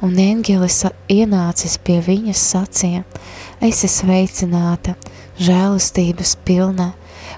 un 0.00 0.16
eņģelis 0.16 0.78
ienācis 1.12 1.76
pie 1.84 1.98
viņas 2.06 2.46
sacīja, 2.54 3.04
esi 3.60 3.90
sveicināta, 3.92 4.96
žēlastības 5.36 6.36
pilnā, 6.48 6.94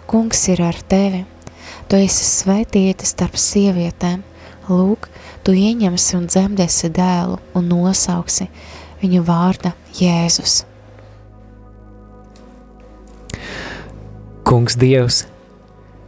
kungs 0.07 0.47
ir 0.53 0.63
ar 0.63 0.79
tevi, 0.87 1.25
tu 1.91 1.99
esi 1.99 2.23
sveitīta 2.29 3.07
starp 3.09 3.35
sievietēm, 3.43 4.23
lūk, 4.71 5.11
tu 5.43 5.59
ieņemsi 5.59 6.19
un 6.21 6.31
dzemdēsi 6.31 6.95
dēlu 6.95 7.43
un 7.59 7.71
nosauksi 7.75 8.47
viņu 9.03 9.27
vārda 9.27 9.75
Jēzus. 9.99 10.63
Kungs 14.49 14.79
Dievs, 14.81 15.27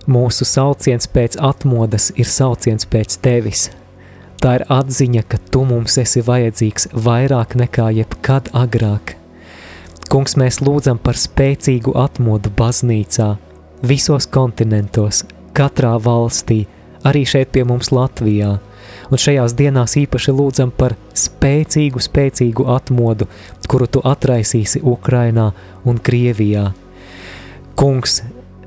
mūsu 0.08 0.46
sauciens 0.48 1.04
pēc 1.12 1.34
atmodas 1.44 2.06
ir 2.16 2.24
sauciens 2.24 2.86
pēc 2.88 3.18
Tevis. 3.20 3.66
Tā 4.40 4.54
ir 4.56 4.64
atziņa, 4.72 5.26
ka 5.28 5.36
Tu 5.52 5.66
mums 5.68 5.98
esi 6.00 6.22
vajadzīgs 6.24 6.88
vairāk 7.04 7.52
nekā 7.60 7.90
jebkad 7.98 8.48
agrāk. 8.56 9.12
Kungs, 10.08 10.38
mēs 10.40 10.62
lūdzam 10.64 10.96
par 11.04 11.20
spēcīgu 11.20 11.92
atmodu 12.00 12.48
baznīcā, 12.56 13.28
visos 13.84 14.24
kontinentos, 14.32 15.26
katrā 15.52 15.98
valstī, 16.00 16.62
arī 17.04 17.26
šeit 17.28 17.52
pie 17.52 17.68
mums 17.68 17.92
Latvijā. 17.92 18.56
Un 19.12 19.20
šajās 19.20 19.52
dienās 19.52 20.00
īpaši 20.00 20.32
lūdzam 20.32 20.72
par 20.72 20.96
spēcīgu, 21.12 22.00
spēcīgu 22.08 22.72
atmodu, 22.72 23.28
kuru 23.68 23.84
Tu 23.84 24.00
atraisīsi 24.00 24.80
Ukrainā 24.80 25.52
un 25.84 26.00
Krievijā. 26.00 26.70
Kungs, 27.80 28.18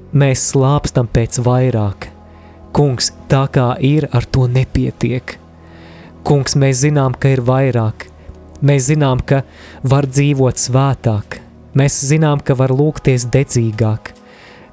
mēs 0.10 0.42
slāpstam 0.50 1.06
pēc 1.06 1.38
vairāk. 1.46 2.08
Kungs, 2.74 3.12
tā 3.30 3.44
kā 3.54 3.68
ir, 3.78 4.08
ar 4.10 4.26
to 4.26 4.48
nepietiek. 4.50 5.36
Kungs, 6.26 6.56
mēs 6.58 6.80
zinām, 6.82 7.14
ka 7.14 7.36
ir 7.36 7.44
vairāk. 7.46 8.08
Mēs 8.66 8.88
zinām, 8.90 9.22
ka 9.22 9.44
var 9.86 10.08
dzīvot 10.10 10.58
svētāk. 10.58 11.38
Mēs 11.78 12.00
zinām, 12.10 12.42
ka 12.42 12.58
var 12.58 12.74
lūgties 12.74 13.28
dedzīgāk, 13.30 14.16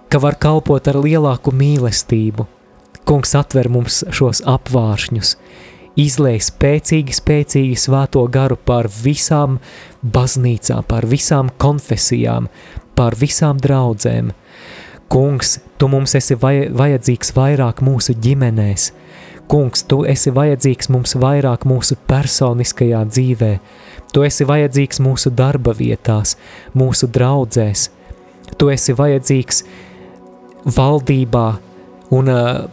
ka 0.09 0.23
var 0.25 0.41
kalpot 0.41 0.89
ar 0.89 0.97
lielāku 1.05 1.53
mīlestību. 1.53 2.49
Kungs 3.05 3.37
atver 3.37 3.69
mums 3.69 4.07
šos 4.09 4.41
apvāršņus, 4.49 5.37
izlēj 6.01 6.41
spēcīgi, 6.49 7.21
spēcīgi 7.21 7.77
svēto 7.77 8.25
garu 8.33 8.57
pār 8.57 8.89
visām 9.05 9.61
baznīcām, 10.01 10.89
pār 10.89 11.05
visām 11.13 11.53
konfesijām, 11.61 12.49
pār 13.01 13.17
visām 13.17 13.61
draudzēm. 13.61 14.35
Kungs, 15.11 15.59
Tu 15.81 15.89
mums 15.89 16.13
esi 16.15 16.37
vajadzīgs 16.37 17.33
vairāk 17.33 17.81
mūsu 17.83 18.13
ģimenēs. 18.21 18.91
Kungs, 19.51 19.83
Tu 19.89 20.03
esi 20.13 20.31
vajadzīgs 20.31 20.91
mums 20.93 21.17
vairāk 21.17 21.65
mūsu 21.67 21.97
personiskajā 22.07 23.01
dzīvē. 23.09 23.55
Tu 24.13 24.27
esi 24.27 24.45
vajadzīgs 24.45 25.01
mūsu 25.01 25.33
darba 25.35 25.73
vietās, 25.75 26.37
mūsu 26.77 27.09
draudzēs. 27.11 27.89
Tu 28.59 28.69
esi 28.75 28.95
vajadzīgs 28.99 29.65
valdībā 30.77 31.47
un 32.15 32.31
uh, 32.31 32.69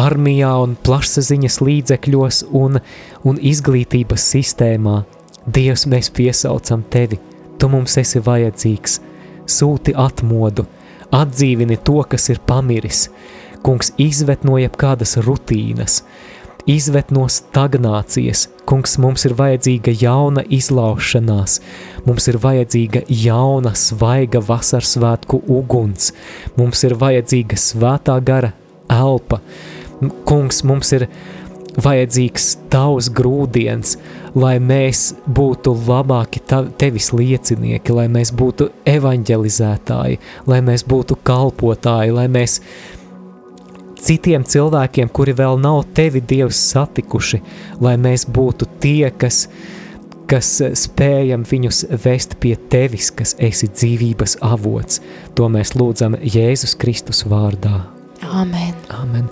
armijā 0.00 0.54
un 0.64 0.76
plašsaziņas 0.86 1.60
līdzekļos 1.66 2.40
un, 2.62 2.80
un 3.26 3.38
izglītības 3.52 4.26
sistēmā. 4.34 5.02
Dievs, 5.46 5.86
mēs 5.90 6.10
piesaucam 6.14 6.82
Tevi, 6.90 7.20
Tu 7.60 7.68
mums 7.68 7.98
esi 8.00 8.22
vajadzīgs 8.24 8.98
sūti 9.50 9.94
atmodu, 9.96 10.66
atdzīvini 11.14 11.80
to, 11.84 12.00
kas 12.08 12.30
ir 12.32 12.42
pamiris. 12.46 13.08
Kungs 13.66 13.92
izvet 14.00 14.46
no 14.48 14.56
jebkādas 14.60 15.18
rutīnas. 15.26 16.02
izved 16.66 17.10
no 17.10 17.26
stagnācijas. 17.30 18.46
Kungs, 18.68 18.96
mums 19.02 19.24
ir 19.26 19.34
vajadzīga 19.38 19.94
jauna 19.98 20.44
izlaušanās, 20.46 21.58
mums 22.06 22.28
ir 22.30 22.38
vajadzīga 22.42 23.02
jauna, 23.08 23.72
svaiga 23.74 24.42
vasaras 24.44 24.94
svētku 24.96 25.40
uguns, 25.50 26.12
mums 26.58 26.84
ir 26.86 26.94
vajadzīga 27.00 27.58
svētā 27.58 28.18
gara 28.24 28.52
elpa. 28.90 29.40
Kungs, 30.28 30.62
mums 30.64 30.92
ir 30.96 31.08
vajadzīgs 31.80 32.52
tavs 32.70 33.10
grūdienis, 33.14 33.96
lai 34.34 34.58
mēs 34.62 35.10
būtu 35.26 35.74
labāki 35.88 36.42
tevis 36.78 37.10
liecinieki, 37.16 37.94
lai 37.96 38.06
mēs 38.12 38.32
būtu 38.36 38.70
evanģelizētāji, 38.88 40.20
lai 40.46 40.60
mēs 40.66 40.86
būtu 40.88 41.18
kalpotāji, 41.26 42.14
lai 42.14 42.26
mēs 42.30 42.60
citiem 44.00 44.44
cilvēkiem, 44.44 45.10
kuri 45.12 45.34
vēl 45.36 45.60
nav 45.60 45.84
tevi 45.96 46.22
Dievs 46.22 46.60
satikuši, 46.72 47.42
lai 47.84 47.96
mēs 48.00 48.26
būtu 48.30 48.68
tie, 48.80 49.10
kas, 49.10 49.46
kas 50.30 50.52
spējam 50.84 51.44
viņus 51.48 51.84
vest 52.04 52.38
pie 52.40 52.56
tevis, 52.72 53.10
kas 53.10 53.34
esi 53.38 53.68
dzīvības 53.72 54.38
avots. 54.46 55.02
To 55.36 55.50
mēs 55.52 55.74
lūdzam 55.76 56.16
Jēzus 56.20 56.76
Kristus 56.80 57.26
vārdā. 57.28 57.82
Amen. 58.30 58.74
Amen. 58.94 59.28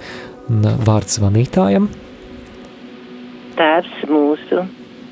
Un 0.48 0.64
vārds 0.84 1.18
zvanītājam. 1.18 1.90
Tēvs 3.58 4.04
mūsu, 4.06 4.27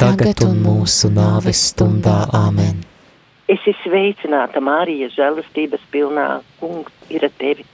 tagad 0.00 0.42
un 0.46 0.60
mūsu 0.64 1.10
nāves 1.12 1.62
stundā. 1.72 2.26
Āmen! 2.36 2.84
Es 3.46 3.62
esmu 3.62 3.78
sveicināta, 3.84 4.60
Marija, 4.60 5.08
žēlastības 5.14 5.84
pilnā. 5.92 6.28
Kungs 6.60 7.12
ir 7.14 7.28
ar 7.28 7.34
tevi 7.38 7.64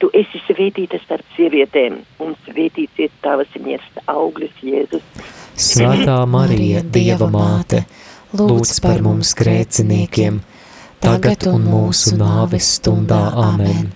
Tu 0.00 0.08
esi 0.16 0.40
svētīta 0.46 0.96
starp 1.02 1.26
sievietēm, 1.36 1.98
un 2.24 2.32
svētīts 2.46 3.02
ir 3.04 3.10
tavas 3.24 3.50
miesas 3.60 4.00
auglis, 4.08 4.54
Jēzus. 4.64 5.04
Svētā 5.60 6.16
Marija, 6.30 6.80
Dieva 6.80 7.28
māte, 7.32 7.82
lūdz 8.32 8.78
par 8.80 9.02
mums 9.04 9.34
grēciniekiem, 9.36 10.40
tagad 11.04 11.44
un 11.52 11.68
mūsu 11.68 12.16
nāves 12.16 12.72
stundā. 12.78 13.26
Amen. 13.44 13.92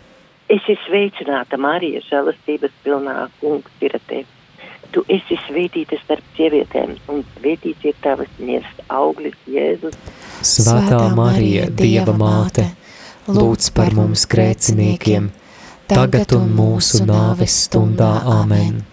Es 0.52 0.60
esmu 0.60 0.76
sveicināta, 0.90 1.56
Marija, 1.56 2.04
žēlastības 2.10 2.76
pilnā 2.84 3.16
kungs 3.40 3.84
ir 3.84 3.96
ar 3.96 4.04
tevi. 4.10 4.28
Tu 4.94 5.02
esi 5.10 5.34
svētīta 5.48 5.96
starp 6.04 6.22
sievietēm, 6.36 6.92
un 7.10 7.24
svētīts 7.34 7.82
ir 7.88 7.96
tavas 8.04 8.30
miesas 8.38 8.82
auglis, 8.94 9.34
Jēzus. 9.50 9.96
Svētā 10.46 11.00
Marija, 11.16 11.64
Dieva 11.66 12.14
māte, 12.14 12.68
lūdz 13.26 13.72
par 13.74 13.90
mums 13.96 14.22
grēciniekiem, 14.30 15.32
tagad 15.90 16.36
un 16.36 16.52
mūsu 16.54 17.02
nāves 17.08 17.56
stundā. 17.66 18.12
Āmen! 18.36 18.84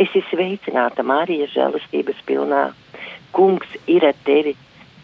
Es 0.00 0.08
esmu 0.08 0.22
sveicināta, 0.30 1.04
Marija, 1.04 1.50
žēlastības 1.52 2.22
pilnā. 2.24 2.62
Kungs 3.36 3.68
ir 3.92 4.06
ar 4.08 4.16
tevi, 4.24 4.54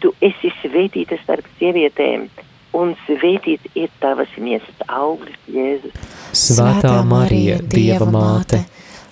tu 0.01 0.15
esi 0.25 0.49
svētīta 0.63 1.19
starp 1.21 1.45
sievietēm, 1.59 2.25
un 2.73 2.95
svētīts 3.05 3.77
ir 3.77 3.93
tavas 4.01 4.33
miesas 4.41 4.81
auglis, 4.87 5.37
Jēzus. 5.45 5.93
Svētā 6.33 6.95
Marija, 7.05 7.59
Dieva 7.61 8.09
māte, 8.09 8.63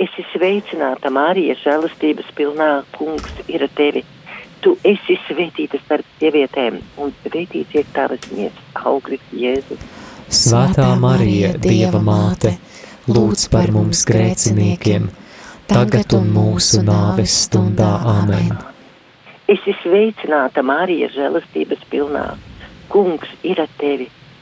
esmu 0.00 0.24
sveicināta, 0.32 1.10
Marija, 1.12 1.56
žēlastības 1.60 2.30
pilnā, 2.36 2.70
kungs 2.96 3.44
ir 3.48 3.64
ar 3.66 3.72
tevi. 3.76 4.04
Tu 4.60 4.74
esi 4.84 5.16
svētīta 5.26 5.80
starp 5.84 6.08
sievietēm, 6.20 6.80
un 7.00 7.14
svētīts 7.22 7.76
ir 7.80 7.86
tavas 7.96 8.26
miesas 8.32 8.82
auglis, 8.84 9.22
Jēzus. 9.32 9.80
Svētā 10.30 10.90
Marija, 11.00 11.54
Dieva 11.58 12.00
māte, 12.04 12.54
lūdz 13.08 13.48
par 13.52 13.72
mums 13.74 14.04
grēciniekiem, 14.08 15.08
tagad 15.70 16.12
un 16.18 16.28
mūsu 16.34 16.84
nāves 16.86 17.40
stundā. 17.46 17.94
Āmen! 18.18 18.52
Es 19.50 19.58
esmu 19.58 19.74
sveicināta, 19.82 20.62
Marija, 20.62 21.08
žēlastības 21.16 21.88
pilnā. 21.90 22.28
Kungs 22.92 23.32
ir 23.42 23.64
ar 23.64 23.72
tevi! 23.80 24.10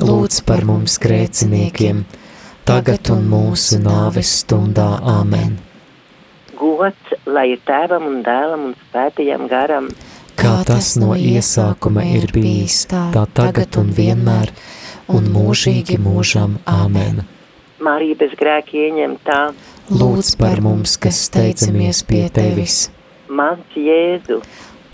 lūdz 0.00 0.42
par 0.46 0.64
mums 0.68 0.98
grēciniekiem, 1.00 2.02
tagad 2.68 3.10
un 3.14 3.24
mūsu 3.30 3.78
nāves 3.80 4.32
stundā. 4.42 4.88
Āmen. 5.00 5.56
Gods, 6.56 7.14
lai 7.28 7.50
ir 7.54 7.62
tēvam 7.68 8.08
un 8.08 8.20
dēlam 8.26 8.70
un 8.70 8.74
svētajam 8.88 9.46
garam, 9.48 9.88
kā 10.36 10.58
tas 10.68 10.94
no 11.00 11.14
iesākuma 11.16 12.04
ir 12.16 12.28
bijis, 12.32 12.84
tā 12.90 13.24
tagad 13.36 13.76
un 13.80 13.92
vienmēr 13.96 14.52
un 15.12 15.30
mūžīgi 15.32 15.98
mūžam. 16.02 16.58
Āmen! 16.66 17.24
Marija 17.80 18.16
bez 18.18 18.32
grēka 18.40 18.76
ieņemtā, 18.80 19.40
lūdz 19.92 20.32
par 20.40 20.62
mums, 20.64 20.96
kas 21.00 21.20
steidzamies 21.28 22.02
pie 22.08 22.24
Tevis. 22.32 22.86
Mans 23.28 23.76
Jēzu, 23.76 24.40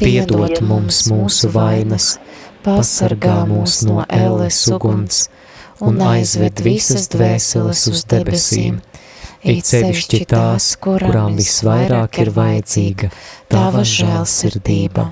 piedod 0.00 0.58
mums 0.66 1.04
mūsu 1.10 1.50
vainas, 1.54 2.16
pasargā 2.64 3.42
mūs 3.48 3.80
no 3.88 4.02
ēles 4.08 4.60
uguns 4.74 5.26
un 5.82 5.98
aizved 6.06 6.62
visas 6.62 7.08
dvēseles 7.12 7.86
uz 7.90 8.04
debesīm, 8.10 8.78
it 9.42 9.66
sevišķi 9.66 10.22
tās, 10.30 10.72
kurām 10.82 11.38
visvairāk 11.38 12.22
ir 12.22 12.30
vajadzīga 12.36 13.10
tava 13.50 13.82
žēlsirdība. 13.96 15.10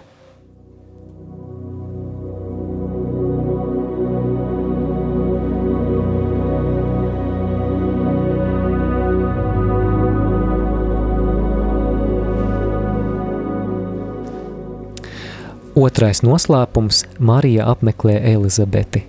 Otrais 15.80 16.18
noslēpums- 16.20 17.04
Marija 17.28 17.64
apmeklē 17.72 18.18
Elizabeti. 18.34 19.00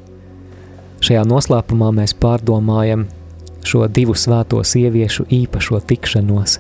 Šajā 1.04 1.24
noslēpumā 1.28 1.90
mēs 1.98 2.14
pārdomājam 2.16 3.08
šo 3.68 3.88
divu 3.92 4.14
svēto 4.16 4.62
sieviešu 4.64 5.26
īpašo 5.28 5.82
tikšanos, 5.90 6.60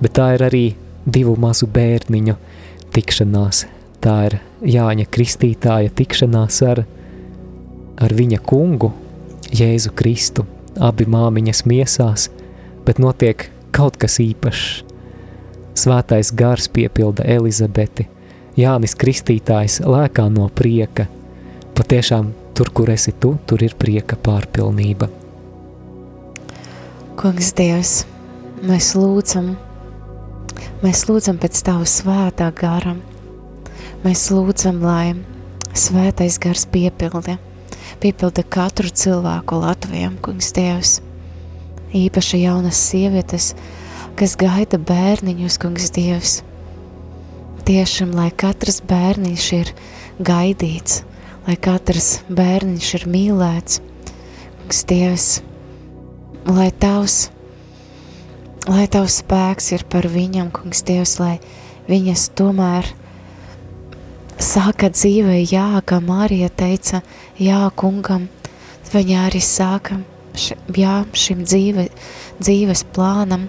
bet 0.00 0.14
tā 0.16 0.28
ir 0.36 0.44
arī 0.46 0.62
divu 1.04 1.36
mazu 1.36 1.66
bērniņu 1.66 2.36
tikšanās. 2.96 3.66
Tā 4.00 4.16
ir 4.30 4.38
Jāņa 4.62 5.06
Kristītāja 5.12 5.92
tikšanās 5.92 6.62
ar, 6.70 6.86
ar 7.98 8.16
viņa 8.20 8.40
kungu, 8.48 8.92
Jēzu 9.52 9.92
Kristu, 9.94 10.46
abi 10.80 11.04
māmiņas 11.04 11.66
miesās, 11.66 12.30
bet 12.86 12.96
notiek 12.96 13.50
kaut 13.72 13.98
kas 13.98 14.18
īpašs. 14.18 14.84
Svētais 15.74 16.32
gars 16.32 16.68
piepilda 16.68 17.24
Elizabeti, 17.24 18.08
Jānis 18.54 18.92
Kristītājs 18.94 19.80
lēkā 19.82 20.28
no 20.30 20.44
prieka. 20.46 21.08
Patiešām 21.74 22.28
tur, 22.54 22.68
kur 22.70 22.92
esi 22.92 23.10
tu, 23.18 23.32
tur 23.50 23.64
ir 23.66 23.72
prieka 23.74 24.14
pārpilnība. 24.14 25.08
Kungs 27.18 27.50
Dievs, 27.58 27.94
mēs 28.62 28.92
lūdzam, 28.94 29.56
mēs 30.84 31.02
lūdzam 31.10 31.42
pēc 31.42 31.64
Tava 31.66 31.88
svētā 31.90 32.52
gara. 32.54 32.94
Mēs 34.06 34.28
lūdzam, 34.30 34.78
lai 34.86 35.16
svētais 35.74 36.38
gars 36.38 36.68
piepildi, 36.70 37.34
piepildi 37.98 38.46
katru 38.54 38.94
cilvēku 39.02 39.62
Latvijam, 39.66 40.14
Kungs 40.22 40.54
Dievs. 40.54 41.00
Īpaši 41.90 42.44
jaunas 42.46 42.78
sievietes, 42.86 43.56
kas 44.14 44.38
gaida 44.38 44.78
bērniņus, 44.78 45.58
Kungs 45.58 45.90
Dievs– 45.98 46.40
tiešām, 47.64 48.12
lai 48.16 48.28
katrs 48.30 48.82
bērniņš 48.84 49.44
ir 49.56 49.70
gaidīts, 50.24 51.02
lai 51.46 51.56
katrs 51.60 52.18
bērniņš 52.28 52.90
ir 52.98 53.06
mīlēts. 53.08 53.80
Kungs, 54.60 54.82
Dievs, 54.88 55.28
lai 56.48 56.70
tavs, 56.80 57.28
lai 58.68 58.84
tavs 58.92 59.18
spēks 59.22 59.72
ir 59.76 59.84
par 59.88 60.08
viņam, 60.12 60.52
kungs, 60.52 60.84
Dievs, 60.84 61.16
lai 61.20 61.38
viņas 61.88 62.28
tomēr 62.36 62.88
sāka 64.40 64.90
dzīvē, 64.92 65.40
jā, 65.48 65.68
kā 65.88 66.00
Marija 66.04 66.50
teica, 66.52 67.00
jā, 67.40 67.62
kungam, 67.80 68.28
viņa 68.92 69.26
arī 69.28 69.40
sāka, 69.44 70.00
š, 70.36 70.58
jā, 70.76 70.98
šim 71.16 71.44
dzīve, 71.48 71.88
dzīves 72.40 72.84
plānam, 72.92 73.48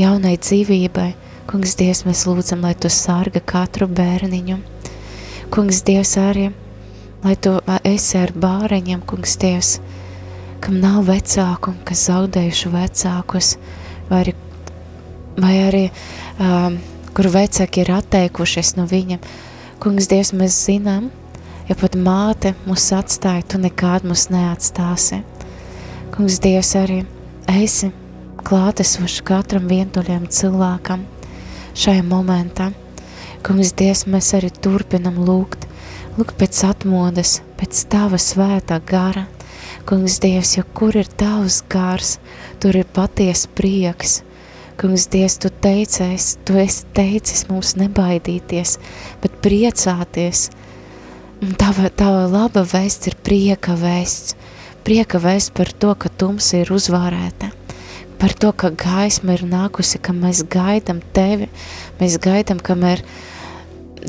jaunai 0.00 0.38
dzīvībai, 0.40 1.10
Kungs, 1.52 1.74
Dievs, 1.76 1.98
mēs 2.08 2.22
lūdzam, 2.24 2.62
lai 2.64 2.72
Tu 2.80 2.88
sarga 2.88 3.42
katru 3.44 3.84
bērniņu. 3.84 4.54
Kungs, 5.52 5.82
Dievs, 5.84 6.14
arī, 6.16 6.46
lai 7.20 7.34
Tu 7.36 7.52
esi 7.90 8.16
ar 8.16 8.32
bāreņiem, 8.32 9.02
Kungs, 9.04 9.34
Dievs, 9.36 9.74
kam 10.64 10.78
nav 10.80 11.02
vecāku, 11.10 11.74
kas 11.84 12.06
zaudējuši 12.08 12.72
vecākus, 12.72 13.52
vai 14.08 14.22
arī, 14.22 14.34
vai 15.36 15.52
arī 15.66 15.84
um, 16.40 16.80
kur 17.12 17.28
vecāki 17.36 17.84
ir 17.84 17.92
atteikušies 17.98 18.72
no 18.80 18.88
viņa. 18.88 19.20
Kungs, 19.84 20.08
Dievs, 20.08 20.32
mēs 20.32 20.56
zinām, 20.56 21.12
ja 21.68 21.76
pat 21.76 22.00
māte 22.00 22.56
mūs 22.64 22.88
atstāja, 22.96 23.44
Tu 23.44 23.60
nekād 23.60 24.08
mūs 24.08 24.30
neatstāsi. 24.32 25.20
Kungs, 26.16 26.40
Dievs, 26.40 26.72
arī 26.80 27.02
esi 27.60 27.92
klātesoši 28.40 29.28
katram 29.28 29.68
vientuļiem 29.68 30.30
cilvēkam, 30.32 31.04
šajā 31.78 32.02
momentā. 32.06 32.70
Kungs, 33.42 33.72
Dievs, 33.74 34.04
mēs 34.06 34.32
arī 34.36 34.52
turpinam 34.62 35.16
lūgt, 35.26 35.64
lūgt 36.18 36.36
pēc 36.38 36.60
atmodas, 36.68 37.40
pēc 37.58 37.84
Tava 37.90 38.20
svētā 38.20 38.78
gara. 38.86 39.24
Kungs, 39.88 40.20
Dievs, 40.22 40.56
jo 40.58 40.64
kur 40.78 40.96
ir 40.98 41.08
Tavs 41.18 41.62
gars, 41.72 42.18
tur 42.62 42.78
ir 42.78 42.86
paties 42.86 43.48
prieks. 43.58 44.20
Kungs, 44.78 45.08
Dievs, 45.10 45.38
Tu 45.42 45.50
teicies, 45.64 46.36
Tu 46.46 46.58
esi 46.62 46.86
teicis 46.94 47.48
mums 47.50 47.74
nebaidīties, 47.80 48.76
bet 49.24 49.40
priecāties. 49.42 50.50
Un 51.42 51.56
tava, 51.58 51.90
tava 51.90 52.28
laba 52.30 52.62
vēsts 52.62 53.10
ir 53.10 53.18
prieka 53.26 53.74
vēsts, 53.74 54.36
prieka 54.86 55.18
vēsts 55.18 55.50
par 55.56 55.74
to, 55.74 55.96
ka 55.98 56.12
tums 56.14 56.52
ir 56.54 56.70
uzvārēta 56.70 57.50
par 58.22 58.32
to, 58.38 58.52
ka 58.54 58.70
gaisma 58.70 59.34
ir 59.34 59.42
nākusi, 59.50 59.98
ka 59.98 60.12
mēs 60.14 60.44
gaidām 60.46 61.00
tevi, 61.16 61.48
mēs 61.98 62.20
gaidām, 62.22 62.60
kamēr 62.62 63.02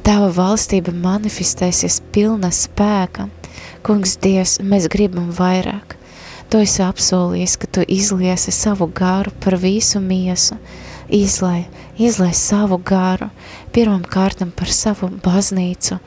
tava 0.05 0.27
valstība 0.35 0.93
manifestēsies 0.93 1.97
pilna 2.13 2.51
spēka. 2.53 3.25
Kungs, 3.81 4.13
Dievs, 4.21 4.59
mēs 4.61 4.85
gribam 4.93 5.31
vairāk. 5.33 5.95
Tu 6.53 6.61
esi 6.61 6.83
apsolījis, 6.85 7.55
ka 7.57 7.69
tu 7.73 7.85
izliesi 7.89 8.53
savu 8.53 8.85
garu 8.85 9.33
par 9.41 9.57
visu 9.57 9.97
miesu, 10.03 10.59
izlai, 11.09 11.63
izlai 11.97 12.29
savu 12.37 12.77
garu, 12.77 13.31
pirmam 13.73 14.03
kārtam 14.05 14.51
par 14.53 14.69
savu 14.69 15.09
baznīcu, 15.25 15.97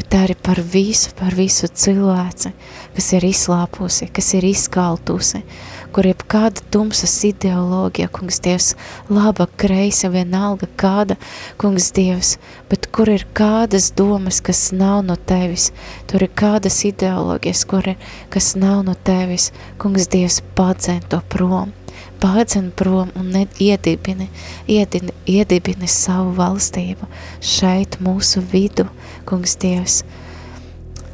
bet 0.00 0.18
arī 0.18 0.34
par 0.34 0.58
visu, 0.74 1.14
par 1.14 1.38
visu 1.38 1.70
cilvēci, 1.70 2.50
kas 2.98 3.12
ir 3.14 3.28
izslāpusi, 3.30 4.10
kas 4.10 4.32
ir 4.34 4.50
izkaltusi, 4.50 5.44
kur 5.92 6.06
ir 6.08 6.22
kāda 6.32 6.62
tumsas 6.72 7.14
ideoloģija, 7.28 8.08
kungs 8.14 8.40
Dievs, 8.44 8.72
laba, 9.12 9.46
kreisa, 9.60 10.10
vienalga 10.12 10.68
kāda, 10.80 11.18
kungs 11.60 11.90
Dievs, 11.96 12.36
bet 12.70 12.88
kur 12.94 13.10
ir 13.12 13.26
kādas 13.36 13.90
domas, 13.96 14.40
kas 14.44 14.70
nav 14.76 15.02
no 15.08 15.16
tevis, 15.16 15.70
tur 16.10 16.24
ir 16.24 16.32
kādas 16.38 16.80
ideoloģijas, 16.88 17.66
kur 17.68 17.92
ir, 17.94 18.00
kas 18.32 18.54
nav 18.56 18.82
no 18.88 18.96
tevis, 19.08 19.50
kungs 19.82 20.08
Dievs, 20.12 20.40
padzēn 20.56 21.04
to 21.12 21.20
prom, 21.32 21.74
pādzen 22.22 22.70
prom 22.76 23.12
un 23.18 23.34
iedibini, 23.36 24.30
iedibini, 24.70 25.14
iedibini 25.26 25.90
savu 25.90 26.32
valstību 26.38 27.08
šeit 27.42 28.00
mūsu 28.00 28.44
vidu, 28.52 28.88
kungs 29.28 29.58
Dievs. 29.60 30.02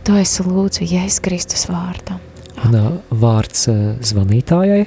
To 0.08 0.16
es 0.16 0.38
lūdzu 0.40 0.88
Jēzus 0.88 1.20
Kristus 1.24 1.68
vārdam. 1.68 2.27
Un 2.66 3.00
vārds 3.22 3.66
zvanītājai. 4.10 4.86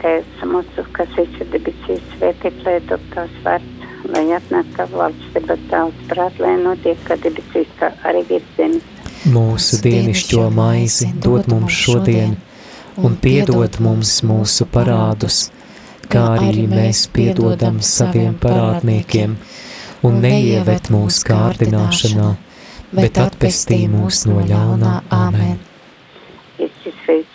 Tēvs 0.00 0.44
mūsu, 0.48 0.84
kas 0.96 1.12
esi 1.20 1.46
debesīs, 1.52 2.02
svētīts, 2.16 2.64
lai 2.64 2.78
top 2.88 3.02
tās 3.14 3.32
vārds, 3.44 3.86
lai 4.14 4.24
atnāk 4.36 4.70
tavu 4.76 5.00
valstību 5.00 5.56
tavs 5.70 6.04
prāt, 6.08 6.40
lai 6.40 6.54
notiek, 6.60 7.00
kā 7.08 7.18
debesīs, 7.20 7.68
tā 7.80 7.92
arī 8.08 8.24
virs 8.30 8.54
zemes. 8.56 8.86
Mūsu 9.28 9.82
dienišķo 9.84 10.46
maizi 10.56 11.10
dod 11.20 11.50
mums 11.52 11.76
šodien, 11.76 12.36
un 12.96 13.16
piedod 13.20 13.76
mums 13.84 14.14
mūsu 14.24 14.64
parādus, 14.72 15.50
kā 16.08 16.24
arī 16.38 16.64
mēs 16.70 17.04
piedodam 17.12 17.82
saviem 17.84 18.38
parādniekiem, 18.40 19.36
un 20.08 20.22
neieved 20.24 20.88
mūsu 20.94 21.26
kārdināšanā, 21.28 22.30
bet 22.96 23.20
atpestī 23.20 23.84
mūs 23.92 24.24
no 24.30 24.40
ļaunā. 24.40 25.02
Āmen! 25.12 25.69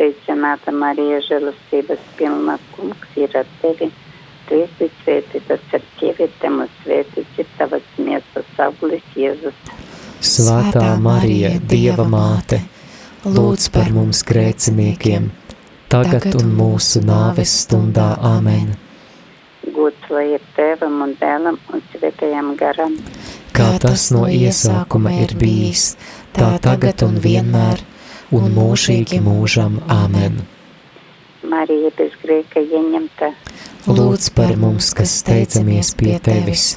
Sveicināta 0.00 0.72
Marija, 0.72 1.18
žēlastības 1.26 2.04
pilnā 2.16 2.54
kungs 2.72 3.16
ir 3.20 3.34
ar 3.36 3.48
tevi. 3.60 3.90
Tu 4.48 4.60
esi 4.64 4.86
svētīta 5.02 5.58
starp 5.66 5.90
sievietēm 5.98 6.56
un 6.64 6.70
svētīts 6.78 7.42
ir 7.42 7.50
tavas 7.58 7.90
miesas 8.00 8.48
auglis 8.64 9.04
Jēzus. 9.12 9.58
Svētā 10.24 10.94
Marija, 11.04 11.50
Dieva 11.68 12.08
māte, 12.08 12.62
lūdz 13.26 13.68
par 13.76 13.92
mums 13.92 14.24
grēciniekiem, 14.24 15.28
tagad 15.92 16.30
un 16.32 16.48
mūsu 16.62 17.04
nāves 17.04 17.58
stundā 17.66 18.14
Āmen. 18.32 18.72
Gods 19.68 20.08
lai 20.08 20.30
ir 20.38 20.50
tēvam 20.56 20.96
un 21.04 21.16
dēlam 21.20 21.60
un 21.74 21.84
svētajam 21.92 22.54
garam. 22.56 22.96
Kā 23.52 23.74
tas 23.84 24.08
no 24.16 24.24
iesākuma 24.24 25.12
ir 25.20 25.36
bijis, 25.36 25.90
tā 26.32 26.54
tagad 26.64 27.04
un 27.04 27.20
vienmēr, 27.20 27.84
un 28.36 28.50
mūžīgi 28.56 29.20
mūžam. 29.24 29.80
Āmen. 29.90 30.42
Marija 31.50 31.90
bez 31.96 32.12
grēka 32.22 32.60
ieņemta, 32.60 33.32
Lūdz 33.88 34.26
par 34.36 34.50
mums, 34.60 34.90
kas 34.92 35.14
steidzamies 35.22 35.94
pie 35.96 36.18
Tevis, 36.20 36.74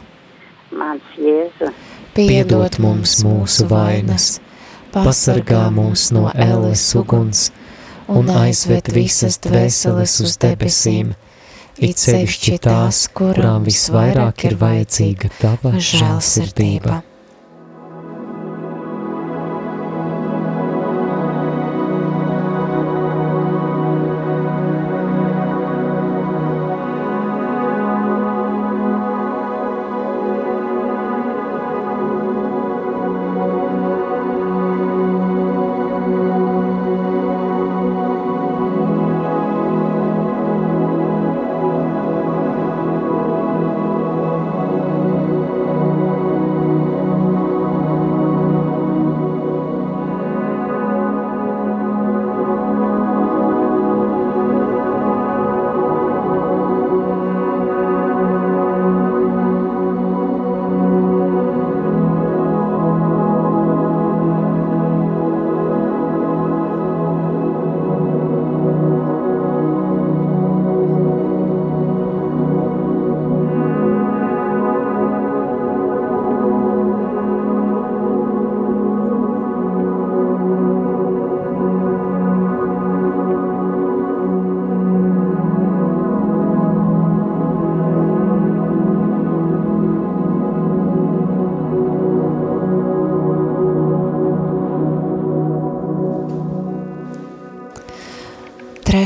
mans 0.71 1.03
Jēzu, 1.19 1.67
piedod 2.15 2.77
mums 2.80 3.17
mūsu 3.27 3.67
vainas, 3.67 4.38
pasargā 4.95 5.65
mūs 5.75 6.07
no 6.15 6.30
ēles 6.31 6.85
uguns 6.95 7.49
un 8.07 8.31
aizved 8.31 8.93
visas 8.95 9.35
dvēseles 9.43 10.15
uz 10.23 10.39
debesīm, 10.39 11.11
it 11.75 11.99
sevišķi 11.99 12.59
tās, 12.63 13.05
kurām 13.11 13.67
visvairāk 13.67 14.47
ir 14.47 14.55
vajadzīga 14.63 15.34
Tava 15.41 15.75
žēlsirdība. 15.75 17.01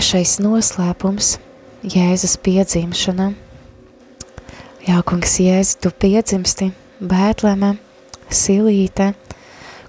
Trešais 0.08 0.38
noslēpums- 0.40 1.34
Jēzus 1.94 2.38
piedzimšana. 2.40 3.26
Jā, 4.88 5.02
kungs, 5.04 5.34
Jēzu, 5.44 5.82
tu 5.84 5.90
piedzimsti 5.92 6.70
Bētlēmē, 7.04 7.74
Silīte. 8.32 9.10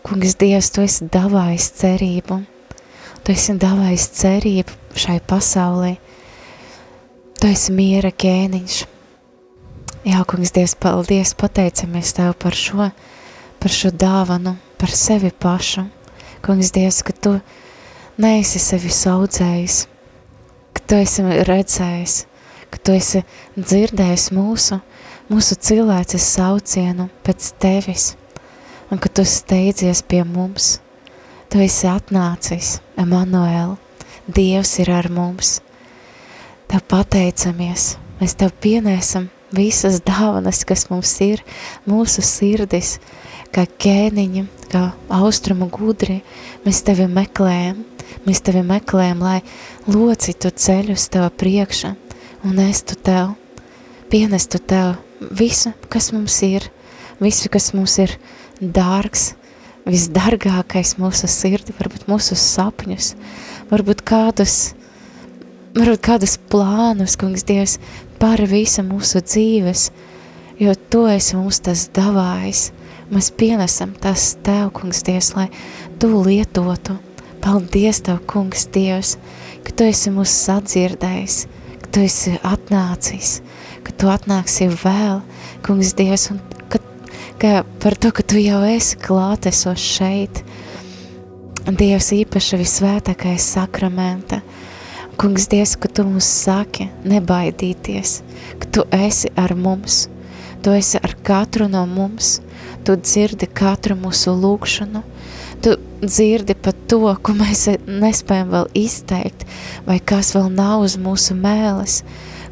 Kungs, 0.03 0.35
Dievs, 0.35 0.73
tu 0.75 0.83
esi 0.83 1.07
davājis 1.07 1.69
cerību. 1.71 2.41
Tu 3.23 3.31
esi 3.31 3.55
davājis 3.55 4.09
cerību 4.19 4.75
šai 4.99 5.21
pasaulē. 5.21 5.93
Tu 7.39 7.47
esi 7.47 7.71
miera 7.71 8.11
ķēniņš. 8.11 8.79
Jā, 10.03 10.25
kungs, 10.27 10.51
Dievs, 10.51 10.75
paldies, 10.75 11.33
pateicamies 11.39 12.11
Tev 12.19 12.35
par 12.43 12.59
šo, 12.59 12.91
par 13.61 13.71
šo 13.71 13.95
dāvanu, 13.95 14.57
par 14.79 14.91
sevi 14.91 15.31
pašu. 15.31 15.87
Kungs, 16.43 16.73
Dievs, 16.75 17.05
ka 17.07 17.13
tu 17.13 17.37
neesi 18.19 18.59
sevi 18.59 18.91
saudzējis, 18.91 19.87
ka 20.77 20.85
tu 20.87 20.99
esi 21.03 21.25
redzējis, 21.49 22.17
ka 22.73 22.81
tu 22.83 22.97
esi 22.97 23.23
dzirdējis 23.57 24.29
mūsu, 24.37 24.81
mūsu 25.29 25.59
cilvēces 25.69 26.29
saucienu 26.35 27.09
pēc 27.27 27.53
tevis, 27.63 28.11
un 28.91 29.01
ka 29.01 29.11
tu 29.13 29.25
steidzies 29.29 30.03
pie 30.09 30.25
mums. 30.25 30.79
Tu 31.49 31.63
esi 31.65 31.89
atnācis, 31.89 32.79
Emanuēl, 33.01 33.79
Dievs 34.29 34.75
ir 34.83 34.91
ar 34.93 35.07
mums. 35.09 35.63
Tev 36.69 36.83
pateicamies, 36.91 37.95
mēs 38.21 38.37
Tev 38.37 38.53
pienēsam 38.61 39.31
visas 39.57 40.03
dāvanas, 40.05 40.65
kas 40.69 40.89
mums 40.91 41.15
ir, 41.25 41.41
mūsu 41.89 42.21
sirdis, 42.25 42.99
kā 43.55 43.65
ķēniņi, 43.65 44.45
kā 44.73 44.91
austrumu 45.21 45.71
gudri, 45.73 46.21
mēs 46.67 46.83
Tevi 46.85 47.09
meklējam, 47.09 47.81
mēs 48.27 48.43
Tevi 48.45 48.65
meklējam, 48.67 49.25
lai 49.25 49.41
locītu 49.89 50.53
ceļu 50.53 50.97
uz 50.97 51.09
Tava 51.13 51.31
priekša 51.33 51.95
un 52.47 52.59
estu 52.63 52.97
Tev, 53.01 53.35
pienestu 54.13 54.61
Tev 54.61 54.97
visu, 55.35 55.73
kas 55.89 56.13
mums 56.13 56.37
ir, 56.47 56.69
visu, 57.23 57.49
kas 57.53 57.73
mums 57.75 57.99
ir 58.03 58.15
dārgs, 58.61 59.33
visdargākais 59.89 60.97
mūsu 61.01 61.31
sirdi, 61.31 61.73
varbūt 61.79 62.09
mūsu 62.11 62.37
sapņus, 62.37 63.15
varbūt 63.73 64.05
kādus 64.07 64.59
varbūt 65.79 66.03
kādus 66.05 66.37
plānus, 66.51 67.17
kungs 67.21 67.45
Dievs, 67.47 67.79
par 68.19 68.41
visu 68.51 68.83
mūsu 68.87 69.23
dzīves, 69.25 69.89
jo 70.59 70.75
Tu 70.91 71.05
esi 71.13 71.37
mums 71.37 71.61
tas 71.65 71.87
davājis. 71.95 72.69
Mēs 73.13 73.31
pienesam 73.33 73.95
tas 74.01 74.35
Tev, 74.45 74.73
kungs 74.77 75.05
Dievs, 75.07 75.33
lai 75.37 75.49
Tu 76.01 76.11
lietotu. 76.13 76.99
Paldies 77.45 78.03
Tev, 78.05 78.19
kungs 78.29 78.67
Dievs, 78.75 79.17
ka 79.69 79.77
Tu 79.77 79.89
esi 79.93 80.13
mūs 80.15 80.33
sadzirdējis, 80.47 81.39
ka 81.85 81.93
Tu 81.93 82.07
esi 82.09 82.37
atnācis, 82.41 83.39
ka 83.85 83.93
Tu 83.93 84.09
atnāksi 84.09 84.71
vēl, 84.73 85.21
kungs 85.67 85.93
Dievs, 85.99 86.31
un 86.33 86.41
ka, 86.73 86.81
ka 87.43 87.53
par 87.83 87.99
to, 88.01 88.13
ka 88.17 88.25
Tu 88.25 88.41
jau 88.47 88.63
esi 88.67 88.97
klātesos 89.05 89.85
šeit. 89.85 90.43
Dievs 91.69 92.15
īpaši 92.17 92.63
visvētākais 92.63 93.45
sakramenta, 93.45 94.41
Kungs, 95.19 95.49
Dievs, 95.51 95.75
ka 95.75 95.89
Tu 95.91 96.05
mums 96.07 96.27
saki 96.31 96.85
nebaidīties, 97.03 98.21
ka 98.63 98.69
Tu 98.71 98.85
esi 98.95 99.33
ar 99.35 99.51
mums, 99.59 100.05
Tu 100.63 100.71
esi 100.71 101.01
ar 101.03 101.17
katru 101.27 101.67
no 101.67 101.83
mums, 101.91 102.37
Tu 102.87 102.95
dzirdi 102.95 103.49
katru 103.51 103.97
mūsu 103.99 104.31
lūkšanu, 104.39 105.03
Tu 105.63 105.75
dzirdi 106.03 106.55
pat 106.55 106.77
to, 106.91 107.01
ko 107.23 107.35
mēs 107.35 107.67
nespējam 107.87 108.53
vēl 108.53 108.69
izteikt, 108.79 109.43
vai 109.87 109.99
kas 109.99 110.31
vēl 110.37 110.53
nav 110.55 110.85
uz 110.87 110.95
mūsu 111.01 111.35
mēles. 111.35 112.03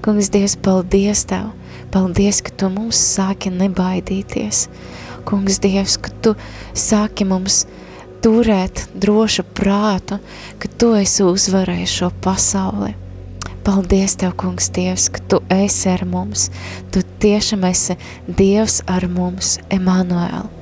Kungs, 0.03 0.31
Dievs, 0.35 0.57
paldies 0.63 1.23
Tev, 1.31 1.53
paldies, 1.95 2.43
ka 2.43 2.51
Tu 2.59 2.71
mums 2.73 2.99
sāki 2.99 3.53
nebaidīties. 3.55 4.67
Kungs, 5.27 5.61
Dievs, 5.63 5.97
ka 6.03 6.11
Tu 6.23 6.35
sāki 6.75 7.27
mums 7.29 7.65
turēt 8.27 8.89
drošu 8.99 9.47
prātu, 9.55 10.19
ka 10.59 10.71
Tu 10.79 10.93
esi 10.99 11.27
uzvarējis 11.27 11.97
šo 12.01 12.11
pasauli. 12.27 12.97
Paldies 13.67 14.19
Tev, 14.19 14.35
kungs, 14.39 14.71
Dievs, 14.75 15.09
ka 15.15 15.23
Tu 15.31 15.43
esi 15.63 15.91
ar 15.95 16.03
mums. 16.11 16.51
Tu 16.95 17.07
tiešām 17.23 17.67
esi 17.71 17.99
Dievs 18.27 18.83
ar 18.91 19.07
mums, 19.11 19.57
Emanuēl. 19.71 20.56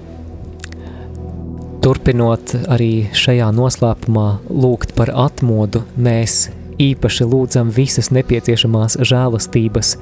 Turpinot 1.85 2.55
arī 2.73 3.11
šajā 3.13 3.51
noslēpumā 3.53 4.29
lūgt 4.49 4.95
par 4.97 5.13
atmodu, 5.13 5.85
mēs 6.01 6.49
īpaši 6.81 7.27
lūdzam 7.29 7.69
visas 7.77 8.09
nepieciešamās 8.15 8.97
žēlastības 9.05 9.95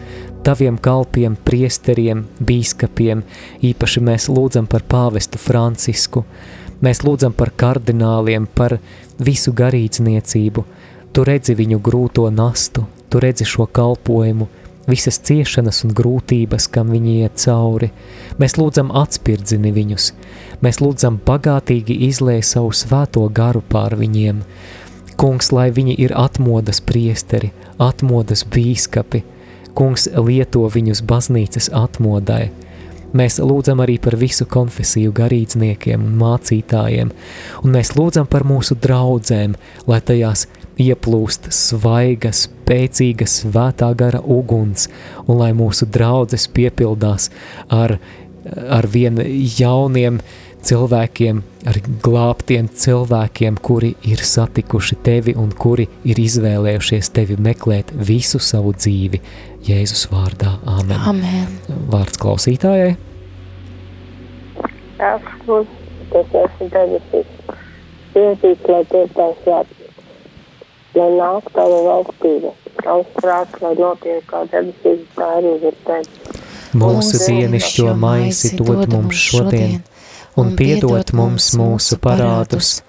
taviem 0.47 0.79
kalpiem, 0.79 1.35
priesteriem, 1.43 2.23
bīskapiem, 2.39 3.27
īpaši 3.67 4.03
mēs 4.09 4.31
lūdzam 4.31 4.71
par 4.71 4.87
pāvestu 4.87 5.43
Francisku, 5.43 6.23
Mēs 6.83 7.05
lūdzam 7.07 7.31
par 7.39 7.53
kardināliem, 7.55 8.49
par 8.59 8.81
visu 9.23 9.53
garīdzniecību. 9.55 10.65
Tu 11.15 11.25
redzi 11.29 11.55
viņu 11.55 11.79
grūto 11.79 12.27
nastu, 12.35 12.89
tu 13.07 13.21
redzi 13.23 13.47
šo 13.47 13.69
kalpojumu, 13.71 14.49
visas 14.89 15.21
ciešanas 15.23 15.85
un 15.87 15.93
grūtības, 15.95 16.67
kam 16.75 16.91
viņi 16.91 17.15
iet 17.23 17.39
cauri. 17.45 17.93
Mēs 18.43 18.59
lūdzam 18.59 18.91
atspirdzini 18.99 19.71
viņus, 19.77 20.09
mēs 20.63 20.81
lūdzam 20.83 21.21
bagātīgi 21.27 21.99
izlēj 22.09 22.43
savu 22.55 22.73
svēto 22.77 23.27
garu 23.35 23.63
pār 23.69 23.99
viņiem. 24.01 24.43
Kungs, 25.21 25.53
lai 25.53 25.69
viņi 25.75 25.99
ir 26.01 26.17
atmodas 26.17 26.81
priesteri, 26.81 27.53
atmodas 27.79 28.47
bīskapi, 28.49 29.23
kungs 29.77 30.09
lieto 30.17 30.65
viņus 30.73 31.05
baznīcas 31.07 31.71
atmodai, 31.77 32.51
Mēs 33.13 33.37
lūdzam 33.45 33.83
arī 33.85 33.99
par 34.01 34.15
visu 34.17 34.47
konfesiju 34.49 35.13
garīdzniekiem 35.13 36.01
un 36.01 36.15
mācītājiem, 36.21 37.11
un 37.61 37.75
mēs 37.75 37.93
lūdzam 37.93 38.25
par 38.25 38.47
mūsu 38.49 38.77
draudzēm, 38.81 39.57
lai 39.85 39.99
tajās 40.01 40.47
ieplūst 40.81 41.51
svaiga, 41.53 42.33
spēcīga 42.33 43.29
svētā 43.29 43.91
gara 43.99 44.23
uguns, 44.25 44.89
un 45.27 45.43
lai 45.43 45.51
mūsu 45.57 45.89
draudzes 45.93 46.49
piepildās 46.57 47.29
ar, 47.69 47.99
ar 48.49 48.89
vien 48.89 49.21
jauniem 49.59 50.23
cilvēkiem, 50.69 51.43
ar 51.69 51.79
glābtiem 52.05 52.69
cilvēkiem, 52.83 53.59
kuri 53.63 53.93
ir 54.09 54.23
satikuši 54.27 54.99
tevi 55.05 55.35
un 55.39 55.53
kuri 55.53 55.89
ir 56.09 56.21
izvēlējušies 56.23 57.13
tevi 57.17 57.39
meklēt 57.41 57.93
visu 57.95 58.41
savu 58.43 58.75
dzīvi. 58.77 59.23
Jēzus 59.67 60.09
vārdā. 60.11 60.57
Āmen. 60.67 60.99
Amen. 61.13 61.57
Vārds 61.93 62.19
klausītājai. 62.23 62.97
Mums, 65.47 65.71
kas 66.13 66.35
esi 66.45 66.69
debesīs, 66.71 67.31
svētīts, 68.13 68.69
lai 68.71 68.83
tiek 68.91 69.15
tās 69.17 69.39
svētīts, 69.43 70.05
lai 70.99 71.09
nāk 71.19 71.49
tava 71.57 71.81
valstība, 71.89 72.53
tavs 72.83 73.17
prāts, 73.19 73.59
lai 73.65 73.73
notiek 73.81 74.23
kā 74.31 74.45
debesīs, 74.53 75.03
tā 75.17 75.31
arī 75.41 75.57
ir 75.59 75.79
tevi. 75.89 76.39
Mūsu 76.79 77.19
dienišķo 77.21 77.95
maisi 78.01 78.55
dod 78.57 78.87
mums 78.95 79.19
šodien, 79.27 79.83
un 80.37 80.55
piedod 80.57 81.13
mums 81.17 81.51
mūsu 81.59 81.99
parādus, 82.03 82.81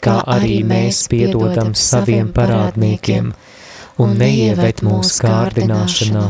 kā 0.00 0.20
arī 0.36 0.62
mēs 0.64 1.04
piedodam 1.12 1.74
saviem 1.76 2.32
parādniekiem, 2.36 3.32
un 4.00 4.16
neieved 4.20 4.82
mūsu 4.86 5.22
kārdināšanā, 5.24 6.26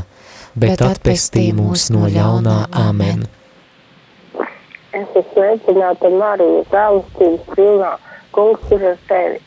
bet 0.56 0.82
atpestī 0.82 1.50
mūs 1.54 1.90
no 1.94 2.08
ļaunā 2.10 2.58
Āmen. 2.86 3.26
Es 4.96 5.04
esmu 5.04 5.22
sveicināta 5.34 6.08
Marija, 6.14 6.62
žēlastības 6.72 7.50
pilnā, 7.52 7.92
kungs 8.32 8.72
ir 8.72 8.86
ar 8.92 9.00
tevi. 9.10 9.42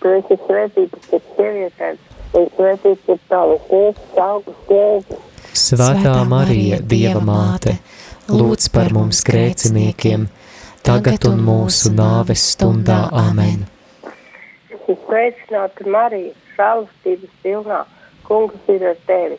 Tu 0.00 0.12
esi 0.18 0.38
svētīta 0.46 1.00
starp 1.04 1.26
sievietēm, 1.36 1.98
un 2.38 2.48
svētīts 2.56 3.12
ir 3.12 3.20
tavas 3.28 3.66
miesas 3.72 4.20
augsts 4.24 4.72
jēzus. 4.72 5.22
Svētā 5.56 6.16
Marija, 6.28 6.80
Dieva 6.80 7.20
māte, 7.24 7.78
lūdz 8.28 8.70
par 8.72 8.92
mums 8.96 9.22
grēciniekiem, 9.24 10.26
tagad 10.86 11.24
un 11.26 11.40
mūsu 11.42 11.90
nāves 11.90 12.44
stundā. 12.52 13.00
Esmu 14.70 14.94
sveicināta 15.02 15.86
Marija, 15.90 16.30
žēlastības 16.54 17.32
pilnā, 17.42 17.80
kungs 18.28 18.70
ir 18.70 18.84
ar 18.92 19.00
tevi. 19.08 19.38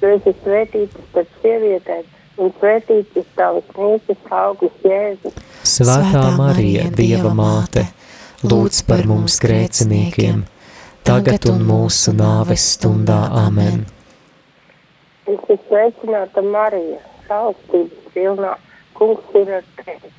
Tu 0.00 0.10
esi 0.16 0.32
svētīta 0.40 1.04
starp 1.10 1.38
sievietēm, 1.44 2.04
un 2.42 2.50
svētīts 2.58 3.22
ir 3.22 3.26
tavas 3.38 3.70
miesas 3.78 4.34
augurs 4.40 4.82
Jēzus. 4.82 5.38
Svētā 5.62 6.24
Marija, 6.40 6.88
Dieva 6.96 7.34
māte, 7.38 7.86
lūdz 8.42 8.82
par 8.88 9.06
mums 9.06 9.38
grēciniekiem, 9.44 10.42
tagad 11.06 11.46
un 11.52 11.62
mūsu 11.70 12.16
nāves 12.18 12.66
stundā. 12.74 13.20
Esmu 15.30 15.60
sveicināta 15.68 16.42
Marija, 16.42 16.98
žēlastības 17.28 18.16
pilnā, 18.16 18.56
kungs 18.98 19.38
ir 19.38 19.60
ar 19.60 19.68
tevi. 19.84 20.18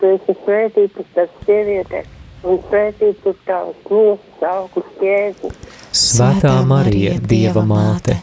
Tu 0.00 0.08
esi 0.12 0.34
svētīta 0.42 1.04
starp 1.10 1.36
sievietēm, 1.46 2.08
un 2.44 2.58
svētīts 2.68 3.28
ir 3.30 3.36
tavas 3.46 3.78
miesas 3.88 4.42
augurs 4.44 4.98
Jēzus. 5.00 5.54
Svētā 5.96 6.52
Marija, 6.68 7.14
Dieva 7.30 7.62
māte, 7.64 8.18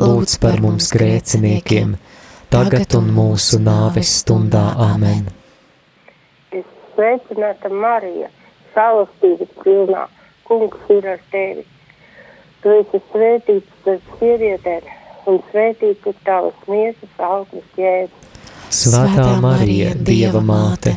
lūdz 0.00 0.38
par 0.40 0.62
mums 0.64 0.88
grēciniekiem, 0.94 1.92
tagad 2.52 2.96
un 2.96 3.10
mūsu 3.12 3.60
nāves 3.60 4.14
stundā. 4.22 4.62
Amen. 4.80 5.28
Es 6.56 6.64
sveicināta 6.94 7.68
Marija, 7.68 8.30
žēlastības 8.72 9.52
pilnā, 9.60 10.06
kungs 10.48 10.88
ir 10.96 11.10
ar 11.12 11.20
tevi. 11.34 11.66
Tu 12.64 12.72
esi 12.78 13.02
svētīts 13.12 13.76
starp 13.82 14.16
sievietēm, 14.22 14.88
un 15.28 15.38
svētīts 15.52 16.08
ir 16.08 16.16
tavas 16.24 16.66
miesas 16.68 17.22
augurs 17.28 17.76
Jēzus. 17.76 18.26
Svētā 18.70 19.28
Marija, 19.42 19.92
Dieva 19.98 20.40
māte, 20.40 20.96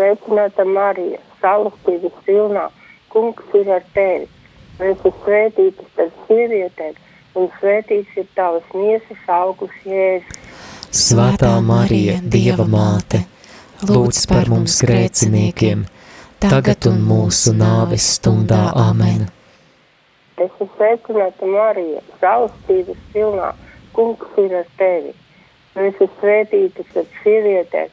sveicināta 0.00 0.64
Marija, 0.64 1.18
šausmības 1.42 2.20
pilnā, 2.24 2.68
kungs 3.12 3.56
ir 3.58 3.68
ar 3.68 3.84
tevi. 3.94 4.28
Esi 4.80 5.12
svētīta 5.20 5.84
starp 5.92 6.22
sievietēm, 6.28 6.94
un 7.36 7.50
svētīts 7.58 8.16
ir 8.16 8.28
tavas 8.34 8.64
miesas 8.72 9.26
augurs 9.28 9.82
jēzus. 9.84 10.38
Svētā 10.90 11.52
Marija, 11.62 12.16
Dieva 12.22 12.64
māte, 12.66 13.26
lūdz 13.84 14.24
par 14.30 14.48
mums 14.50 14.80
grēciniekiem, 14.86 15.84
tagad 16.40 16.88
un 16.88 17.04
mūsu 17.04 17.52
nāves 17.54 18.08
stundā 18.16 18.70
Āmen. 18.86 19.28
Es 20.40 20.48
esmu 20.48 20.70
sveicināta 20.78 21.46
Marija, 21.46 22.00
žēlastības 22.24 23.06
pilnā, 23.12 23.52
kungs 23.92 24.40
ir 24.40 24.56
ar 24.62 24.76
tevi. 24.80 25.12
Esi 25.76 26.08
svētīta 26.16 26.88
starp 26.88 27.18
sievietēm, 27.20 27.92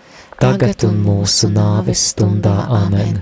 un 0.41 0.95
mūsu 1.05 1.51
nāves 1.53 2.01
stundā 2.11 2.53
Āmen. 2.73 3.19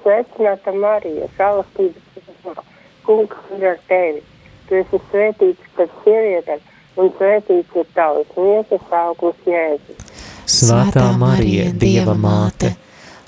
Sveicināta 0.00 0.72
Marija, 0.72 1.26
žēlastības 1.36 2.62
kungs 3.04 3.50
ir 3.52 3.66
ar 3.68 3.76
tevi. 3.88 4.22
Tu 4.68 4.78
esi 4.80 5.00
svētīts 5.10 5.68
starp 5.74 5.98
sievietēm, 6.06 6.62
un 6.96 7.12
svētīts 7.18 7.76
ir 7.76 7.90
tavas 7.92 8.32
miesas 8.38 8.96
augurs 8.96 9.44
jēzus. 9.44 10.00
Svētā 10.48 11.04
Marija, 11.20 11.68
Dieva 11.84 12.16
māte, 12.16 12.72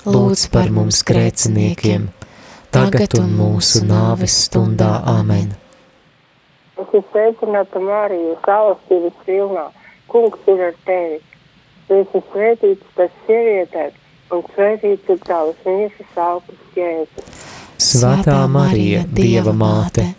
lūdz 0.09 0.49
par 0.49 0.73
mums 0.73 1.03
grēciniekiem, 1.05 2.09
tagad 2.73 3.19
un 3.21 3.37
mūsu 3.37 3.85
nāves 3.85 4.41
stundā 4.47 4.95
Āmen. 5.13 5.53
Es 6.77 6.89
esmu 6.89 7.05
sveicināta 7.13 7.85
Marija, 7.85 8.33
žēlastības 8.49 9.25
pilnā, 9.29 9.71
kungs 10.09 10.49
ir 10.49 10.71
ar 10.71 10.85
tevi. 10.89 11.21
Tu 11.87 11.95
esi 12.01 12.19
svētīts 12.33 12.87
starp 12.91 13.19
sievietēm, 13.27 13.93
un 14.35 14.41
svētīts 14.51 15.11
ir 15.13 15.21
tavas 15.23 15.61
miesas 15.63 16.17
augurs 16.19 16.75
jēzus. 16.75 17.45
Svētā 17.79 18.41
Marija, 18.51 19.05
Dieva 19.07 19.53
māte, 19.55 20.09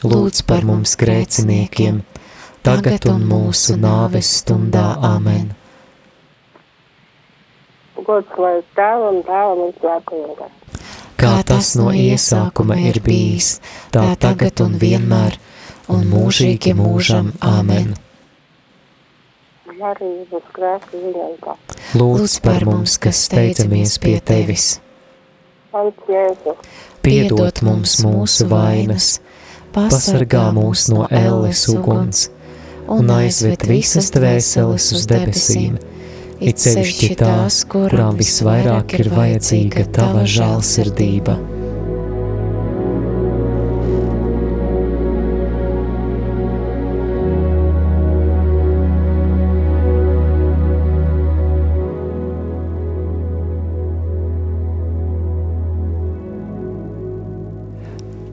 lūdz 0.00 0.46
par 0.48 0.64
mums 0.64 0.96
grēciniekiem, 0.96 2.00
tagad 2.64 3.04
un 3.12 3.28
mūsu 3.28 3.76
nāves 3.76 4.32
stundā 4.40 4.86
Āmen. 5.10 5.50
Gods 8.00 8.40
lai 8.40 8.56
tēvam, 8.78 9.20
dēlam 9.26 9.64
un 9.68 9.74
svētajam 9.76 10.36
garam. 10.40 10.58
Kā 11.20 11.34
tas 11.44 11.74
no 11.76 11.90
iesākuma 11.92 12.80
ir 12.80 13.02
bijis, 13.04 13.58
tā 13.92 14.14
tagad 14.16 14.64
un 14.64 14.80
vienmēr, 14.80 15.36
un 15.92 16.08
mūžīgi 16.08 16.72
mūžam 16.78 17.34
Āmen. 17.44 17.92
Marija, 17.92 18.09
bez 19.80 20.48
grēka 20.56 20.92
viņam 20.94 21.36
kā. 21.44 21.56
Lūdz 21.98 22.36
par 22.44 22.66
mums, 22.68 22.98
kas 23.02 23.24
steidzamies 23.28 23.96
pie 24.02 24.18
Tevis, 24.20 24.80
piedod 27.02 27.62
mums 27.66 27.96
mūsu 28.04 28.48
vainas, 28.50 29.14
pasargā 29.74 30.50
mūs 30.56 30.88
no 30.92 31.06
elles 31.10 31.66
uguns. 31.72 32.28
un 32.90 33.10
aizved 33.14 33.62
visas 33.70 34.10
dvēseles 34.10 34.88
uz 34.96 35.06
debesīm, 35.10 35.76
it 36.42 36.58
sevišķi 36.58 37.14
tās, 37.20 37.62
kurām 37.70 38.18
visvairāk 38.18 38.96
ir 38.98 39.12
vajadzīga 39.14 39.86
Tava 39.94 40.26
žālsirdība. 40.26 41.38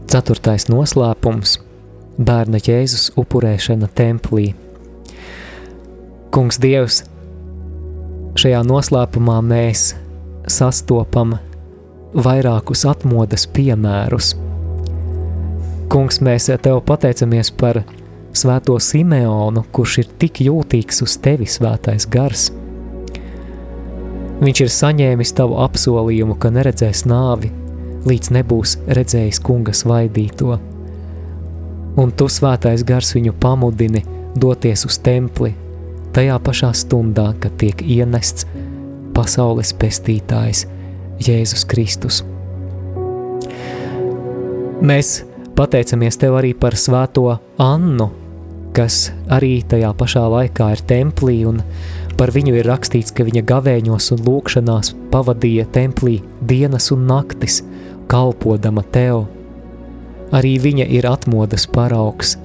Ceturtais 0.08 0.70
noslēpums- 0.72 1.58
bērna 2.28 2.62
Jēzus 2.64 3.10
upurēšana 3.20 3.90
templī. 3.92 4.54
Kungs 6.32 6.58
Dievs, 6.64 7.02
šajā 8.40 8.62
noslēpumā 8.64 9.42
mēs 9.44 9.96
sastopam 10.48 11.38
vairākus 12.16 12.86
atmodas 12.88 13.46
piemērus. 13.52 14.36
Kungs, 15.90 16.22
mēs 16.24 16.48
Tev 16.62 16.82
pateicamies 16.86 17.52
par 17.52 17.84
Svēto 18.32 18.80
Simeonu, 18.80 19.66
kurš 19.74 19.98
ir 19.98 20.06
tik 20.20 20.40
jūtīgs 20.40 21.02
uz 21.04 21.18
Tevi, 21.18 21.46
Svētais 21.46 22.08
Gars. 22.08 22.52
Viņš 24.40 24.62
ir 24.62 24.68
saņēmis 24.68 25.36
Tavu 25.36 25.60
apsolījumu, 25.68 26.40
ka 26.40 26.48
neredzēs 26.48 27.04
nāvi, 27.10 27.52
līdz 28.08 28.34
nebūs 28.38 28.78
redzējis 28.88 29.42
kunga 29.44 29.76
svaidīto. 29.76 30.58
Un 31.98 32.12
tu, 32.14 32.28
svētais 32.30 32.84
gars, 32.88 33.14
viņu 33.18 33.34
pamudini 33.42 34.04
doties 34.38 34.86
uz 34.86 35.00
templi 35.02 35.54
tajā 36.16 36.38
pašā 36.42 36.72
stundā, 36.78 37.32
kad 37.42 37.58
tiek 37.62 37.82
ienests 37.82 38.48
pasaules 39.18 39.74
pestītājs 39.78 40.66
Jēzus 41.22 41.66
Kristus. 41.70 42.24
Mēs 44.78 45.24
pateicamies 45.58 46.20
Tev 46.22 46.38
arī 46.38 46.54
par 46.58 46.78
svēto 46.78 47.32
Annu, 47.62 48.12
kas 48.78 49.08
arī 49.34 49.64
tajā 49.66 49.90
pašā 49.98 50.22
laikā 50.30 50.70
ir 50.76 50.84
templī, 50.90 51.40
un 51.50 51.64
par 52.18 52.30
viņu 52.34 52.54
ir 52.60 52.70
rakstīts, 52.70 53.14
ka 53.14 53.26
viņa 53.26 53.42
gavēņos 53.50 54.12
un 54.14 54.22
lūkšanās 54.26 54.94
pavadīja 55.14 55.66
templī 55.74 56.20
dienas 56.46 56.92
un 56.94 57.08
naktis, 57.10 57.64
kalpodama 58.12 58.84
Tev. 58.92 59.26
Arī 60.36 60.58
viņa 60.60 60.88
ir 60.92 61.08
atmodas 61.08 61.68
paraugs. 61.72 62.36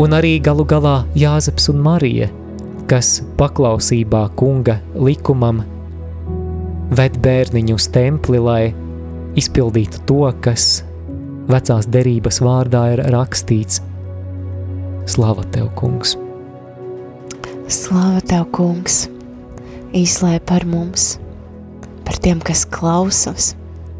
Un 0.00 0.16
arī 0.16 0.38
galu 0.40 0.64
galā 0.64 1.02
Jāzeps 1.18 1.68
un 1.72 1.82
Marija, 1.84 2.30
kas 2.88 3.20
paklausībā 3.36 4.24
kunga 4.36 4.78
likumam 4.96 5.60
ved 6.92 7.18
bērniņu 7.24 7.76
uz 7.76 7.88
templi, 7.92 8.40
lai 8.40 8.72
izpildītu 9.38 10.02
to, 10.08 10.24
kas 10.44 10.82
vecās 11.50 11.88
derības 11.92 12.40
vārdā 12.44 12.82
ir 12.94 13.04
rakstīts. 13.12 13.80
Slava 15.08 15.44
tev, 15.54 15.70
kungs! 15.78 16.16
Slava 17.72 18.20
tev, 18.28 18.46
kungs! 18.54 19.06
Īslē 19.96 20.38
par 20.48 20.64
mums, 20.68 21.16
par 22.12 22.20
tiem, 22.20 22.40
kas 22.44 22.66
klausās, 22.68 23.54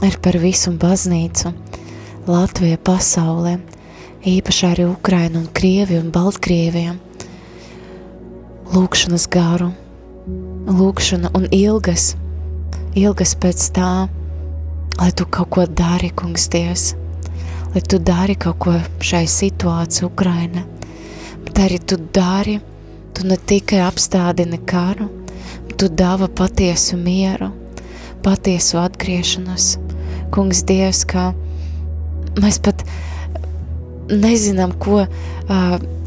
ir 0.04 0.18
par 0.20 0.36
visu 0.36 0.68
baznīcu, 0.76 1.54
Latviju, 2.28 2.76
pasaulē, 2.84 3.54
īpaši 4.28 4.66
arī 4.68 4.84
Ukrainu 4.84 5.40
un 5.40 5.46
Krieviju 5.56 6.02
un 6.02 6.10
Baltkrieviju. 6.12 6.92
Lūkšanas 8.74 9.24
garu, 9.32 9.70
lūkšana 10.68 11.30
un 11.38 11.46
ilgas, 11.56 12.10
ilgas 13.00 13.32
pēc 13.40 13.64
tā, 13.78 13.88
lai 15.00 15.08
tu 15.16 15.24
kaut 15.24 15.48
ko 15.56 15.64
dari, 15.64 16.12
kungs 16.12 16.50
Dievs, 16.52 16.84
lai 17.72 17.80
tu 17.80 17.96
dari 17.96 18.36
kaut 18.36 18.60
ko 18.60 18.76
šai 19.00 19.24
situācijai 19.24 20.10
Ukraina, 20.10 20.66
bet 21.48 21.64
arī 21.64 21.80
tu 21.80 21.96
dari, 21.96 22.60
tu 23.16 23.24
ne 23.24 23.40
tikai 23.40 23.80
apstādini 23.88 24.60
karu, 24.68 25.08
tu 25.80 25.88
dāva 25.88 26.28
patiesu 26.28 27.00
mieru, 27.00 27.54
patiesu 28.24 28.80
atgriešanos. 28.82 29.76
Kungs, 30.32 30.62
Dievs, 30.68 31.04
kā 31.08 31.30
mēs 32.40 32.58
pat 32.64 32.84
nezinām, 34.12 34.72
ko, 34.80 35.04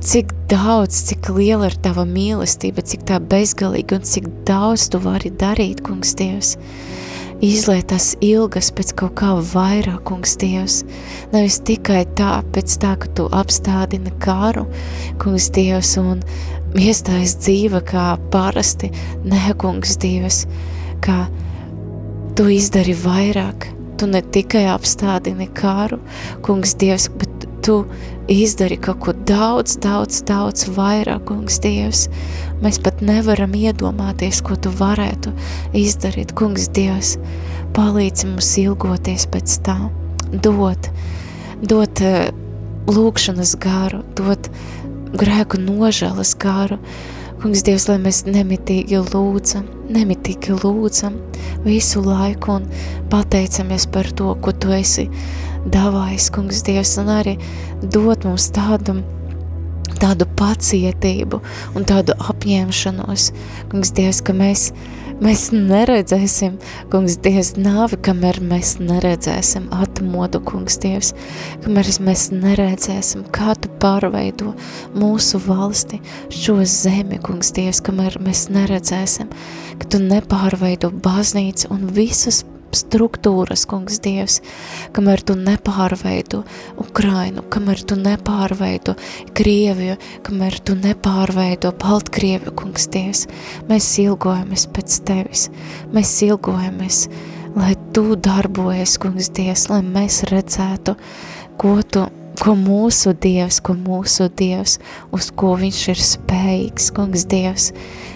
cik 0.06 0.34
daudz, 0.52 1.04
cik 1.10 1.30
liela 1.34 1.70
ir 1.70 1.78
tava 1.82 2.06
mīlestība, 2.10 2.84
cik 2.86 3.06
tā 3.10 3.20
bezgalīga 3.22 4.00
un 4.00 4.06
cik 4.06 4.28
daudz 4.48 4.90
tu 4.94 5.02
vari 5.04 5.32
darīt, 5.34 5.84
kungs 5.86 6.16
Dievs. 6.18 6.56
Izliet 7.44 7.90
tas 7.92 8.14
ilgas 8.24 8.70
pēc 8.74 8.94
kaut 8.96 9.18
kā 9.20 9.34
vairāk, 9.52 10.06
kungs 10.08 10.38
Dievs. 10.40 10.80
Nevis 11.34 11.60
tikai 11.68 12.06
tā, 12.18 12.40
pēc 12.56 12.78
tā, 12.82 12.94
ka 13.02 13.10
tu 13.18 13.26
apstādini 13.36 14.14
kāru, 14.24 14.64
kungs 15.22 15.50
Dievs, 15.54 15.98
un 16.00 16.24
iestājas 16.80 17.36
dzīve 17.44 17.84
kā 17.92 18.14
parasti, 18.32 18.92
nē, 19.28 19.52
kungs 19.62 19.98
Dievs, 20.02 20.46
kā 21.04 21.26
tu 22.36 22.50
izdari 22.52 22.92
vairāk, 23.00 23.70
tu 23.96 24.08
ne 24.12 24.20
tikai 24.20 24.66
apstādini 24.68 25.48
kāru, 25.56 26.02
kungs 26.44 26.74
Dievs, 26.82 27.08
bet 27.16 27.46
tu 27.64 27.78
izdari 28.32 28.76
kaut 28.82 29.00
ko 29.06 29.14
daudz, 29.30 29.78
daudz, 29.84 30.20
daudz 30.28 30.66
vairāk, 30.76 31.24
kungs 31.30 31.62
Dievs. 31.64 32.10
Mēs 32.64 32.82
pat 32.84 33.00
nevaram 33.06 33.56
iedomāties, 33.56 34.42
ko 34.44 34.60
tu 34.60 34.74
varētu 34.76 35.32
izdarīt, 35.80 36.36
kungs 36.36 36.68
Dievs. 36.76 37.16
Palīdzi 37.76 38.28
mums 38.34 38.52
ilgoties 38.60 39.28
pēc 39.32 39.56
tā, 39.64 39.78
dot, 40.44 40.92
dot 41.64 42.04
uh, 42.04 42.28
lūkšanas 42.92 43.56
garu, 43.64 44.04
dot 44.20 44.52
grēku 45.16 45.60
nožēlas 45.64 46.36
garu, 46.40 46.82
Kungs, 47.46 47.62
Dievs, 47.62 47.84
lai 47.86 48.00
mēs 48.02 48.24
nemitīgi 48.26 48.98
lūdzam, 49.12 49.68
nemitīgi 49.94 50.56
lūdzam 50.64 51.20
visu 51.62 52.02
laiku 52.02 52.56
un 52.56 52.64
pateicamies 53.12 53.86
par 53.94 54.10
to, 54.18 54.32
ko 54.42 54.50
Tu 54.50 54.72
esi 54.74 55.04
davājis, 55.70 56.32
kungs 56.34 56.64
Dievs, 56.66 56.96
un 56.98 57.12
arī 57.14 57.36
dot 57.84 58.26
mums 58.26 58.48
tādu, 58.56 58.96
tādu 60.02 60.26
pacietību 60.42 61.38
un 61.78 61.86
tādu 61.86 62.18
apņemšanos, 62.34 63.28
kungs 63.70 63.94
Dievs, 63.94 64.24
ka 64.26 64.34
mēs, 64.34 64.72
mēs 65.24 65.50
neredzēsim, 65.54 66.58
kungs 66.92 67.18
Dievs, 67.24 67.54
nāvi, 67.60 68.00
kamēr 68.06 68.40
mēs 68.44 68.76
neredzēsim 68.82 69.68
atmodu, 69.76 70.42
kungs 70.48 70.80
Dievs, 70.84 71.14
kamēr 71.66 71.92
mēs 72.06 72.30
neredzēsim, 72.34 73.26
kā 73.36 73.56
Tu 73.60 73.72
pārveido 73.82 74.56
mūsu 74.98 75.40
valsti, 75.46 76.02
šo 76.34 76.58
zemi, 76.70 77.20
kungs 77.24 77.54
Dievs, 77.56 77.84
kamēr 77.86 78.20
mēs 78.24 78.48
neredzēsim, 78.54 79.32
ka 79.80 79.92
Tu 79.92 80.02
nepārveido 80.04 80.92
baznīcu 81.06 81.72
un 81.76 81.88
visas 81.96 82.44
struktūras, 82.78 83.66
kungs 83.70 84.00
Dievs, 84.04 84.40
kamēr 84.96 85.24
tu 85.26 85.36
nepārveido 85.40 86.44
Ukrainu, 86.82 87.46
kamēr 87.54 87.84
tu 87.88 87.98
nepārveido 88.00 88.98
Krieviju, 89.38 89.96
kamēr 90.26 90.60
tu 90.66 90.76
nepārveido 90.80 91.74
Baltkrieviju, 91.82 92.56
kungs 92.60 92.90
Dievs, 92.94 93.26
mēs 93.70 93.88
ilgojamies 94.04 94.68
pēc 94.76 95.00
tevis, 95.08 95.48
mēs 95.96 96.18
ilgojamies, 96.28 97.06
lai 97.56 97.74
tu 97.96 98.20
darbojies, 98.20 99.00
kungs 99.02 99.32
Dievs, 99.36 99.70
lai 99.72 99.82
mēs 99.86 100.24
redzētu, 100.32 100.98
ko 101.62 101.80
tu 101.88 102.06
ko 102.40 102.56
mūsu 102.60 103.14
Dievs, 103.22 103.62
ko 103.64 103.76
mūsu 103.78 104.28
Dievs, 104.38 104.78
uz 105.16 105.32
ko 105.40 105.56
viņš 105.60 105.82
ir 105.94 106.02
spējīgs, 106.04 106.92
kungs 106.96 107.26
Dievs, 107.32 107.70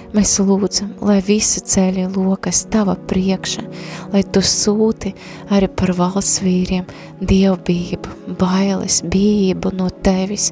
Mēs 0.09 0.31
lūdzam, 0.41 0.95
lai 1.05 1.19
visi 1.21 1.61
ceļi 1.61 2.07
lokas 2.15 2.63
tava 2.73 2.95
priekša, 3.09 3.61
lai 4.09 4.23
tu 4.25 4.41
sūti 4.41 5.11
arī 5.53 5.69
par 5.69 5.93
valsts 5.97 6.41
vīriem 6.41 6.87
dievbību, 7.21 8.33
bailes, 8.41 9.03
bību 9.05 9.73
no 9.77 9.91
tevis. 10.05 10.49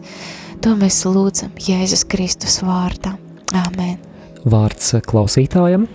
To 0.62 0.76
mēs 0.78 1.00
lūdzam 1.10 1.58
Jēzus 1.58 2.06
Kristus 2.10 2.60
vārdā. 2.66 3.16
Āmen. 3.58 3.98
Vārds 4.46 4.94
klausītājam. 5.10 5.88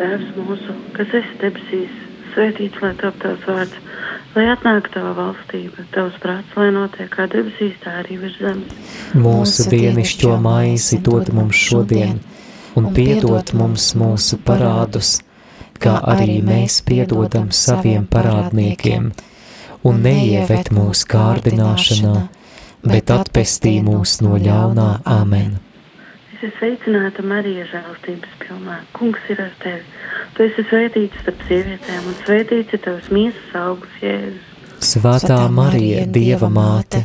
Tēvs 0.00 0.32
mūsu, 0.38 0.76
kas 0.96 1.12
esi 1.20 1.36
debesīs, 1.42 1.98
svētīts 2.34 2.82
lai 2.82 2.92
top 3.00 3.16
tavs 3.22 3.46
vārds, 3.48 3.76
lai 4.34 4.46
atnāk 4.52 4.90
tava 4.94 5.12
valstība, 5.18 5.84
tavs 5.94 6.18
prāts, 6.22 6.56
lai 6.58 6.70
notiek 6.74 7.10
kā 7.12 7.26
debesīs, 7.30 7.78
tā 7.84 8.00
arī 8.02 8.18
virs 8.22 8.36
zemes. 8.40 8.92
Mūsu 9.14 9.66
dienascho 9.72 10.36
maizi 10.42 11.00
dod 11.04 11.32
mums 11.36 11.58
šodien, 11.58 12.20
un 12.78 12.90
piedod 12.96 13.54
mums 13.58 13.92
mūsu 13.98 14.40
parādus, 14.46 15.18
kā 15.80 15.96
arī 16.14 16.40
mēs 16.44 16.80
piedodam 16.86 17.50
saviem 17.54 18.06
parādniekiem, 18.10 19.10
un 19.86 20.04
neieved 20.04 20.70
mūsu 20.76 21.08
kārdināšanā, 21.10 22.14
bet 22.84 23.10
atpestī 23.16 23.78
mūs 23.84 24.20
no 24.24 24.38
ļaunā 24.40 24.92
amen. 25.18 25.58
Es 26.40 26.46
esmu 26.46 26.56
sveicināta 26.56 27.20
Marija 27.20 27.66
žēlstības 27.68 28.36
pilnā. 28.40 28.78
Kungs 28.96 29.26
ir 29.28 29.42
ar 29.44 29.50
tevi. 29.60 29.82
Tu 30.36 30.46
esi 30.46 30.64
svētīts 30.70 31.22
starp 31.22 31.44
sievietēm, 31.48 32.06
un 32.06 32.18
svētīts 32.24 32.76
ir 32.76 32.82
tavs 32.86 33.10
miesas 33.12 33.54
augurs, 33.58 33.96
Jēzus. 34.02 34.50
Svētā 34.80 35.38
Marija, 35.52 36.06
Dieva 36.08 36.48
māte, 36.52 37.04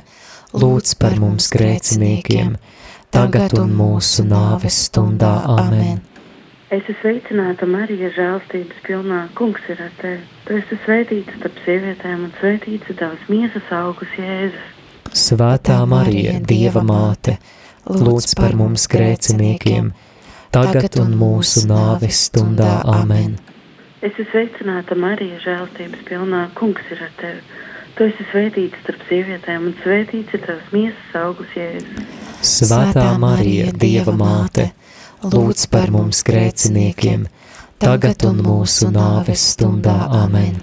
lūdz 0.56 0.96
par 1.02 1.18
mums 1.20 1.50
grēciniekiem, 1.52 2.56
tagad 3.12 3.58
un 3.60 3.74
mūsu 3.76 4.24
nāves 4.30 4.86
stundā. 4.88 5.42
Amen. 5.58 6.04
Es 6.74 6.82
esmu 6.82 6.96
sveicināta 7.02 7.68
Marija 7.70 8.10
žēlstības 8.16 8.80
pilnā. 8.88 9.20
Kungs 9.38 9.68
ir 9.70 9.84
ar 9.86 9.92
tevi. 10.00 10.24
Tu 10.48 10.56
esi 10.58 10.78
svētīts 10.84 11.36
starp 11.38 11.60
sievietēm, 11.66 12.24
un 12.26 12.32
svētīts 12.40 12.90
ir 12.90 12.98
tavs 13.00 13.28
miesas 13.30 13.70
augurs, 13.76 14.16
Jēzus. 14.18 14.72
Svētā 15.16 15.78
Marija, 15.88 16.40
Dieva 16.44 16.82
māte, 16.84 17.38
lūdz 17.86 18.34
par 18.40 18.58
mums 18.60 18.88
grēciniekiem, 18.92 19.92
tagad 20.56 20.95
un 21.02 21.15
mūsu 21.19 21.65
nāves 21.68 22.26
stundā. 22.30 22.80
Amen. 22.88 23.36
Es 23.99 24.14
esmu 24.14 24.27
sveicināta 24.32 24.95
Marija 24.95 25.40
žēlstības 25.44 26.03
pilnā. 26.07 26.45
Kungs 26.56 26.91
ir 26.94 27.02
ar 27.03 27.14
tevi. 27.19 27.41
Tu 27.95 28.07
esi 28.10 28.26
svētīts 28.30 28.82
starp 28.84 29.03
sievietēm, 29.10 29.69
un 29.69 29.76
svētīts 29.82 30.36
ir 30.36 30.44
tavs 30.44 30.72
miesas 30.76 31.18
augurs, 31.19 31.52
Jēzus. 31.56 32.07
Svētā 32.44 33.07
Marija, 33.19 33.72
Dieva 33.72 34.11
māte, 34.15 34.69
lūdz 35.23 35.68
par 35.72 35.91
mums 35.95 36.19
grēciniekiem, 36.27 37.26
tagad 37.80 38.27
un 38.27 38.44
mūsu 38.44 38.91
nāves 38.95 39.48
stundā. 39.56 39.95
Amen. 40.23 40.60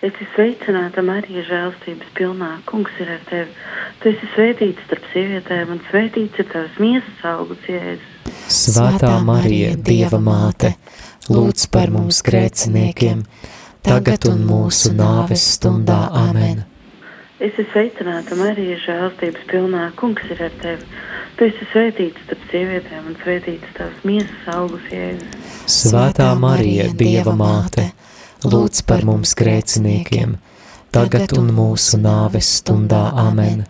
Es 0.00 0.10
esmu 0.10 0.30
sveicināta 0.34 1.06
Marija 1.06 1.46
žēlstības 1.48 2.14
pilnā. 2.18 2.52
Kungs 2.70 2.98
ir 3.02 3.14
ar 3.14 3.26
tevi. 3.30 3.58
Tu 4.02 4.14
esi 4.14 4.30
svētīts 4.34 4.86
starp 4.88 5.06
sievietēm, 5.14 5.76
un 5.76 5.84
svētīts 5.90 6.42
ir 6.42 6.50
tavs 6.50 6.82
miesas 6.82 7.28
augurs, 7.30 7.66
Jēzus. 7.70 8.09
Svētā 8.50 9.12
Marija, 9.24 9.76
Dieva 9.76 10.18
māte, 10.22 10.74
lūdz 11.30 11.68
par 11.70 11.92
mums 11.94 12.20
grēciniekiem, 12.26 13.22
tagad 13.86 14.26
un 14.30 14.42
mūsu 14.48 14.92
nāves 14.96 15.44
stundā. 15.56 16.02
Amen. 16.10 16.64
Es 17.40 17.54
esmu 17.54 17.70
sveicināta 17.72 18.36
Marija 18.36 18.76
žēlstības 18.82 19.46
pilnā. 19.48 19.86
Kungs 19.96 20.26
ir 20.28 20.42
ar 20.44 20.52
tevi. 20.60 20.84
Tu 21.38 21.46
esi 21.48 21.68
svētīts 21.70 22.20
starp 22.26 22.42
sievietēm, 22.50 23.06
un 23.08 23.14
svētīts 23.22 23.70
tavs 23.78 24.02
miesas 24.04 24.50
augurs, 24.52 24.90
Jēzus. 24.92 25.54
Svētā 25.72 26.26
Marija, 26.36 26.90
Dieva 26.92 27.32
māte, 27.32 27.86
lūdz 28.44 28.82
par 28.84 29.06
mums 29.08 29.32
grēciniekiem, 29.40 30.34
tagad 30.92 31.32
un 31.38 31.48
mūsu 31.56 32.02
nāves 32.02 32.50
stundā. 32.60 33.06
Amen. 33.24 33.64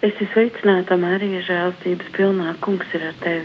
Es 0.00 0.14
esmu 0.14 0.30
sveicināta 0.32 0.96
Marija 1.00 1.44
žēlstības 1.44 2.08
pilnā. 2.16 2.56
Kungs 2.64 2.88
ir 2.96 3.04
ar 3.10 3.20
tevi. 3.20 3.44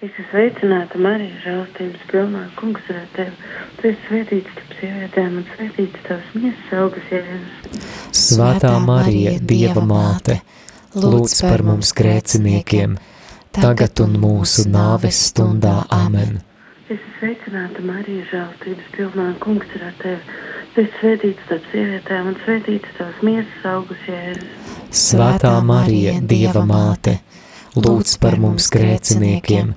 Es 0.00 0.08
esmu 0.08 0.22
sveicināta 0.30 0.96
Marija 0.96 1.34
žēlstības 1.42 2.04
pilnā. 2.08 2.46
Kungs 2.56 2.86
ir 2.88 2.96
ar 3.02 3.08
tevi. 3.12 3.48
Tu 3.76 3.88
esi 3.90 3.98
svētīts 4.06 4.52
starp 4.54 4.70
sievietēm, 4.78 5.34
un 5.36 5.42
svētīts 5.50 6.06
tavs 6.06 6.30
miesas 6.32 6.70
augurs, 6.72 7.10
Jēzus. 7.12 7.82
Svētā 8.16 8.70
Marija, 8.80 9.34
Dieva 9.50 9.82
māte, 9.84 10.38
lūdz 10.96 11.34
par 11.44 11.64
mums 11.68 11.90
grēciniekiem, 11.98 12.94
tagad 13.52 14.00
un 14.00 14.16
mūsu 14.22 14.64
nāves 14.72 15.18
stundā. 15.26 15.74
Amen. 15.92 16.40
Es 16.86 16.96
esmu 16.96 17.12
sveicināta 17.18 17.84
Marija 17.90 18.24
žēlstības 18.32 18.88
pilnā, 18.96 19.28
kungs 19.44 19.76
ir 19.76 19.84
ar 19.90 20.00
tevi. 20.00 20.40
Tu 20.72 20.86
esi 20.86 20.96
svētīts 21.02 21.44
starp 21.50 21.68
sievietēm 21.74 22.32
un 22.32 22.40
svētīts 22.46 22.96
tavs 22.96 23.20
miesas 23.28 23.68
augus, 23.74 24.08
Jēzus. 24.08 24.72
Svētā 25.04 25.52
Marija, 25.60 26.16
Dieva 26.24 26.64
māte, 26.64 27.18
lūdz 27.76 28.16
par 28.24 28.40
mums 28.40 28.72
grēciniekiem, 28.72 29.76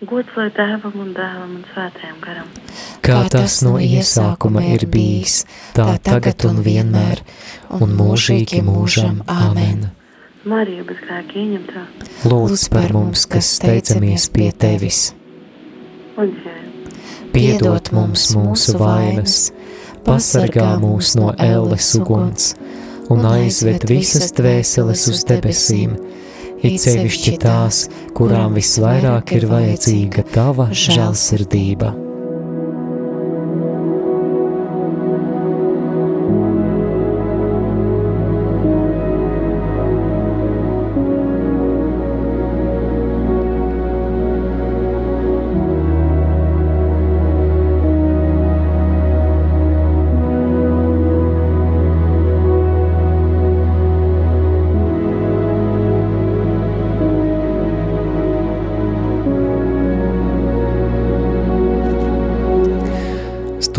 Gods 0.00 0.32
lai 0.32 0.46
tēvam 0.56 0.94
un 0.96 1.10
dēlam 1.12 1.56
un 1.58 1.64
svētajam 1.74 2.20
garam. 2.24 2.46
Kā 3.04 3.18
tas 3.28 3.58
no 3.66 3.74
iesākuma 3.84 4.62
ir 4.72 4.86
bijis, 4.88 5.42
tā 5.76 5.98
tagad 6.00 6.46
un 6.48 6.62
vienmēr, 6.64 7.20
un 7.76 7.92
mūžīgi 7.98 8.62
mūžam 8.64 9.20
amen. 9.28 9.90
Marija 10.48 10.86
bez 10.88 11.02
grēka 11.04 11.36
ieņemtā. 11.42 11.84
Lūdz 12.32 12.64
par 12.72 12.94
mums, 12.96 13.26
kas 13.28 13.50
steidzamies 13.58 14.30
pie 14.32 14.48
tevis. 14.56 15.02
Piedod 17.36 17.92
mums 17.92 18.30
mūsu 18.32 18.78
vainas, 18.80 19.50
pasargā 20.08 20.70
mūs 20.80 21.12
no 21.20 21.34
elles 21.36 21.92
uguns 22.00 22.54
un 23.12 23.26
aizved 23.26 23.84
visas 23.90 24.32
dvēseles 24.32 25.04
uz 25.12 25.22
debesīm, 25.28 25.96
it 26.62 26.80
sevišķi 26.82 27.38
tās, 27.42 27.86
kurām 28.16 28.58
visvairāk 28.58 29.34
ir 29.38 29.48
vajadzīga 29.50 30.28
tava 30.34 30.70
žēlsirdība. 30.74 32.09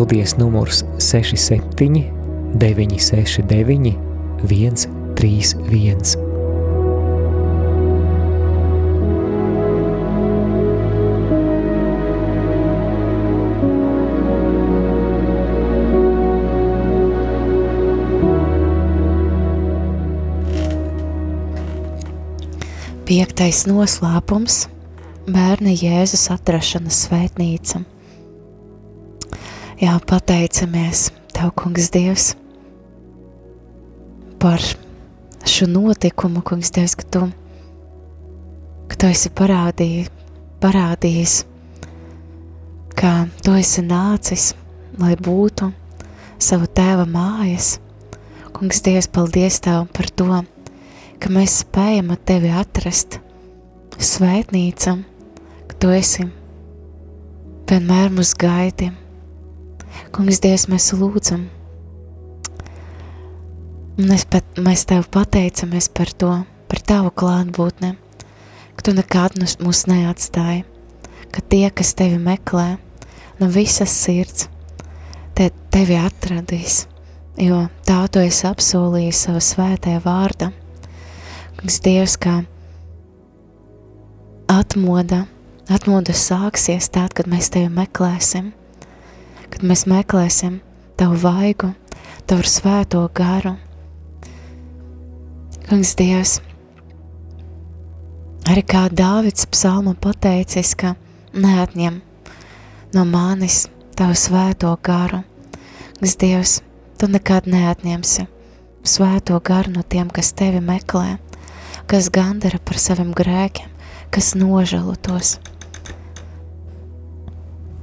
Studijas 0.01 0.37
numurs 0.37 0.83
67 0.99 2.03
969 2.53 3.93
131. 4.43 6.17
Piektais 23.05 23.67
noslēpums- 23.69 24.65
bērna 25.29 25.69
Jēzus 25.69 26.31
atrašanas 26.33 27.05
svētnīca. 27.05 27.85
Jā, 29.81 29.95
pateicamies 30.05 31.07
Tev, 31.33 31.55
Kungs, 31.57 31.87
Dievs, 31.89 32.35
par 34.37 34.61
šo 35.49 35.65
notikumu, 35.65 36.43
Kungs, 36.45 36.69
Dievs, 36.69 36.93
ka 36.99 37.07
Tu, 37.09 37.21
ka 38.91 38.99
tu 39.01 39.09
esi 39.09 39.31
parādīji, 39.33 40.03
parādījis, 40.61 41.39
ka 42.93 43.15
Tu 43.41 43.57
esi 43.57 43.81
nācis, 43.81 44.51
lai 45.01 45.15
būtu 45.17 45.71
savu 46.37 46.69
tēva 46.69 47.09
mājas. 47.09 47.79
Kungs, 48.53 48.85
Dievs, 48.85 49.09
paldies 49.09 49.57
Tev 49.65 49.89
par 49.97 50.13
to, 50.13 50.43
ka 51.17 51.33
mēs 51.33 51.63
spējam 51.65 52.13
ar 52.13 52.21
Tevi 52.21 52.53
atrast 52.53 53.17
svētnīcu, 53.97 54.99
ka 55.65 55.81
Tu 55.81 55.97
esi 55.97 56.29
vienmēr 57.65 58.13
mūs 58.13 58.37
gaidi. 58.37 59.00
Kungs, 60.11 60.41
Dievs, 60.43 60.67
mēs 60.71 60.91
lūdzam. 60.97 61.47
Es 64.01 64.23
pat, 64.25 64.45
mēs 64.59 64.85
Tev 64.89 65.05
pateicamies 65.13 65.89
par 65.93 66.11
to, 66.17 66.31
par 66.71 66.79
Tavu 66.87 67.11
klātbūtni, 67.15 67.93
ka 68.75 68.85
Tu 68.87 68.93
nekad 68.97 69.35
mūs 69.39 69.83
neatstāji, 69.91 70.63
ka 71.31 71.43
tie, 71.51 71.67
kas 71.69 71.93
Tevi 71.99 72.17
meklē, 72.21 72.77
no 73.39 73.49
visas 73.51 73.93
sirds, 73.93 74.47
te, 75.37 75.49
Tevi 75.71 75.99
atradīs, 75.99 76.85
jo 77.39 77.65
tā 77.87 77.99
Tu 78.11 78.23
esi 78.25 78.47
apsolījis 78.49 79.25
savu 79.27 79.43
svētajā 79.43 80.01
vārdā. 80.05 80.49
Kungs, 81.59 81.81
Dievs, 81.83 82.17
kā 82.19 82.41
atmoda, 84.51 85.25
atmoda 85.69 86.15
sāksies 86.15 86.89
tad, 86.91 87.13
kad 87.15 87.29
mēs 87.31 87.51
Tevi 87.53 87.69
meklēsim, 87.71 88.51
kad 89.51 89.65
mēs 89.67 89.85
meklēsim 89.89 90.59
Tavu 90.99 91.17
vaigu, 91.17 91.71
Tavu 92.29 92.45
svēto 92.45 93.01
garu. 93.17 93.55
Kungs, 95.65 95.93
Dievs, 95.97 96.35
arī 98.51 98.63
kā 98.67 98.83
Dāvids 98.91 99.47
psalma 99.49 99.95
pateicis, 99.95 100.75
ka 100.75 100.93
neatņem 101.33 102.01
no 102.95 103.05
manis 103.07 103.63
Tavu 103.97 104.17
svēto 104.19 104.75
garu. 104.83 105.23
Kungs, 105.97 106.17
Dievs, 106.21 106.59
Tu 107.01 107.07
nekad 107.09 107.47
neatņemsi 107.49 108.27
svēto 108.85 109.39
garu 109.41 109.71
no 109.73 109.81
tiem, 109.81 110.11
kas 110.13 110.35
Tevi 110.37 110.61
meklē, 110.61 111.15
kas 111.89 112.11
gandara 112.13 112.61
par 112.61 112.77
saviem 112.77 113.09
grēkiem, 113.17 113.71
kas 114.13 114.35
nožēlo 114.37 114.93
tos. 115.01 115.39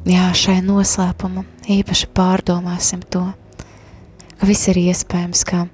Jā, 0.06 0.30
šai 0.38 0.60
noslēpumam 0.62 1.57
īpaši 1.68 2.08
pārdomāsim 2.16 3.02
to, 3.12 3.24
ka 4.38 4.48
viss 4.48 4.68
ir 4.72 4.80
iespējams, 4.80 5.44
ka 5.48 5.66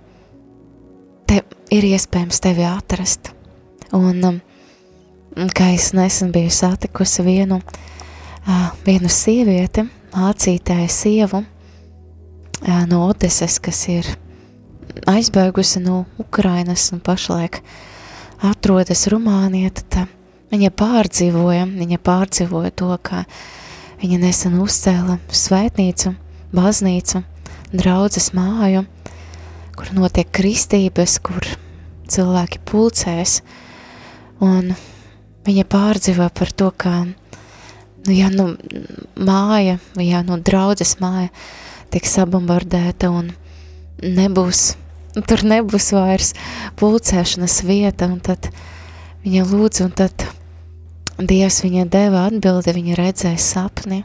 te 1.28 1.42
ir 1.74 1.86
iespējams 1.92 2.42
tevi 2.42 2.66
atrast. 2.66 3.30
Un 3.94 4.18
um, 4.26 4.40
kā 5.54 5.70
es 5.74 5.92
nesen 5.94 6.32
biju 6.34 6.50
satikusi 6.54 7.24
vienu, 7.26 7.60
vienu 8.86 9.10
sievieti, 9.10 9.86
mācītāju 10.14 10.90
sievu 10.90 11.44
no 12.90 13.00
Odeses, 13.06 13.60
kas 13.62 13.86
ir 13.92 14.08
aizbēgusi 15.10 15.82
no 15.84 16.04
Ukrainas 16.22 16.86
un 16.94 17.02
pašlaik 17.04 17.60
atrodas 18.44 19.06
Rumānijā, 19.10 19.72
tad 19.74 20.08
viņa 20.52 20.70
pārdzīvoja, 20.78 21.66
viņa 21.70 21.98
pārdzīvoja 22.04 22.72
to, 22.78 22.90
ka 23.02 23.24
uh, 23.24 23.38
Viņa 24.02 24.18
nesen 24.20 24.56
uzcēla 24.60 25.18
svētnīcu, 25.32 26.14
baznīcu, 26.54 27.22
draudzes 27.74 28.32
māju, 28.36 28.84
kur 29.74 29.92
notiek 29.96 30.30
kristības, 30.34 31.18
kur 31.24 31.46
cilvēki 32.10 32.60
pulcēs, 32.68 33.38
un 34.44 34.74
viņa 35.46 35.64
pārdzīvo 35.70 36.28
par 36.34 36.52
to, 36.52 36.70
ka, 36.76 36.94
nu, 37.06 38.12
ja 38.12 38.30
nu 38.32 38.52
māja, 39.16 39.78
vai 39.96 40.08
ja 40.10 40.22
nu 40.26 40.38
draudzes 40.42 40.96
māja 41.02 41.30
tiek 41.94 42.06
sabombardēta 42.08 43.10
un 43.14 43.32
nebūs, 44.02 44.74
tur 45.28 45.44
nebūs 45.46 45.92
vairs 45.94 46.32
pulcēšanas 46.80 47.60
vieta, 47.66 48.10
un 48.10 48.18
tad 48.24 48.50
viņa 49.24 49.44
lūdz, 49.50 49.84
un 49.86 49.94
tad 50.02 50.26
Dievs 51.14 51.60
viņai 51.62 51.84
deva 51.86 52.24
atbildi, 52.26 52.72
viņa 52.74 52.94
redzēja 52.98 53.38
sapni, 53.38 54.00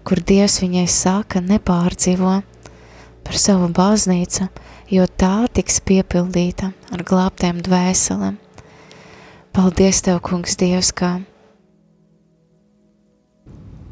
kur 0.00 0.22
Dievs 0.24 0.62
viņai 0.62 0.86
saka 0.88 1.42
nepārdzīvo 1.44 2.38
par 3.22 3.36
savu 3.36 3.68
baznīcu, 3.76 4.46
jo 4.88 5.04
tā 5.20 5.44
tiks 5.52 5.82
piepildīta 5.84 6.70
ar 6.88 7.04
glābtiem 7.04 7.60
dvēselēm. 7.60 8.40
Paldies 9.52 10.00
Tev, 10.00 10.22
kungs 10.24 10.56
Dievs, 10.56 10.94
ka, 10.96 11.18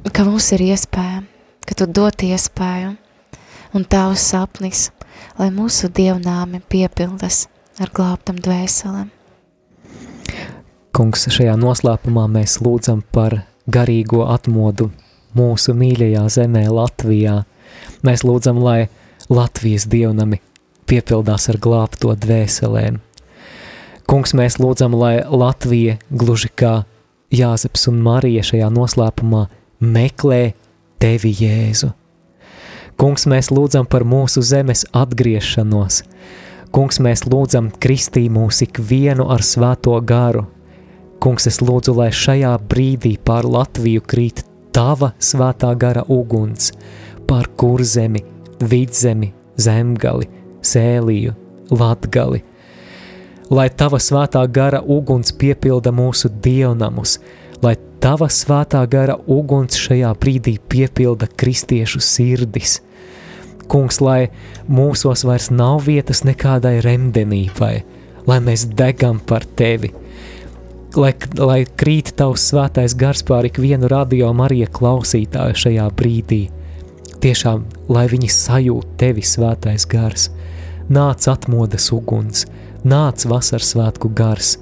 ka 0.08 0.24
mums 0.24 0.48
ir 0.56 0.64
iespēja, 0.70 1.22
ka 1.68 1.76
Tu 1.76 1.92
dot 1.92 2.24
iespēju 2.24 2.96
un 3.76 3.84
Tavs 3.84 4.24
sapnis, 4.32 4.88
lai 5.36 5.52
mūsu 5.52 5.92
dievnāmi 5.92 6.64
piepildas 6.72 7.50
ar 7.76 7.92
glābtam 7.92 8.40
dvēselēm. 8.40 9.19
Kungs, 11.00 11.22
šajā 11.32 11.54
noslēpumā 11.56 12.26
mēs 12.28 12.58
lūdzam 12.60 12.98
par 13.16 13.38
garīgo 13.72 14.26
atmodu 14.28 14.90
mūsu 15.32 15.72
mīļajā 15.72 16.26
zemē, 16.34 16.66
Latvijā. 16.68 17.38
Mēs 18.04 18.20
lūdzam, 18.20 18.60
lai 18.60 18.90
Latvijas 19.32 19.86
dievnami 19.88 20.42
piepildās 20.84 21.48
ar 21.48 21.56
glābto 21.56 22.12
dvēselēm. 22.20 22.98
Kungs, 24.12 24.36
mēs 24.36 24.58
lūdzam, 24.60 24.98
lai 25.00 25.22
Latvija, 25.24 25.96
gluži 26.12 26.52
kā 26.52 26.74
Jāzeps 27.32 27.88
un 27.88 28.04
Marija 28.04 28.44
šajā 28.50 28.68
noslēpumā, 28.68 29.46
meklē 29.80 30.42
tevi, 31.00 31.32
Jēzu. 31.32 31.94
Kungs, 33.00 33.24
mēs 33.24 33.48
lūdzam 33.48 33.88
par 33.88 34.04
mūsu 34.04 34.44
zemes 34.44 34.84
atgriešanos. 34.92 36.02
Kungs, 36.76 37.00
mēs 37.00 37.24
lūdzam 37.24 37.72
kristī 37.80 38.28
mūs 38.28 38.60
ikvienu 38.68 39.32
ar 39.32 39.40
svēto 39.40 39.96
garu. 40.04 40.50
Kungs, 41.20 41.44
es 41.50 41.58
lūdzu, 41.60 41.92
lai 41.98 42.08
šajā 42.16 42.54
brīdī 42.64 43.18
pār 43.20 43.44
Latviju 43.44 44.00
krīt 44.08 44.40
tava 44.72 45.10
svētā 45.20 45.74
gara 45.76 46.00
uguns, 46.08 46.70
pār 47.28 47.50
kurzemi, 47.60 48.22
vidzemi, 48.64 49.34
zemgali, 49.60 50.30
sēliju, 50.64 51.34
latgali. 51.76 52.40
Lai 53.52 53.68
tava 53.68 54.00
svētā 54.00 54.46
gara 54.48 54.80
uguns 54.80 55.34
piepilda 55.36 55.92
mūsu 55.92 56.30
dievnamus, 56.40 57.18
lai 57.60 57.74
tava 58.00 58.30
svētā 58.32 58.80
gara 58.88 59.18
uguns 59.26 59.76
šajā 59.76 60.14
brīdī 60.22 60.56
piepilda 60.72 61.28
kristiešu 61.36 62.00
sirdis. 62.00 62.78
Kungs, 63.68 64.00
lai 64.00 64.30
mūsos 64.72 65.26
vairs 65.28 65.50
nav 65.52 65.84
vietas 65.84 66.24
nekādai 66.24 66.78
remdenībai, 66.86 67.74
lai 68.26 68.38
mēs 68.46 68.70
degam 68.78 69.20
par 69.20 69.44
tevi, 69.58 69.92
lai, 70.96 71.12
lai 71.38 71.60
krīt 71.78 72.14
tavs 72.18 72.48
svētais 72.50 72.94
gars 72.98 73.22
pār 73.26 73.46
ikvienu 73.50 73.90
radio 73.90 74.32
Marija 74.34 74.68
klausītāju 74.72 75.58
šajā 75.64 75.86
brīdī. 75.96 76.40
Tiešām, 77.20 77.66
lai 77.92 78.06
viņi 78.10 78.30
sajūt 78.32 78.96
tevi 79.00 79.22
svētais 79.26 79.84
gars, 79.90 80.30
nāc 80.90 81.26
atmodas 81.30 81.90
uguns, 81.94 82.46
nāc 82.82 83.26
vasaras 83.28 83.74
svētku 83.74 84.10
gars, 84.16 84.56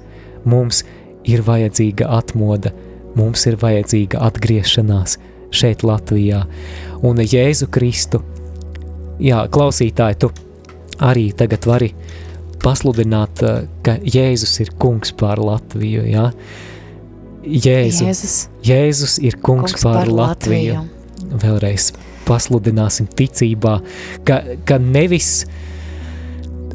mums 0.45 0.83
ir 1.29 1.41
vajadzīga 1.47 2.09
atmoda, 2.19 2.73
mums 3.15 3.45
ir 3.49 3.57
vajadzīga 3.61 4.19
atgriešanās 4.27 5.17
šeit 5.55 5.85
Latvijā. 5.87 6.43
Un 7.05 7.23
Jēzu 7.23 7.69
Kristu, 7.71 8.21
jā, 9.23 9.45
klausītāji, 9.49 10.19
tu 10.19 10.33
arī 10.99 11.29
tagad 11.33 11.65
vari 11.65 11.93
pasludināt, 12.63 13.43
eh, 13.43 13.67
ka 13.83 13.97
Jēzus 14.03 14.59
ir 14.63 14.73
kungs 14.79 15.11
pār 15.11 15.41
Latviju, 15.43 16.05
jā. 16.09 16.29
Jēzu, 17.43 18.05
Jēzus. 18.05 18.37
Jēzus 18.63 19.17
ir 19.23 19.39
kungs, 19.39 19.73
kungs 19.73 19.83
pār, 19.83 20.05
pār 20.05 20.13
Latviju. 20.13 20.75
Latviju. 20.75 21.39
Vēlreiz 21.39 21.91
pasludināsim 22.27 23.07
ticībā, 23.17 23.79
ka, 24.27 24.41
ka 24.67 24.77
nevis, 24.81 25.45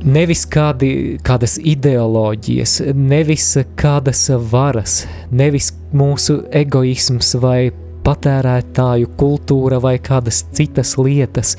nevis 0.03 0.45
kādi, 0.51 1.21
kādas 1.25 1.57
ideoloģijas, 1.63 2.81
nevis 2.95 3.53
kādas 3.79 4.27
varas, 4.51 5.05
nevis 5.31 5.71
mūsu 5.95 6.43
egoisms 6.53 7.35
vai 7.43 7.73
patērētāju 8.05 9.13
kultūra 9.21 9.81
vai 9.81 9.97
kādas 10.03 10.43
citas 10.53 10.97
lietas, 11.01 11.55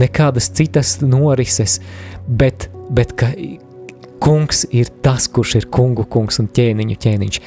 nekādas 0.00 0.48
citas 0.56 0.96
norises, 1.04 1.80
bet, 2.28 2.70
bet 2.90 3.14
ka 3.18 3.30
kungs 4.24 4.64
ir 4.72 4.90
tas, 5.04 5.28
kurš 5.28 5.58
ir 5.60 5.68
kungu 5.72 6.06
kungs 6.08 6.40
un 6.40 6.48
ķēniņu 6.48 7.00
ķēniņš. 7.04 7.40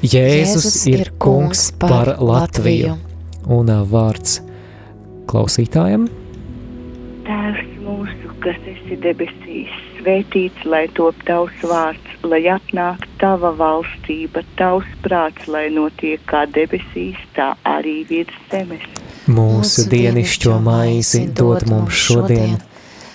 Jēzus, 0.00 0.64
Jēzus 0.64 0.80
ir 0.88 1.12
kungs 1.20 1.70
par 1.80 2.16
Latviju. 2.20 2.96
Un 3.50 3.70
vārds 3.88 4.40
klausītājiem. 5.30 6.06
Tēvs 7.24 7.70
mūsu, 7.84 8.32
kas 8.44 8.58
esi 8.68 8.98
debesīs, 9.00 9.72
svētīts 9.98 10.64
lai 10.68 10.84
top 10.96 11.16
tavs 11.28 11.64
vārds, 11.64 12.16
lai 12.26 12.42
atnāk 12.52 13.06
tava 13.20 13.52
valstība, 13.56 14.44
tavs 14.60 14.88
prāts, 15.04 15.48
lai 15.48 15.68
notiek 15.72 16.22
kā 16.30 16.44
debesīs, 16.52 17.20
tā 17.36 17.52
arī 17.68 18.00
virs 18.10 18.36
zemes. 18.52 18.84
Mūsu 19.30 19.86
dienišķo 19.90 20.56
maizi 20.64 21.26
dod 21.36 21.68
mums 21.70 21.96
šodien, 22.06 22.58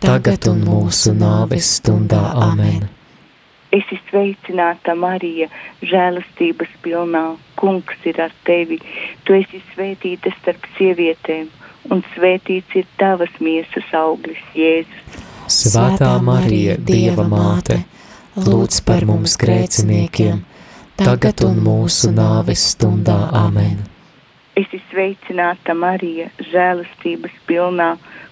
tagad 0.00 0.48
un 0.50 0.64
mūsu 0.64 1.12
nāves 1.16 1.76
stundā 1.78 2.22
Āmen. 2.48 2.88
Es 3.70 3.84
esmu 3.86 4.00
sveicināta 4.10 4.96
Marija, 4.98 5.46
žēlastības 5.86 6.72
pilnā. 6.82 7.24
Kungs 7.60 8.06
ir 8.08 8.18
ar 8.24 8.32
tevi. 8.48 8.80
Tu 9.24 9.36
esi 9.38 9.60
svētīta 9.70 10.32
starp 10.40 10.66
sievietēm 10.78 11.50
un 11.88 12.02
svētīts 12.14 12.76
ir 12.80 12.88
tavas 13.00 13.32
miesas 13.40 13.86
auglis, 13.96 14.40
Jēzus. 14.56 15.20
Svētā 15.50 16.10
Marija, 16.22 16.76
Dieva 16.78 17.24
māte, 17.26 17.80
lūdz 18.38 18.82
par 18.86 19.06
mums 19.08 19.36
grēciniekiem, 19.40 20.44
tagad 21.00 21.42
un 21.46 21.58
mūsu 21.64 22.12
nāves 22.14 22.68
stundā 22.74 23.18
Āmen. 23.34 23.80
Es 24.58 24.66
esmu 24.68 24.82
sveicināta 24.90 25.74
Marija, 25.78 26.28
žēlastības 26.50 27.34
pilnā, 27.48 27.94
kungs 27.94 28.19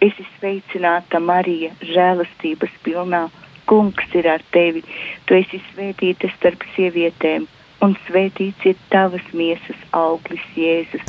Es 0.00 0.14
esmu 0.16 0.26
sveicināta 0.38 1.20
Marija, 1.20 1.74
žēlastības 1.84 2.72
pilnā. 2.84 3.26
Kungs 3.68 4.14
ir 4.16 4.26
ar 4.32 4.42
tevi. 4.50 4.80
Tu 5.28 5.36
esi 5.36 5.60
svētīta 5.70 6.30
starp 6.38 6.64
sievietēm, 6.74 7.44
un 7.84 7.92
svētīts 8.06 8.64
ir 8.66 8.78
tavas 8.90 9.26
miesas 9.36 9.82
auglis, 9.92 10.42
Jēzus. 10.56 11.04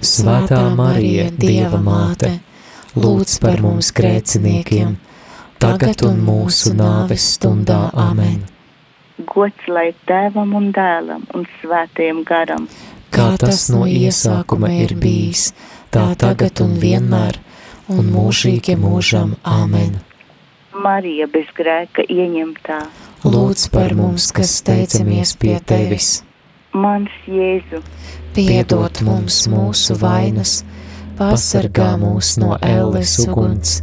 Svētā 0.00 0.60
Marija, 0.78 1.26
Dieva 1.34 1.80
māte, 1.82 2.36
lūdz 2.94 3.38
par 3.42 3.60
mums 3.64 3.90
grēciniekiem, 3.96 4.94
tagad 5.58 6.06
un 6.06 6.22
mūsu 6.24 6.76
nāves 6.78 7.26
stundā. 7.34 7.88
Amen! 7.98 8.44
Gods 9.26 9.66
lai 9.72 9.90
tēvam 10.06 10.54
un 10.54 10.70
dēlam 10.76 11.26
un 11.34 11.48
svētajam 11.58 12.22
garam, 12.28 12.68
kā 13.10 13.32
tas 13.40 13.66
no 13.72 13.86
iesākuma 13.88 14.70
ir 14.76 14.94
bijis, 15.00 15.50
tā 15.90 16.10
tagad 16.20 16.60
un 16.64 16.76
vienmēr, 16.80 17.40
un 17.92 18.12
mūžīgi 18.12 18.76
mūžam. 18.80 19.36
Amen! 19.44 19.96
Marija 20.76 21.26
bez 21.32 21.48
grēka 21.56 22.04
ieņemtā, 22.12 22.78
lūdz 23.24 23.68
par 23.72 23.94
mums, 23.96 24.28
kas 24.36 24.58
steicamies 24.60 25.32
pie 25.40 25.56
tevis. 25.64 26.20
Mans 26.76 27.12
Jēzu, 27.24 27.80
piedod 28.36 29.00
mums 29.06 29.46
mūsu 29.48 29.96
vainas, 30.00 30.58
pasargā 31.16 31.94
mūs 32.00 32.34
no 32.42 32.58
elles 32.60 33.16
uguns 33.24 33.80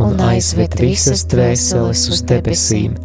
un 0.00 0.18
aizved 0.18 0.74
visas 0.80 1.22
dvēseles 1.30 2.08
uz 2.10 2.22
debesīm, 2.26 2.96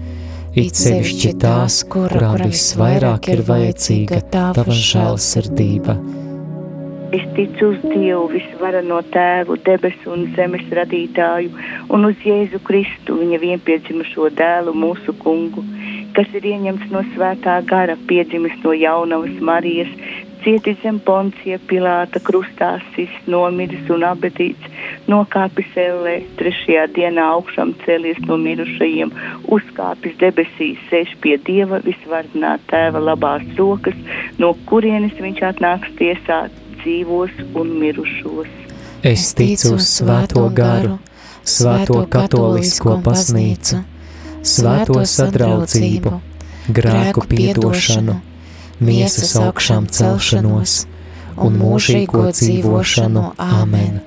it 0.58 0.80
sevišķi 0.80 1.36
tās, 1.44 1.84
kurām 1.92 2.40
visvairāk 2.42 3.30
ir 3.36 3.44
vajadzīga 3.46 4.24
tava 4.34 4.66
žēlsirdība. 4.66 6.00
Es 7.12 7.24
ticu 7.34 7.72
uz 7.74 7.78
Dievu, 7.82 8.28
visvarano 8.30 9.00
tēvu, 9.10 9.56
debesu 9.66 10.12
un 10.14 10.28
zemes 10.36 10.68
radītāju, 10.78 11.50
un 11.96 12.06
uz 12.06 12.20
Jēzu 12.22 12.60
Kristu, 12.68 13.16
viņa 13.18 13.40
vienpiedzimušo 13.42 14.28
dēlu, 14.38 14.76
mūsu 14.78 15.16
kungu, 15.24 15.64
kas 16.14 16.30
ir 16.38 16.46
ieņemts 16.52 16.92
no 16.94 17.02
svētā 17.16 17.56
gara, 17.72 17.96
piedzimis 18.12 18.60
no 18.62 18.76
jaunavas 18.78 19.42
Marijas, 19.42 19.90
cietis 20.44 20.78
zem 20.84 21.00
poncija 21.08 21.58
Pilāta 21.72 22.22
krustā, 22.30 22.76
sists, 22.94 23.26
nomiris 23.26 23.90
un 23.90 24.06
abedīts, 24.06 24.70
nokāpis 25.10 25.74
ellē, 25.88 26.16
trešajā 26.38 26.86
dienā 26.94 27.26
augšām 27.40 27.74
cēlies 27.88 28.22
no 28.30 28.38
mirušajiem, 28.46 29.18
uzkāpis 29.58 30.18
debesīs, 30.22 30.86
sēž 30.94 31.18
pie 31.26 31.42
Dieva 31.50 31.82
visvarnā 31.90 32.60
tēva 32.70 33.02
labās 33.10 33.50
rokas, 33.58 33.98
no 34.38 34.54
kurienes 34.70 35.18
viņš 35.18 35.46
atnāks 35.56 35.98
tiesāt 35.98 36.59
dzīvos 36.82 37.36
un 37.60 37.76
mirušos. 37.82 38.50
Es 39.04 39.30
ticu 39.38 39.76
uz 39.78 39.88
svēto 39.88 40.44
garu, 40.52 40.98
svēto 41.48 42.02
katolisko 42.12 42.98
baznīcu, 43.06 43.80
svēto 44.44 45.00
sadraudzību, 45.08 46.18
grēku 46.68 47.24
piedošanu, 47.32 48.20
miesas 48.84 49.36
augšām 49.40 49.88
celšanos 49.88 50.84
un 51.40 51.58
mūžīgo 51.62 52.28
dzīvošanu. 52.36 53.26
Āmen! 53.40 54.00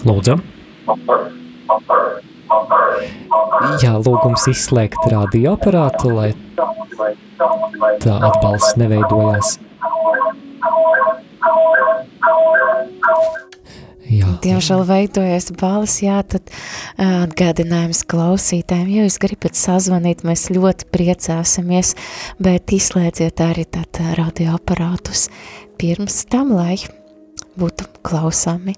Lūdzu! 0.00 0.40
Jā, 3.80 3.96
lūgums 3.98 4.46
izslēgt 4.50 5.08
radioaparātu, 5.10 6.12
lai 6.14 6.30
tā 8.02 8.14
atbalsts 8.30 8.78
neveidojās. 8.80 9.58
Jā. 14.10 14.26
Diemžēl 14.42 14.80
veidojas 14.88 15.52
balss, 15.54 16.00
jā, 16.02 16.16
tad 16.26 16.50
atgādinājums 16.98 18.02
klausītājiem, 18.10 18.88
ja 18.90 19.04
jūs 19.06 19.20
gribat 19.22 19.58
sazvanīt, 19.58 20.24
mēs 20.26 20.48
ļoti 20.50 20.88
priecāsimies, 20.90 21.94
bet 22.42 22.74
izslēdziet 22.74 23.42
arī 23.44 23.68
tad 23.70 24.02
radioaparātus 24.18 25.28
pirms 25.78 26.24
tam, 26.32 26.56
lai 26.58 26.80
būtu 27.60 27.86
klausāmi. 28.06 28.74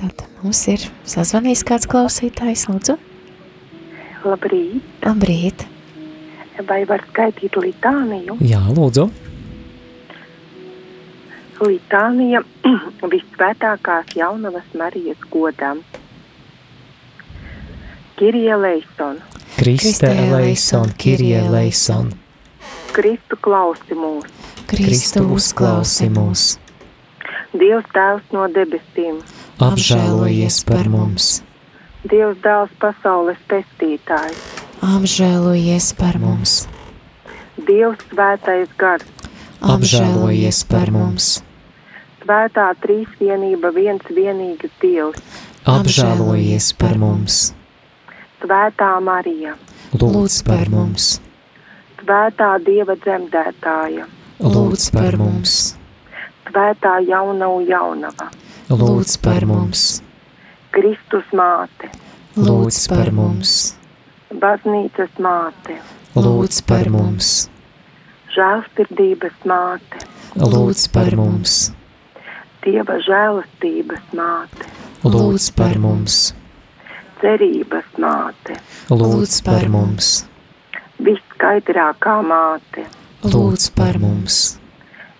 Tad 0.00 0.22
mums 0.40 0.62
ir 0.72 0.84
sazvanījis 1.04 1.60
kāds 1.68 1.88
klausītājs, 1.92 2.62
lūdzu. 2.70 2.94
Labrīt. 4.24 4.86
Labrīt. 5.04 5.66
Vai 6.68 6.78
var 6.88 7.02
skaitīt 7.10 7.56
litāniju? 7.60 8.38
Jā, 8.44 8.60
lūdzu. 8.76 9.04
Litānija 11.60 12.40
visvētākās 13.12 14.14
jaunavas 14.16 14.72
Marijas 14.80 15.20
godam. 15.32 15.82
Kirija 18.16 18.56
Leison. 18.60 19.20
Kristē 19.58 20.14
Leison, 20.32 20.94
Kirija 20.96 21.44
Leison. 21.52 22.08
Kristu 22.96 23.36
klausi 23.44 24.00
mūs. 24.00 24.32
Kristu 24.72 25.26
uzklausi 25.36 26.08
mūs. 26.12 26.46
Dievs 27.52 27.92
tēvs 27.92 28.32
no 28.32 28.48
debesīm. 28.56 29.20
Apžēlojies 29.60 30.62
par 30.64 30.86
mums. 30.88 31.24
Dievs 32.08 32.38
dēls 32.40 32.70
pasaules 32.80 33.36
pestītājs. 33.50 34.38
Apžēlojies 34.80 35.90
par 35.98 36.16
mums. 36.22 36.62
Dievs 37.68 38.00
svētais 38.08 38.72
gars. 38.80 39.04
Apžēlojies 39.60 40.62
par 40.64 40.88
mums. 40.96 41.28
Svētā 42.22 42.70
trīsvienība 42.80 43.74
viens 43.76 44.08
vienīgs 44.08 44.72
Dievs. 44.80 45.20
Apžēlojies 45.68 46.72
par 46.80 46.96
mums. 46.96 47.52
Svētā 48.40 48.94
Marija. 49.04 49.58
Lūdz 49.92 50.40
par 50.48 50.72
mums. 50.72 51.18
Svētā 52.00 52.54
Dieva 52.64 52.96
dzemdētāja. 52.96 54.08
Lūdz 54.40 54.92
par 54.96 55.20
mums. 55.20 55.74
Svētā 56.48 57.02
jaunava 57.04 57.60
jaunava. 57.68 58.32
Lūdz 58.70 59.16
par 59.18 59.42
mums. 59.50 59.80
Kristus 60.70 61.26
māte. 61.34 61.88
Lūdz 62.38 62.76
par 62.92 63.08
mums. 63.10 63.54
Baznīcas 64.30 65.10
māte. 65.18 65.74
Lūdz 66.14 66.60
par 66.68 66.86
mums. 66.94 67.32
Žēlstirdības 68.30 69.42
māte. 69.50 70.04
Lūdz 70.38 70.86
par 70.94 71.18
mums. 71.18 71.56
Dieva 72.62 73.00
žēlastības 73.08 74.14
māte. 74.14 74.70
Lūdz 75.02 75.50
par 75.58 75.74
mums. 75.82 76.22
Cerības 77.24 77.90
māte. 77.98 78.60
Lūdz 78.94 79.40
par 79.50 79.66
mums. 79.74 80.12
Viskaidrākā 81.02 82.20
māte. 82.22 82.86
Lūdz 83.26 83.72
par 83.74 83.98
mums. 83.98 84.44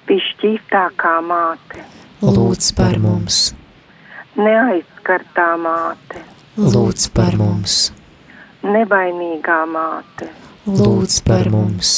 Visšķīstākā 0.07 1.17
māte. 1.19 1.83
Lūdz 1.83 1.83
par 1.83 1.89
mums. 1.89 2.00
Neaizskartā 4.37 5.49
māte. 5.61 6.23
Lūdz 6.57 7.09
par 7.17 7.37
mums. 7.41 7.77
Nevainīgā 8.63 9.61
māte. 9.71 10.29
Lūdz 10.67 11.21
par 11.27 11.51
mums. 11.53 11.95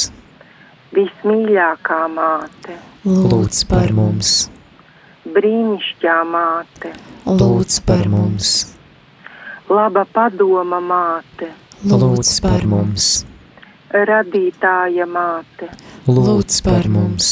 Vismīļākā 0.95 2.01
māte. 2.13 2.77
Lūdz 3.05 3.65
par 3.71 3.91
mums. 3.97 4.35
Brīnišķā 5.25 6.19
māte. 6.29 6.93
Lūdz 7.25 7.81
par 7.87 8.07
mums. 8.11 8.53
Laba 9.69 10.05
padoma 10.05 10.79
māte. 10.83 11.51
lūdz 11.83 12.29
par 12.43 12.61
mums, 12.63 13.25
radītāja 13.91 15.03
māte, 15.03 15.67
lūdz 16.07 16.59
par 16.63 16.87
mums, 16.87 17.31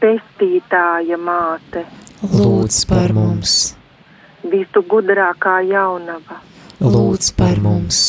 pestītāja 0.00 1.16
māte, 1.16 1.84
lūdz 2.22 2.82
par 2.90 3.14
mums, 3.16 3.54
visu 4.52 4.82
gudrākā 4.90 5.56
jaunava, 5.68 6.40
lūdz 6.80 7.32
par 7.38 7.60
mums, 7.64 8.00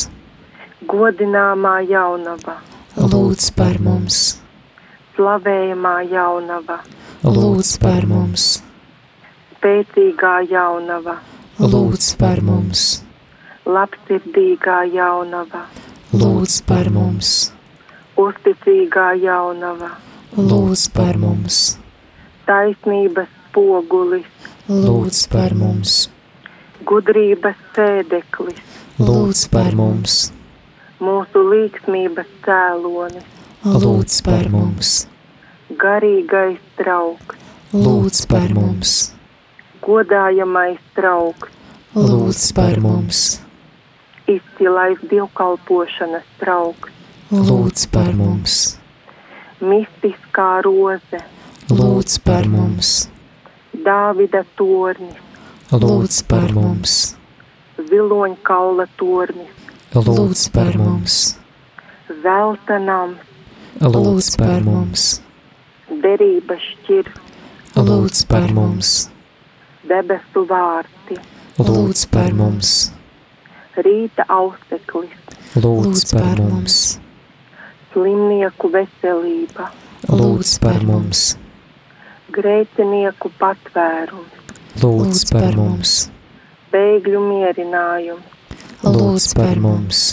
godināmā 0.93 1.77
jaunava, 1.89 2.57
lūdz 2.97 3.49
par 3.57 3.79
mums, 3.83 4.21
slavējamā 5.15 5.95
jaunava, 6.11 6.79
lūdz 7.23 7.73
par 7.83 8.07
mums, 8.09 8.47
spēcīgā 9.57 10.35
jaunava, 10.51 11.17
lūdz 11.59 12.09
par 12.19 12.43
mums, 12.45 12.87
labsirdīgā 13.67 14.81
jaunava, 14.93 15.63
lūdz 16.13 16.59
par 16.67 16.91
mums, 16.93 17.31
uzticīgā 18.17 19.07
jaunava, 19.23 19.95
lūdz 20.37 20.81
par 20.93 21.17
mums, 21.17 21.79
taisnības 22.45 23.31
spogulis, 23.47 24.27
lūdz 24.69 25.23
par 25.33 25.55
mums, 25.57 25.95
gudrības 26.85 27.57
sēdeklis, 27.73 28.61
lūdz 29.01 29.41
par 29.49 29.73
mums, 29.79 30.19
mūsu 31.01 31.41
līksmības 31.41 32.29
cēlonis, 32.45 33.25
lūdz 33.65 34.21
par 34.29 34.53
mums, 34.53 34.93
garīgais 35.73 36.61
trauks, 36.77 37.41
lūdz 37.73 38.23
par 38.29 38.53
mums, 38.53 38.95
godājamais 39.81 40.77
trauks, 40.93 41.49
lūdz 41.97 42.51
par 42.53 42.77
mums, 42.85 43.27
izcilais 44.29 45.01
dievkalpošanas 45.09 46.33
trauks, 46.37 46.93
lūdz 47.33 47.89
par 47.89 48.13
mums, 48.13 48.75
mistiskā 49.61 50.61
roze, 50.65 51.21
lūdz 51.71 52.19
par 52.25 52.47
mums, 52.51 53.07
Dāvida 53.87 54.43
tornis, 54.57 55.17
lūdz 55.71 56.17
par 56.29 56.51
mums, 56.53 57.15
ziloņkaula 57.89 58.87
tornis, 58.99 59.53
lūdz 59.95 60.43
par 60.53 60.77
mums, 60.81 61.37
zelta 62.23 62.77
nams, 62.83 63.23
lūdz 63.81 64.29
par 64.41 64.61
mums, 64.65 65.07
derības 66.05 66.69
šķirs, 66.73 67.17
lūdz 67.77 68.23
par 68.29 68.53
mums, 68.53 68.93
debesu 69.89 70.45
vārti, 70.49 71.17
lūdz 71.57 72.05
par 72.13 72.37
mums, 72.37 72.77
rīta 73.77 74.25
auseklis, 74.29 75.17
lūdz 75.57 76.07
par 76.13 76.41
mums, 76.45 76.81
slimnieku 77.97 78.69
veselība, 78.69 79.71
lūdz 80.05 80.51
par 80.61 80.83
mums, 80.85 81.31
grēcinieku 82.29 83.31
patvērums, 83.39 84.51
lūdz 84.83 85.23
par 85.31 85.57
mums, 85.57 85.93
bēgļu 86.69 87.21
mierinājums, 87.25 88.53
lūdz 88.85 89.27
par 89.39 89.57
mums, 89.63 90.03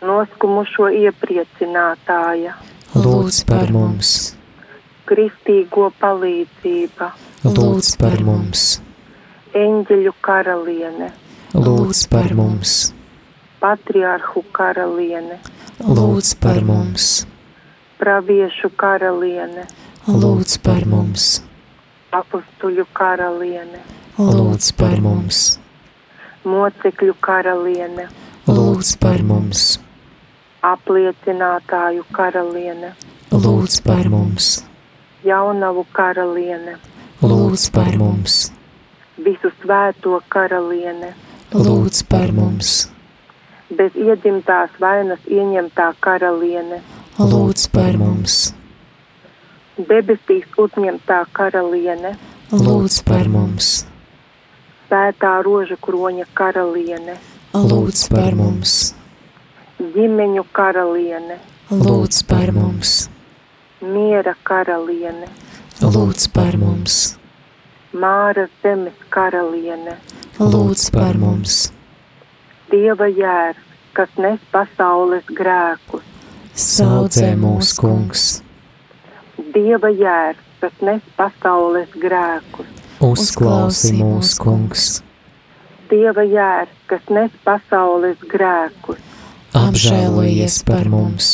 noskumušo 0.00 0.88
iepriecinātāja, 1.02 2.56
lūdz 2.96 3.42
par 3.50 3.74
mums, 3.76 4.14
kristīgo 5.04 5.90
palīdzība, 6.00 7.10
lūdz 7.44 7.92
par 8.00 8.24
mums, 8.24 8.68
eņģeļu 9.52 10.16
karaliene, 10.24 11.12
lūdz 11.52 12.06
par 12.08 12.32
mums, 12.40 12.78
patriarhu 13.60 14.48
karaliene, 14.56 15.36
lūdz 15.36 15.40
par 15.42 15.50
mums, 15.52 15.61
praviešu 17.98 18.68
karaliene, 18.78 19.64
lūdz 20.06 20.60
par 20.62 20.84
mums, 20.86 21.40
apustuļu 22.14 22.84
karaliene, 22.94 23.80
lūdz 24.18 24.68
par 24.78 25.00
mums, 25.02 25.40
mocekļu 26.46 27.16
karaliene, 27.26 28.06
lūdz 28.46 28.94
par 29.02 29.26
mums, 29.26 29.80
apliecinātāju 30.62 32.06
karaliene, 32.14 32.94
lūdz 33.34 33.82
par 33.82 34.06
mums, 34.12 34.52
jaunavu 35.26 35.86
karaliene, 35.98 36.78
lūdz 37.26 37.68
par 37.74 37.98
mums, 37.98 38.52
visu 39.18 39.50
svēto 39.64 40.22
karaliene, 40.30 41.14
lūdz 41.50 42.06
par 42.06 42.30
mums, 42.38 42.91
bez 43.76 43.94
iedzimtās 43.96 44.74
vainas 44.80 45.22
ieņemtā 45.28 45.92
karaliene, 46.04 46.80
lūdz 47.18 47.68
par 47.72 47.96
mums, 48.00 48.36
debesīs 49.78 50.48
uzņemtā 50.60 51.22
karaliene, 51.36 52.14
lūdz 52.52 52.98
par 53.08 53.30
mums, 53.32 53.70
svētā 54.86 55.32
roža 55.46 55.78
kroņa 55.86 56.28
karaliene, 56.38 57.16
lūdz 57.56 58.04
par 58.12 58.36
mums, 58.36 58.76
ģimeņu 59.96 60.44
karaliene, 60.52 61.38
lūdz 61.72 62.22
par 62.28 62.52
mums, 62.56 62.96
miera 63.80 64.36
karaliene, 64.48 65.30
lūdz 65.82 66.28
par 66.36 66.58
mums, 66.60 66.98
māra 67.92 68.48
zemes 68.62 69.06
karaliene, 69.12 69.96
lūdz 70.40 70.90
par 70.92 71.16
mums, 71.20 71.70
dieva 72.72 73.08
jērs, 73.12 73.60
kas 73.92 74.12
nes 74.16 74.40
pasaules 74.52 75.28
grēkus, 75.36 76.04
saudzē 76.56 77.34
mūs 77.36 77.74
kungs, 77.76 78.26
dieva 79.52 79.92
jērs, 79.92 80.40
kas 80.62 80.80
nes 80.88 81.04
pasaules 81.18 81.92
grēkus, 82.00 82.68
uzklausī 83.04 83.94
mūs 84.00 84.34
kungs, 84.40 84.90
dieva 85.92 86.24
jērs, 86.24 86.72
kas 86.88 87.08
nes 87.12 87.34
pasaules 87.44 88.20
grēkus, 88.32 89.02
apžēlojies 89.60 90.62
par 90.68 90.88
mums, 90.88 91.32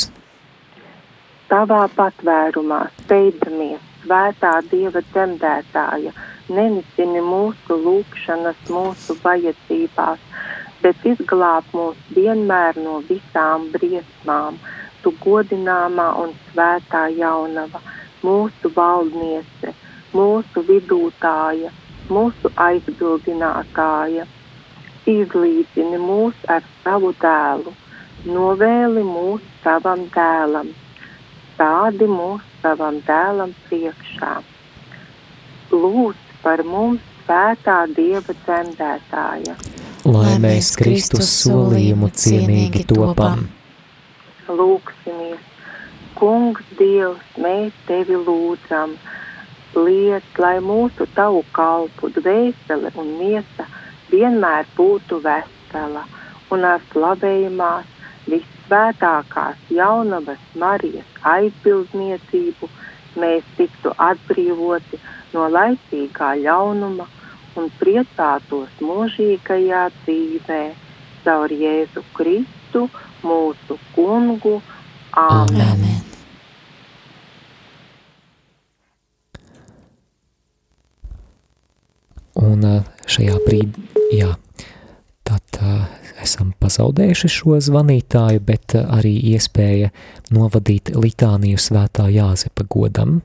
tavā 1.52 1.85
patvērumā 1.94 2.89
steidzamies, 3.05 3.85
svētā 4.02 4.56
dieva 4.73 5.05
dzemdētāja, 5.12 6.15
nenicini 6.51 7.23
mūsu 7.23 7.78
lūgšanas, 7.85 8.66
mūsu 8.73 9.16
vajadzībās, 9.23 10.28
bet 10.83 11.07
izglāb 11.11 11.67
mūs 11.75 11.99
vienmēr 12.15 12.79
no 12.83 12.99
visām 13.09 13.69
briesmām, 13.75 14.59
tu 15.03 15.13
godināmā 15.25 16.09
un 16.23 16.35
svētā 16.49 17.07
jaunava, 17.15 17.81
mūsu 18.23 18.71
valdniece, 18.77 19.75
mūsu 20.15 20.65
vidūtāja, 20.71 21.73
mūsu 22.11 22.53
aizbildinātāja. 22.69 24.27
Izlīdzini 25.09 25.99
mūs 26.03 26.41
ar 26.53 26.67
savu 26.83 27.15
dēlu, 27.23 27.73
novēli 28.29 29.05
mūs 29.07 29.45
savam 29.63 30.05
dēlam, 30.15 30.75
stādi 31.55 32.11
mūs 32.13 32.45
savam 32.63 33.01
dēlam 33.09 33.55
priekšā. 33.69 34.35
Lūdz 35.73 36.39
par 36.45 36.65
mums 36.65 37.05
svētā 37.25 37.83
Dieva 37.97 38.37
dzemdētāja. 38.45 39.57
Lai 40.09 40.39
mēs 40.40 40.72
Kristus 40.78 41.28
solījumu 41.43 42.09
cienīgi 42.16 42.85
topam. 42.89 43.44
Lūksimies, 44.48 45.43
Kungs, 46.18 46.64
Dievs, 46.78 47.26
mēs 47.39 47.74
tevi 47.86 48.16
lūdzam, 48.16 48.94
liec, 49.76 50.30
lai 50.40 50.56
mūsu 50.64 51.06
tavu 51.14 51.44
kalpu 51.52 52.10
dvēsele 52.16 52.93
un 52.98 53.12
miesa 53.20 53.68
vienmēr 54.10 54.66
būtu 54.78 55.20
vesela 55.26 56.06
un 56.55 56.64
ar 56.64 56.80
slavējumās 56.93 57.93
visvētākās 58.32 59.60
jaunavas 59.76 60.40
Marijas 60.56 61.20
aizbildniecību 61.35 62.70
mēs 63.20 63.44
tiktu 63.60 63.93
atbrīvoti 64.09 65.01
no 65.35 65.47
laicīgā 65.52 66.32
ļaunuma 66.43 67.09
un 67.59 67.70
priecātos 67.80 68.82
mūžīgajā 68.82 69.85
dzīvē 70.02 70.62
caur 71.24 71.52
Jēzu 71.52 72.05
Kristu, 72.16 72.86
mūsu 73.26 73.78
kungu. 73.94 74.59
Āmen! 75.18 75.64
Amen. 75.66 76.05
Un 82.39 82.62
šajā 83.10 83.35
brīdī, 83.43 83.82
jā, 84.14 84.30
tad 85.26 85.59
ā, 85.59 85.72
esam 86.22 86.52
pazaudējuši 86.62 87.30
šo 87.35 87.59
zvanītāju, 87.66 88.44
bet 88.47 88.76
ā, 88.78 88.85
arī 89.01 89.16
iespēja 89.32 89.90
novadīt 90.30 90.93
litāniju 90.94 91.59
svētā 91.59 92.06
Jāzepa 92.14 92.62
godam. 92.70 93.18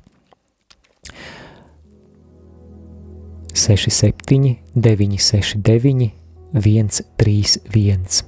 67, 3.54 4.58
969, 4.76 6.12
131, 6.54 8.24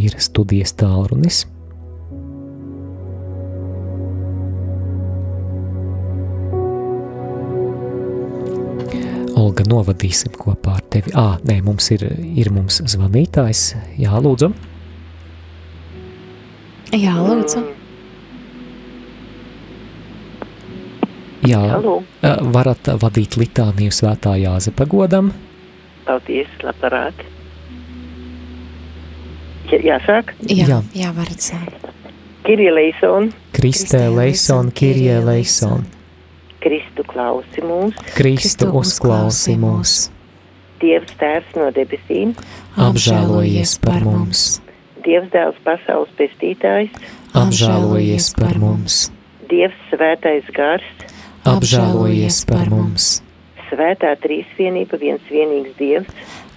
ir 0.00 0.16
studijas 0.20 0.72
tālrunis. 0.80 1.44
Olga, 9.40 9.64
novadīsim 9.68 10.34
kopā 10.36 10.76
ar 10.78 10.86
tevi. 10.92 11.12
Ā, 11.16 11.40
nē, 11.48 11.60
mums 11.64 11.88
ir, 11.94 12.04
ir 12.36 12.52
mums 12.52 12.82
zvanītājs. 12.92 13.74
Jā, 14.00 14.16
lūdzu. 14.20 14.52
Jā, 16.96 17.16
lūdzu. 17.24 17.79
Jā, 21.46 21.60
Halo. 21.72 22.02
varat 22.52 22.90
vadīt 23.00 23.38
litāniju 23.40 23.94
svētā 23.94 24.34
Jāzepa 24.40 24.86
godam. 24.90 25.32
Paldies, 26.04 26.50
labprāt. 26.66 27.14
Jā, 29.70 29.78
jāsāk? 29.86 30.34
Jā, 30.48 30.66
Jā. 30.66 30.82
jā 30.96 31.12
varat 31.14 31.40
sākt. 31.44 31.90
Kirija 32.44 32.72
Leisona, 32.72 33.30
Kristē 33.52 34.08
leison, 34.08 34.70
Kirie 34.72 35.18
leison. 35.20 35.84
Kristu 36.60 37.04
klausi 37.08 37.62
mūs, 37.64 37.96
Kristu 38.16 38.68
uzklausi 38.80 39.54
mūs. 39.60 40.08
Dievs 40.80 41.12
tēvs 41.20 41.54
no 41.56 41.68
debesīm, 41.76 42.32
Apžēlojies 42.80 43.76
par 43.84 44.04
mums. 44.04 44.60
Dievs 45.04 45.28
dēls 45.32 45.60
pasaules 45.64 46.12
pestītājs, 46.18 46.96
Apžēlojies 47.36 48.32
par 48.36 48.58
mums. 48.60 49.10
Dievs 49.52 49.76
svētais 49.92 50.48
gars, 50.56 50.84
Apžēlojies 51.44 52.44
par 52.44 52.68
mums. 52.68 53.22
svētā 53.70 54.10
trīsvienība 54.20 54.98
viens 55.00 55.22
vienīgs 55.30 55.72
Dievs, 55.78 56.08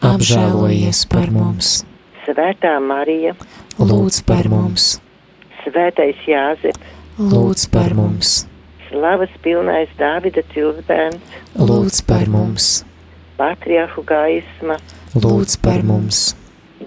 Apžēlojies 0.04 1.06
par 1.10 1.30
mums. 1.32 1.86
svētā 2.26 2.74
Marija, 2.84 3.32
Lūdz 3.80 4.24
par 4.26 4.50
mums. 4.50 5.00
svētais 5.64 6.20
Jāzep, 6.28 6.76
Lūdz 7.18 7.70
par 7.72 7.94
mums. 7.94 8.46
slavas 8.90 9.30
pilnais 9.42 9.88
Dāvida 9.98 10.44
cilsbērns, 10.54 11.22
Lūdz 11.56 12.02
par 12.06 12.28
mums. 12.28 12.84
patriarhu 13.38 14.04
gaisma, 14.04 14.78
Lūdz 15.16 15.62
par 15.62 15.82
mums. 15.84 16.36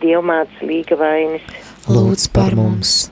dievmāts 0.03 0.61
līga 0.61 0.99
vainis, 1.01 1.43
Lūdz 1.89 2.29
par 2.33 2.55
mums. 2.55 3.11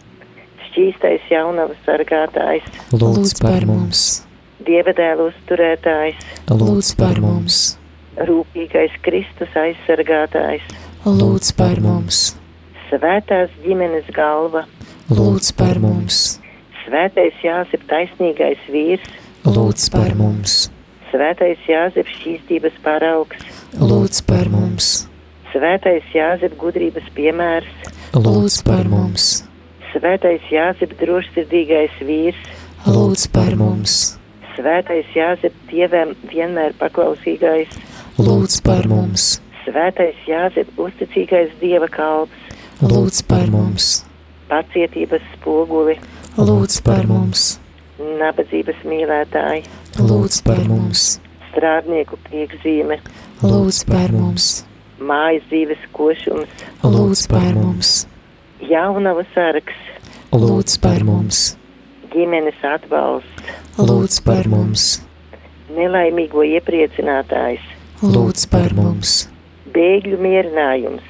šķīstais 0.69 1.25
jaunavas 1.31 1.77
sargātājs, 1.87 2.69
Lūdz 2.93 3.41
par 3.41 3.65
mums. 3.67 4.27
Dievadēlu 4.67 5.31
uzturētājs, 5.33 6.17
Lūdz 6.51 6.95
par 6.99 7.21
mums. 7.21 7.77
rūpīgais 8.17 8.95
Kristus 9.03 9.53
aizsargātājs, 9.59 10.63
Lūdz 11.05 11.53
par 11.57 11.81
mums. 11.81 12.37
svētās 12.91 13.51
ģimenes 13.65 14.07
galva, 14.15 14.65
Lūdz 15.11 15.53
par 15.57 15.79
mums. 15.79 16.39
svētais 16.85 17.35
Jāzep 17.45 17.83
taisnīgais 17.91 18.61
vīrs, 18.71 19.09
Lūdz 19.45 19.91
par 19.93 20.15
mums. 20.15 20.71
svētais 21.13 21.59
Jāzep 21.69 22.07
šķīstības 22.09 22.77
paraugs, 22.83 23.37
Lūdz 23.79 24.23
par 24.27 24.49
mums. 24.49 25.07
svētais 25.53 26.03
Jāzep 26.15 26.57
gudrības 26.59 27.07
piemērs, 27.15 27.69
Lūdz 28.15 28.63
par 28.65 28.85
mums. 28.89 29.45
svētais 29.93 30.43
Jāzep 30.51 30.95
drošsirdīgais 31.01 31.95
vīrs, 32.03 32.41
Lūdz 32.87 33.29
par 33.33 33.55
mums. 33.57 34.19
Svētais 34.57 35.07
Jāzep 35.15 35.53
dievam 35.71 36.15
vienmēr 36.31 36.75
paklausīgais, 36.81 37.69
Lūdz 38.19 38.61
par 38.63 38.87
mums. 38.89 39.41
svētais 39.65 40.15
Jāzep 40.29 40.69
uzticīgais 40.79 41.51
dieva 41.61 41.89
kalps, 41.89 42.37
Lūdz 42.83 43.23
par 43.29 43.47
mums. 43.51 44.05
pacietības 44.51 45.23
spoguli, 45.35 45.99
Lūdz 46.37 46.81
par 46.85 47.07
mums. 47.07 47.59
nabadzības 47.99 48.81
mīlētāji, 48.85 49.65
Lūdz 49.99 50.43
par 50.45 50.63
mums. 50.69 51.19
strādnieku 51.51 52.19
priekšzīme, 52.29 52.99
Lūdz 53.43 53.85
par 53.87 54.13
mums. 54.13 54.65
mājas 55.01 55.43
dzīves 55.51 55.83
košums, 55.93 56.49
Lūdz 56.83 57.27
par 57.29 57.55
mums. 57.55 58.07
jaunava 58.61 59.25
sargs, 59.35 59.75
Lūdz 60.33 60.81
par 60.81 61.05
mums. 61.05 61.57
Ģimenes 62.15 62.61
atbalsts, 62.63 63.53
Lūdz 63.79 64.21
par 64.25 64.47
mums. 64.49 65.03
nelaimīgo 65.75 66.45
iepriecinātājs, 66.47 67.63
Lūdz 68.03 68.47
par 68.51 68.75
mums. 68.75 69.29
bēgļu 69.75 70.19
mierinājums, 70.23 71.03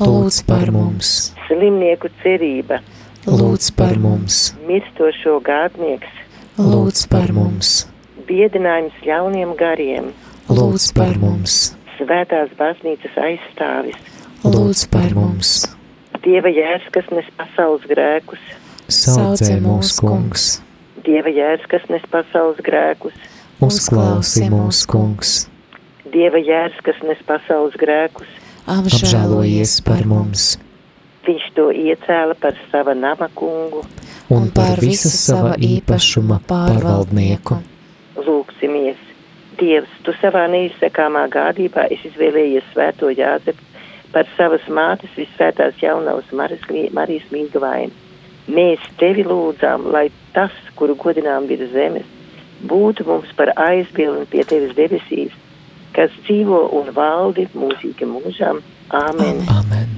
Lūdz 0.00 0.42
par 0.46 0.70
mums. 0.74 1.32
slimnieku 1.48 2.08
cerība, 2.22 2.80
Lūdz 3.26 3.70
par 3.76 3.98
mums. 3.98 4.54
mirstošo 4.68 5.40
gādnieks, 5.42 6.10
Lūdz 6.58 7.08
par 7.08 7.32
mums. 7.32 7.86
biedinājums 8.26 8.94
ļauniem 9.06 9.56
gariem, 9.58 10.12
Lūdz 10.48 10.92
par 10.94 11.18
mums. 11.18 11.74
svētās 11.98 12.50
baznīcas 12.58 13.14
aizstāvis, 13.16 13.98
Lūdz 14.44 14.86
par 14.90 15.14
mums. 15.14 15.66
dieva 16.22 16.48
jērs, 16.48 16.86
kas 16.92 17.04
nes 17.10 17.26
pasaules 17.36 17.82
grēkus, 17.90 18.38
Saudzē 18.88 19.56
mūs, 19.62 20.00
kungs. 20.00 20.60
dieva 21.04 21.30
jērs, 21.32 21.64
kas 21.70 21.82
nes 21.90 22.02
pasaules 22.10 22.58
grēkus, 22.62 23.14
Uzklausi 23.62 24.48
mūs, 24.50 24.86
kungs. 24.86 25.46
dieva 26.12 26.38
jērs, 26.38 26.78
kas 26.82 26.96
nes 27.02 27.18
pasaules 27.26 27.74
grēkus, 27.78 28.26
Apžēlojies 28.66 29.80
par 29.84 30.04
mums. 30.06 30.58
viņš 31.26 31.46
to 31.54 31.70
iecēla 31.70 32.34
par 32.40 32.54
sava 32.70 32.94
nama 32.94 33.28
kungu, 33.34 33.84
Un 34.30 34.50
par 34.50 34.78
visu 34.80 35.08
sava 35.08 35.54
īpašuma 35.56 36.40
pārvaldnieku. 36.46 37.62
lūksimies. 38.16 38.96
Dievs, 39.58 39.88
tu 40.02 40.12
savā 40.22 40.46
neizsekāmā 40.48 41.28
gādībā 41.28 41.84
esi 41.92 42.08
izvēlējies 42.10 42.64
svēto 42.72 43.10
Jāzepu 43.12 43.60
par 44.12 44.24
savas 44.36 44.64
mātes 44.68 45.10
visvētās 45.16 45.74
jaunavas 45.82 46.24
Marijas 46.32 47.28
mīgavaini. 47.30 47.92
Mēs 48.50 48.82
tevi 48.98 49.22
lūdzām, 49.22 49.86
lai 49.94 50.08
tas, 50.34 50.54
kuru 50.74 50.96
godinām 50.98 51.46
virs 51.46 51.70
zemes, 51.70 52.08
būtu 52.66 53.06
mums 53.06 53.30
par 53.38 53.52
aizbildni 53.54 54.26
pie 54.30 54.42
tevis 54.48 54.74
debesīs, 54.74 55.34
kas 55.94 56.10
dzīvo 56.24 56.64
un 56.78 56.90
valdi 56.96 57.46
mūžīgi 57.54 58.08
mūžam. 58.08 58.62
Āmen. 58.90 59.44
Amen. 59.52 59.94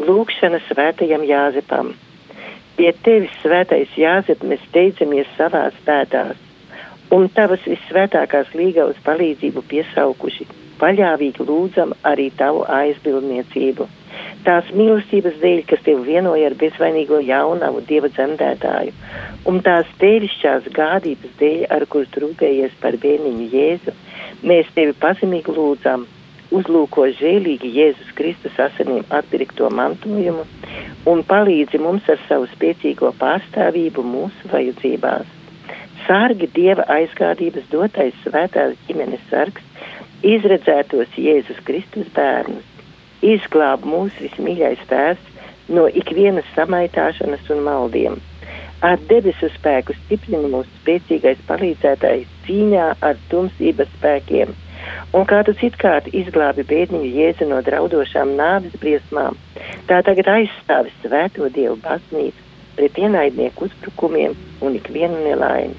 Lūkšana 0.00 0.62
svētajam 0.68 1.22
Jāzepam. 1.28 1.92
Pie 2.74 2.90
tevis, 3.06 3.30
svētais 3.42 3.92
Jāzep, 3.94 4.42
mēs 4.42 4.62
steidzamies 4.70 5.28
savās 5.36 5.76
pētās, 5.86 6.40
un 7.14 7.28
tavas 7.36 7.62
vissvētākās 7.68 8.50
līgavas 8.58 8.98
palīdzību 9.06 9.62
piesaukuši, 9.70 10.48
paļāvīgi 10.80 11.46
lūdzam 11.46 11.94
arī 12.02 12.30
tavu 12.34 12.64
aizbildniecību. 12.66 13.86
Tās 14.44 14.66
mīlestības 14.76 15.38
dēļ, 15.40 15.60
kas 15.70 15.84
tev 15.86 16.02
vienoja 16.04 16.50
ar 16.50 16.56
bezvainīgo 16.60 17.20
jaunavu 17.24 17.80
dieva 17.88 18.10
dzemdētāju, 18.12 18.92
un 19.48 19.60
tās 19.64 19.88
tevišķās 20.02 20.68
gādības 20.76 21.38
dēļ, 21.40 21.62
ar 21.72 21.86
kur 21.88 22.04
tu 22.12 22.26
rūpējies 22.26 22.74
par 22.82 22.98
bērniņu 23.00 23.48
Jēzu, 23.54 23.94
mēs 24.44 24.68
tevi 24.76 24.92
pazemīgi 25.00 25.54
lūdzam, 25.56 26.04
uzlūko 26.52 27.06
žēlīgi 27.20 27.72
Jēzus 27.78 28.12
Kristus 28.18 28.58
asinīm 28.60 29.06
atpirkto 29.08 29.70
mantojumu 29.72 30.44
un 31.10 31.24
palīdzi 31.30 31.80
mums 31.80 32.08
ar 32.12 32.20
savu 32.28 32.48
spēcīgo 32.52 33.14
pārstāvību 33.20 34.04
mūsu 34.10 34.52
vajadzībās. 34.52 35.32
Sārgi 36.04 36.50
Dieva 36.52 36.84
aizgādības 36.98 37.70
dotais 37.72 38.16
svētās 38.26 38.76
ģimenes 38.88 39.24
sargs, 39.30 39.64
izredzētos 40.24 41.16
Jēzus 41.20 41.60
Kristus 41.64 42.12
bērnus, 42.16 42.73
izglāb 43.32 43.86
mūsu 43.88 44.26
vismīļais 44.26 44.84
tēvs 44.90 45.30
no 45.76 45.86
ikvienas 46.02 46.48
samaitāšanas 46.56 47.48
un 47.54 47.64
maldiem. 47.68 48.18
Ar 48.84 49.00
debesu 49.08 49.48
spēku 49.54 49.96
stiprina 50.02 50.50
mūsu 50.52 50.68
spēcīgais 50.82 51.40
palīdzētājs 51.48 52.36
cīņā 52.44 52.90
ar 53.08 53.20
tumsības 53.30 53.88
spēkiem 53.96 54.52
un 55.16 55.26
kā 55.30 55.40
tu 55.46 55.54
citkārt 55.60 56.10
izglābi 56.20 56.64
bērniņu 56.70 57.10
jēzu 57.18 57.48
no 57.50 57.60
draudošām 57.66 58.34
nāves 58.38 58.74
briesmām, 58.82 59.38
tā 59.88 60.00
tagad 60.06 60.30
aizstāvi 60.34 60.92
svēto 61.00 61.48
dievu 61.56 61.78
baznīcu 61.84 62.44
pret 62.76 62.98
ienaidnieku 62.98 63.68
uzbrukumiem 63.68 64.34
un 64.66 64.78
ikvienu 64.80 65.22
nelaimi. 65.28 65.76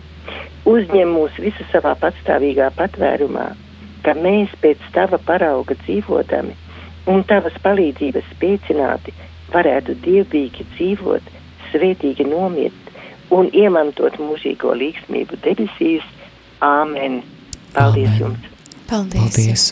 Uzņem 0.66 1.12
mūs 1.14 1.36
visu 1.42 1.66
savā 1.74 1.94
patstāvīgā 2.02 2.72
patvērumā, 2.80 3.50
ka 4.06 4.16
mēs 4.18 4.54
pēc 4.64 4.82
tava 4.96 5.20
parauga 5.28 5.78
dzīvotami 5.84 6.56
un 7.12 7.24
tavas 7.30 7.56
palīdzības 7.64 8.28
spēcināti 8.34 9.14
varētu 9.54 9.96
dievbīgi 10.06 10.66
dzīvot, 10.76 11.32
svētīgi 11.72 12.28
nomirt 12.30 12.92
un 13.36 13.50
iemantot 13.54 14.18
mūžīgo 14.22 14.76
līgsmību 14.78 15.40
debesīs. 15.46 16.06
Āmen! 16.66 17.22
Paldies 17.76 18.10
Āmen. 18.10 18.20
jums! 18.22 18.52
Paldies! 18.90 19.22
Paldies! 19.22 19.66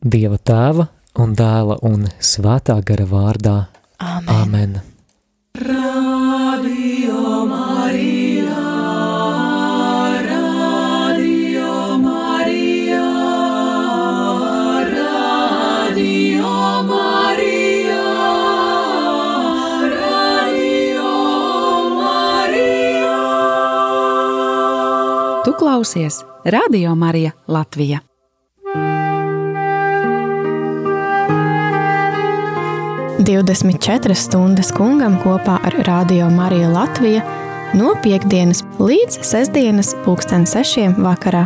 Dieva 0.00 0.38
tēva 0.40 0.88
un 1.20 1.34
dēla 1.36 1.76
un 1.84 2.08
svētā 2.18 2.80
gara 2.86 3.04
vārdā. 3.08 3.58
Āmen. 4.00 4.34
Āmen. 4.40 4.80
Radio 5.60 6.29
klausies 25.60 26.14
Radio 26.44 26.94
Marija 26.94 27.30
Latvija. 27.46 27.98
Divdesmit 33.18 33.84
četras 33.84 34.18
stundas 34.18 34.72
kungam 34.72 35.18
kopā 35.24 35.58
ar 35.64 35.74
Radio 35.86 36.30
Mariju 36.30 36.70
Latviju 36.72 37.20
no 37.74 37.92
piekdienas 38.02 38.62
līdz 38.78 39.18
sestdienas 39.22 39.92
pulksten 40.04 40.46
sešiem 40.46 40.94
vakarā. 40.98 41.44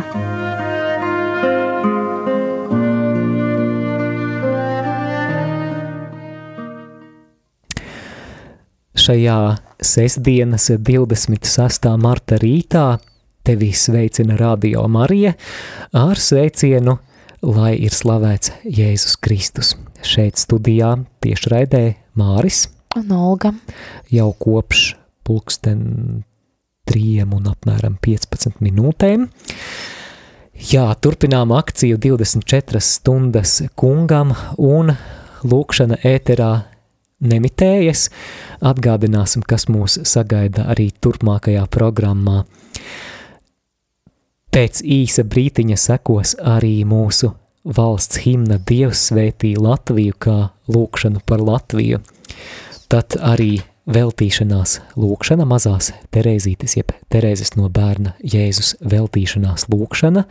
Šajā 8.95 9.57
sestdienas 9.81 10.69
26. 10.71 11.97
marta 11.97 12.39
rītā 12.39 12.85
tevi 13.45 13.71
sveicina 13.73 14.35
Radio 14.37 14.87
Marija 14.87 15.33
ar 15.93 16.17
sveicienu, 16.17 16.95
lai 17.45 17.75
ir 17.77 17.93
slavēts 17.93 18.55
Jēzus 18.65 19.19
Kristus. 19.21 19.75
Šeit 20.01 20.39
studijā 20.41 20.95
tiešraidē 21.21 21.83
Māris 22.17 22.65
Un 22.97 23.11
Olga. 23.13 23.51
jau 24.09 24.31
kopš 24.39 24.95
pulksten 25.27 26.23
trījiem 26.89 27.35
un 27.37 27.51
apmēram 27.51 27.99
15 28.01 28.57
minūtēm. 28.65 29.27
Jā, 30.71 30.87
turpinām 30.97 31.53
akciju 31.53 32.01
24 32.01 32.81
stundas 32.81 33.59
kungam 33.77 34.33
un 34.57 34.95
lūkšana 35.45 36.01
ēterā 36.01 36.51
nemitējas. 37.21 38.07
Atgādināsim, 38.65 39.45
kas 39.45 39.69
mūs 39.69 39.99
sagaida 40.07 40.65
arī 40.73 40.89
turpmākajā 40.97 41.67
programmā. 41.69 42.45
Pēc 44.55 44.77
īsa 44.87 45.25
brītiņa 45.27 45.75
sekos 45.75 46.29
arī 46.39 46.85
mūsu 46.87 47.33
valsts 47.75 48.21
himna 48.23 48.55
Dievs 48.63 49.01
svētī 49.09 49.49
Latviju 49.59 50.13
kā 50.15 50.35
lūkšanu 50.71 51.19
par 51.27 51.41
Latviju. 51.43 51.97
Tad 52.87 53.17
arī 53.19 53.57
veltīšanās 53.91 54.77
lūkšana 54.95 55.43
mazās 55.49 55.89
Terēzītes, 56.15 56.77
jeb 56.77 56.93
Terēzes 57.11 57.51
no 57.59 57.67
bērna 57.67 58.13
Jēzus 58.23 58.77
veltīšanās 58.79 59.67
lūkšana, 59.73 60.23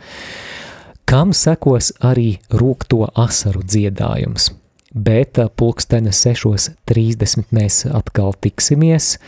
kam 1.05 1.35
sekos 1.37 1.91
arī 2.01 2.39
rūkto 2.49 3.05
asaru 3.13 3.61
dziedājums. 3.61 4.49
Bet 4.89 5.37
pulkstene 5.53 6.09
6.30 6.09 7.53
mēs 7.53 7.83
atkal 7.93 8.33
tiksimies, 8.41 9.19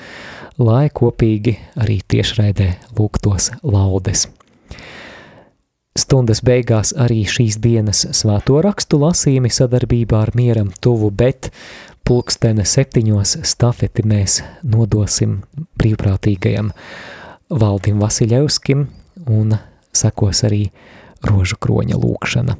lai 0.57 0.87
kopīgi 0.89 1.59
arī 1.77 1.99
tiešraidē 2.01 2.71
lūgtos 2.97 3.51
laudes. 3.61 4.25
Stundas 5.97 6.43
beigās 6.45 6.91
arī 6.93 7.23
šīs 7.25 7.55
dienas 7.57 8.03
svēto 8.13 8.59
rakstu 8.61 8.99
lasījumi 9.01 9.49
sadarbībā 9.49 10.19
ar 10.27 10.31
mieram 10.37 10.69
tuvu, 10.83 11.09
bet 11.09 11.49
pulkstene 12.05 12.65
septiņos 12.69 13.39
stafeti 13.47 14.05
mēs 14.05 14.43
nodosim 14.61 15.39
brīvprātīgajam 15.81 16.69
Valdim 17.49 17.97
Vasiļevskim 18.03 18.85
un 19.39 19.57
sekos 19.95 20.43
arī 20.45 20.67
rožu 21.25 21.57
kroņa 21.65 21.97
lūkšana. 21.97 22.59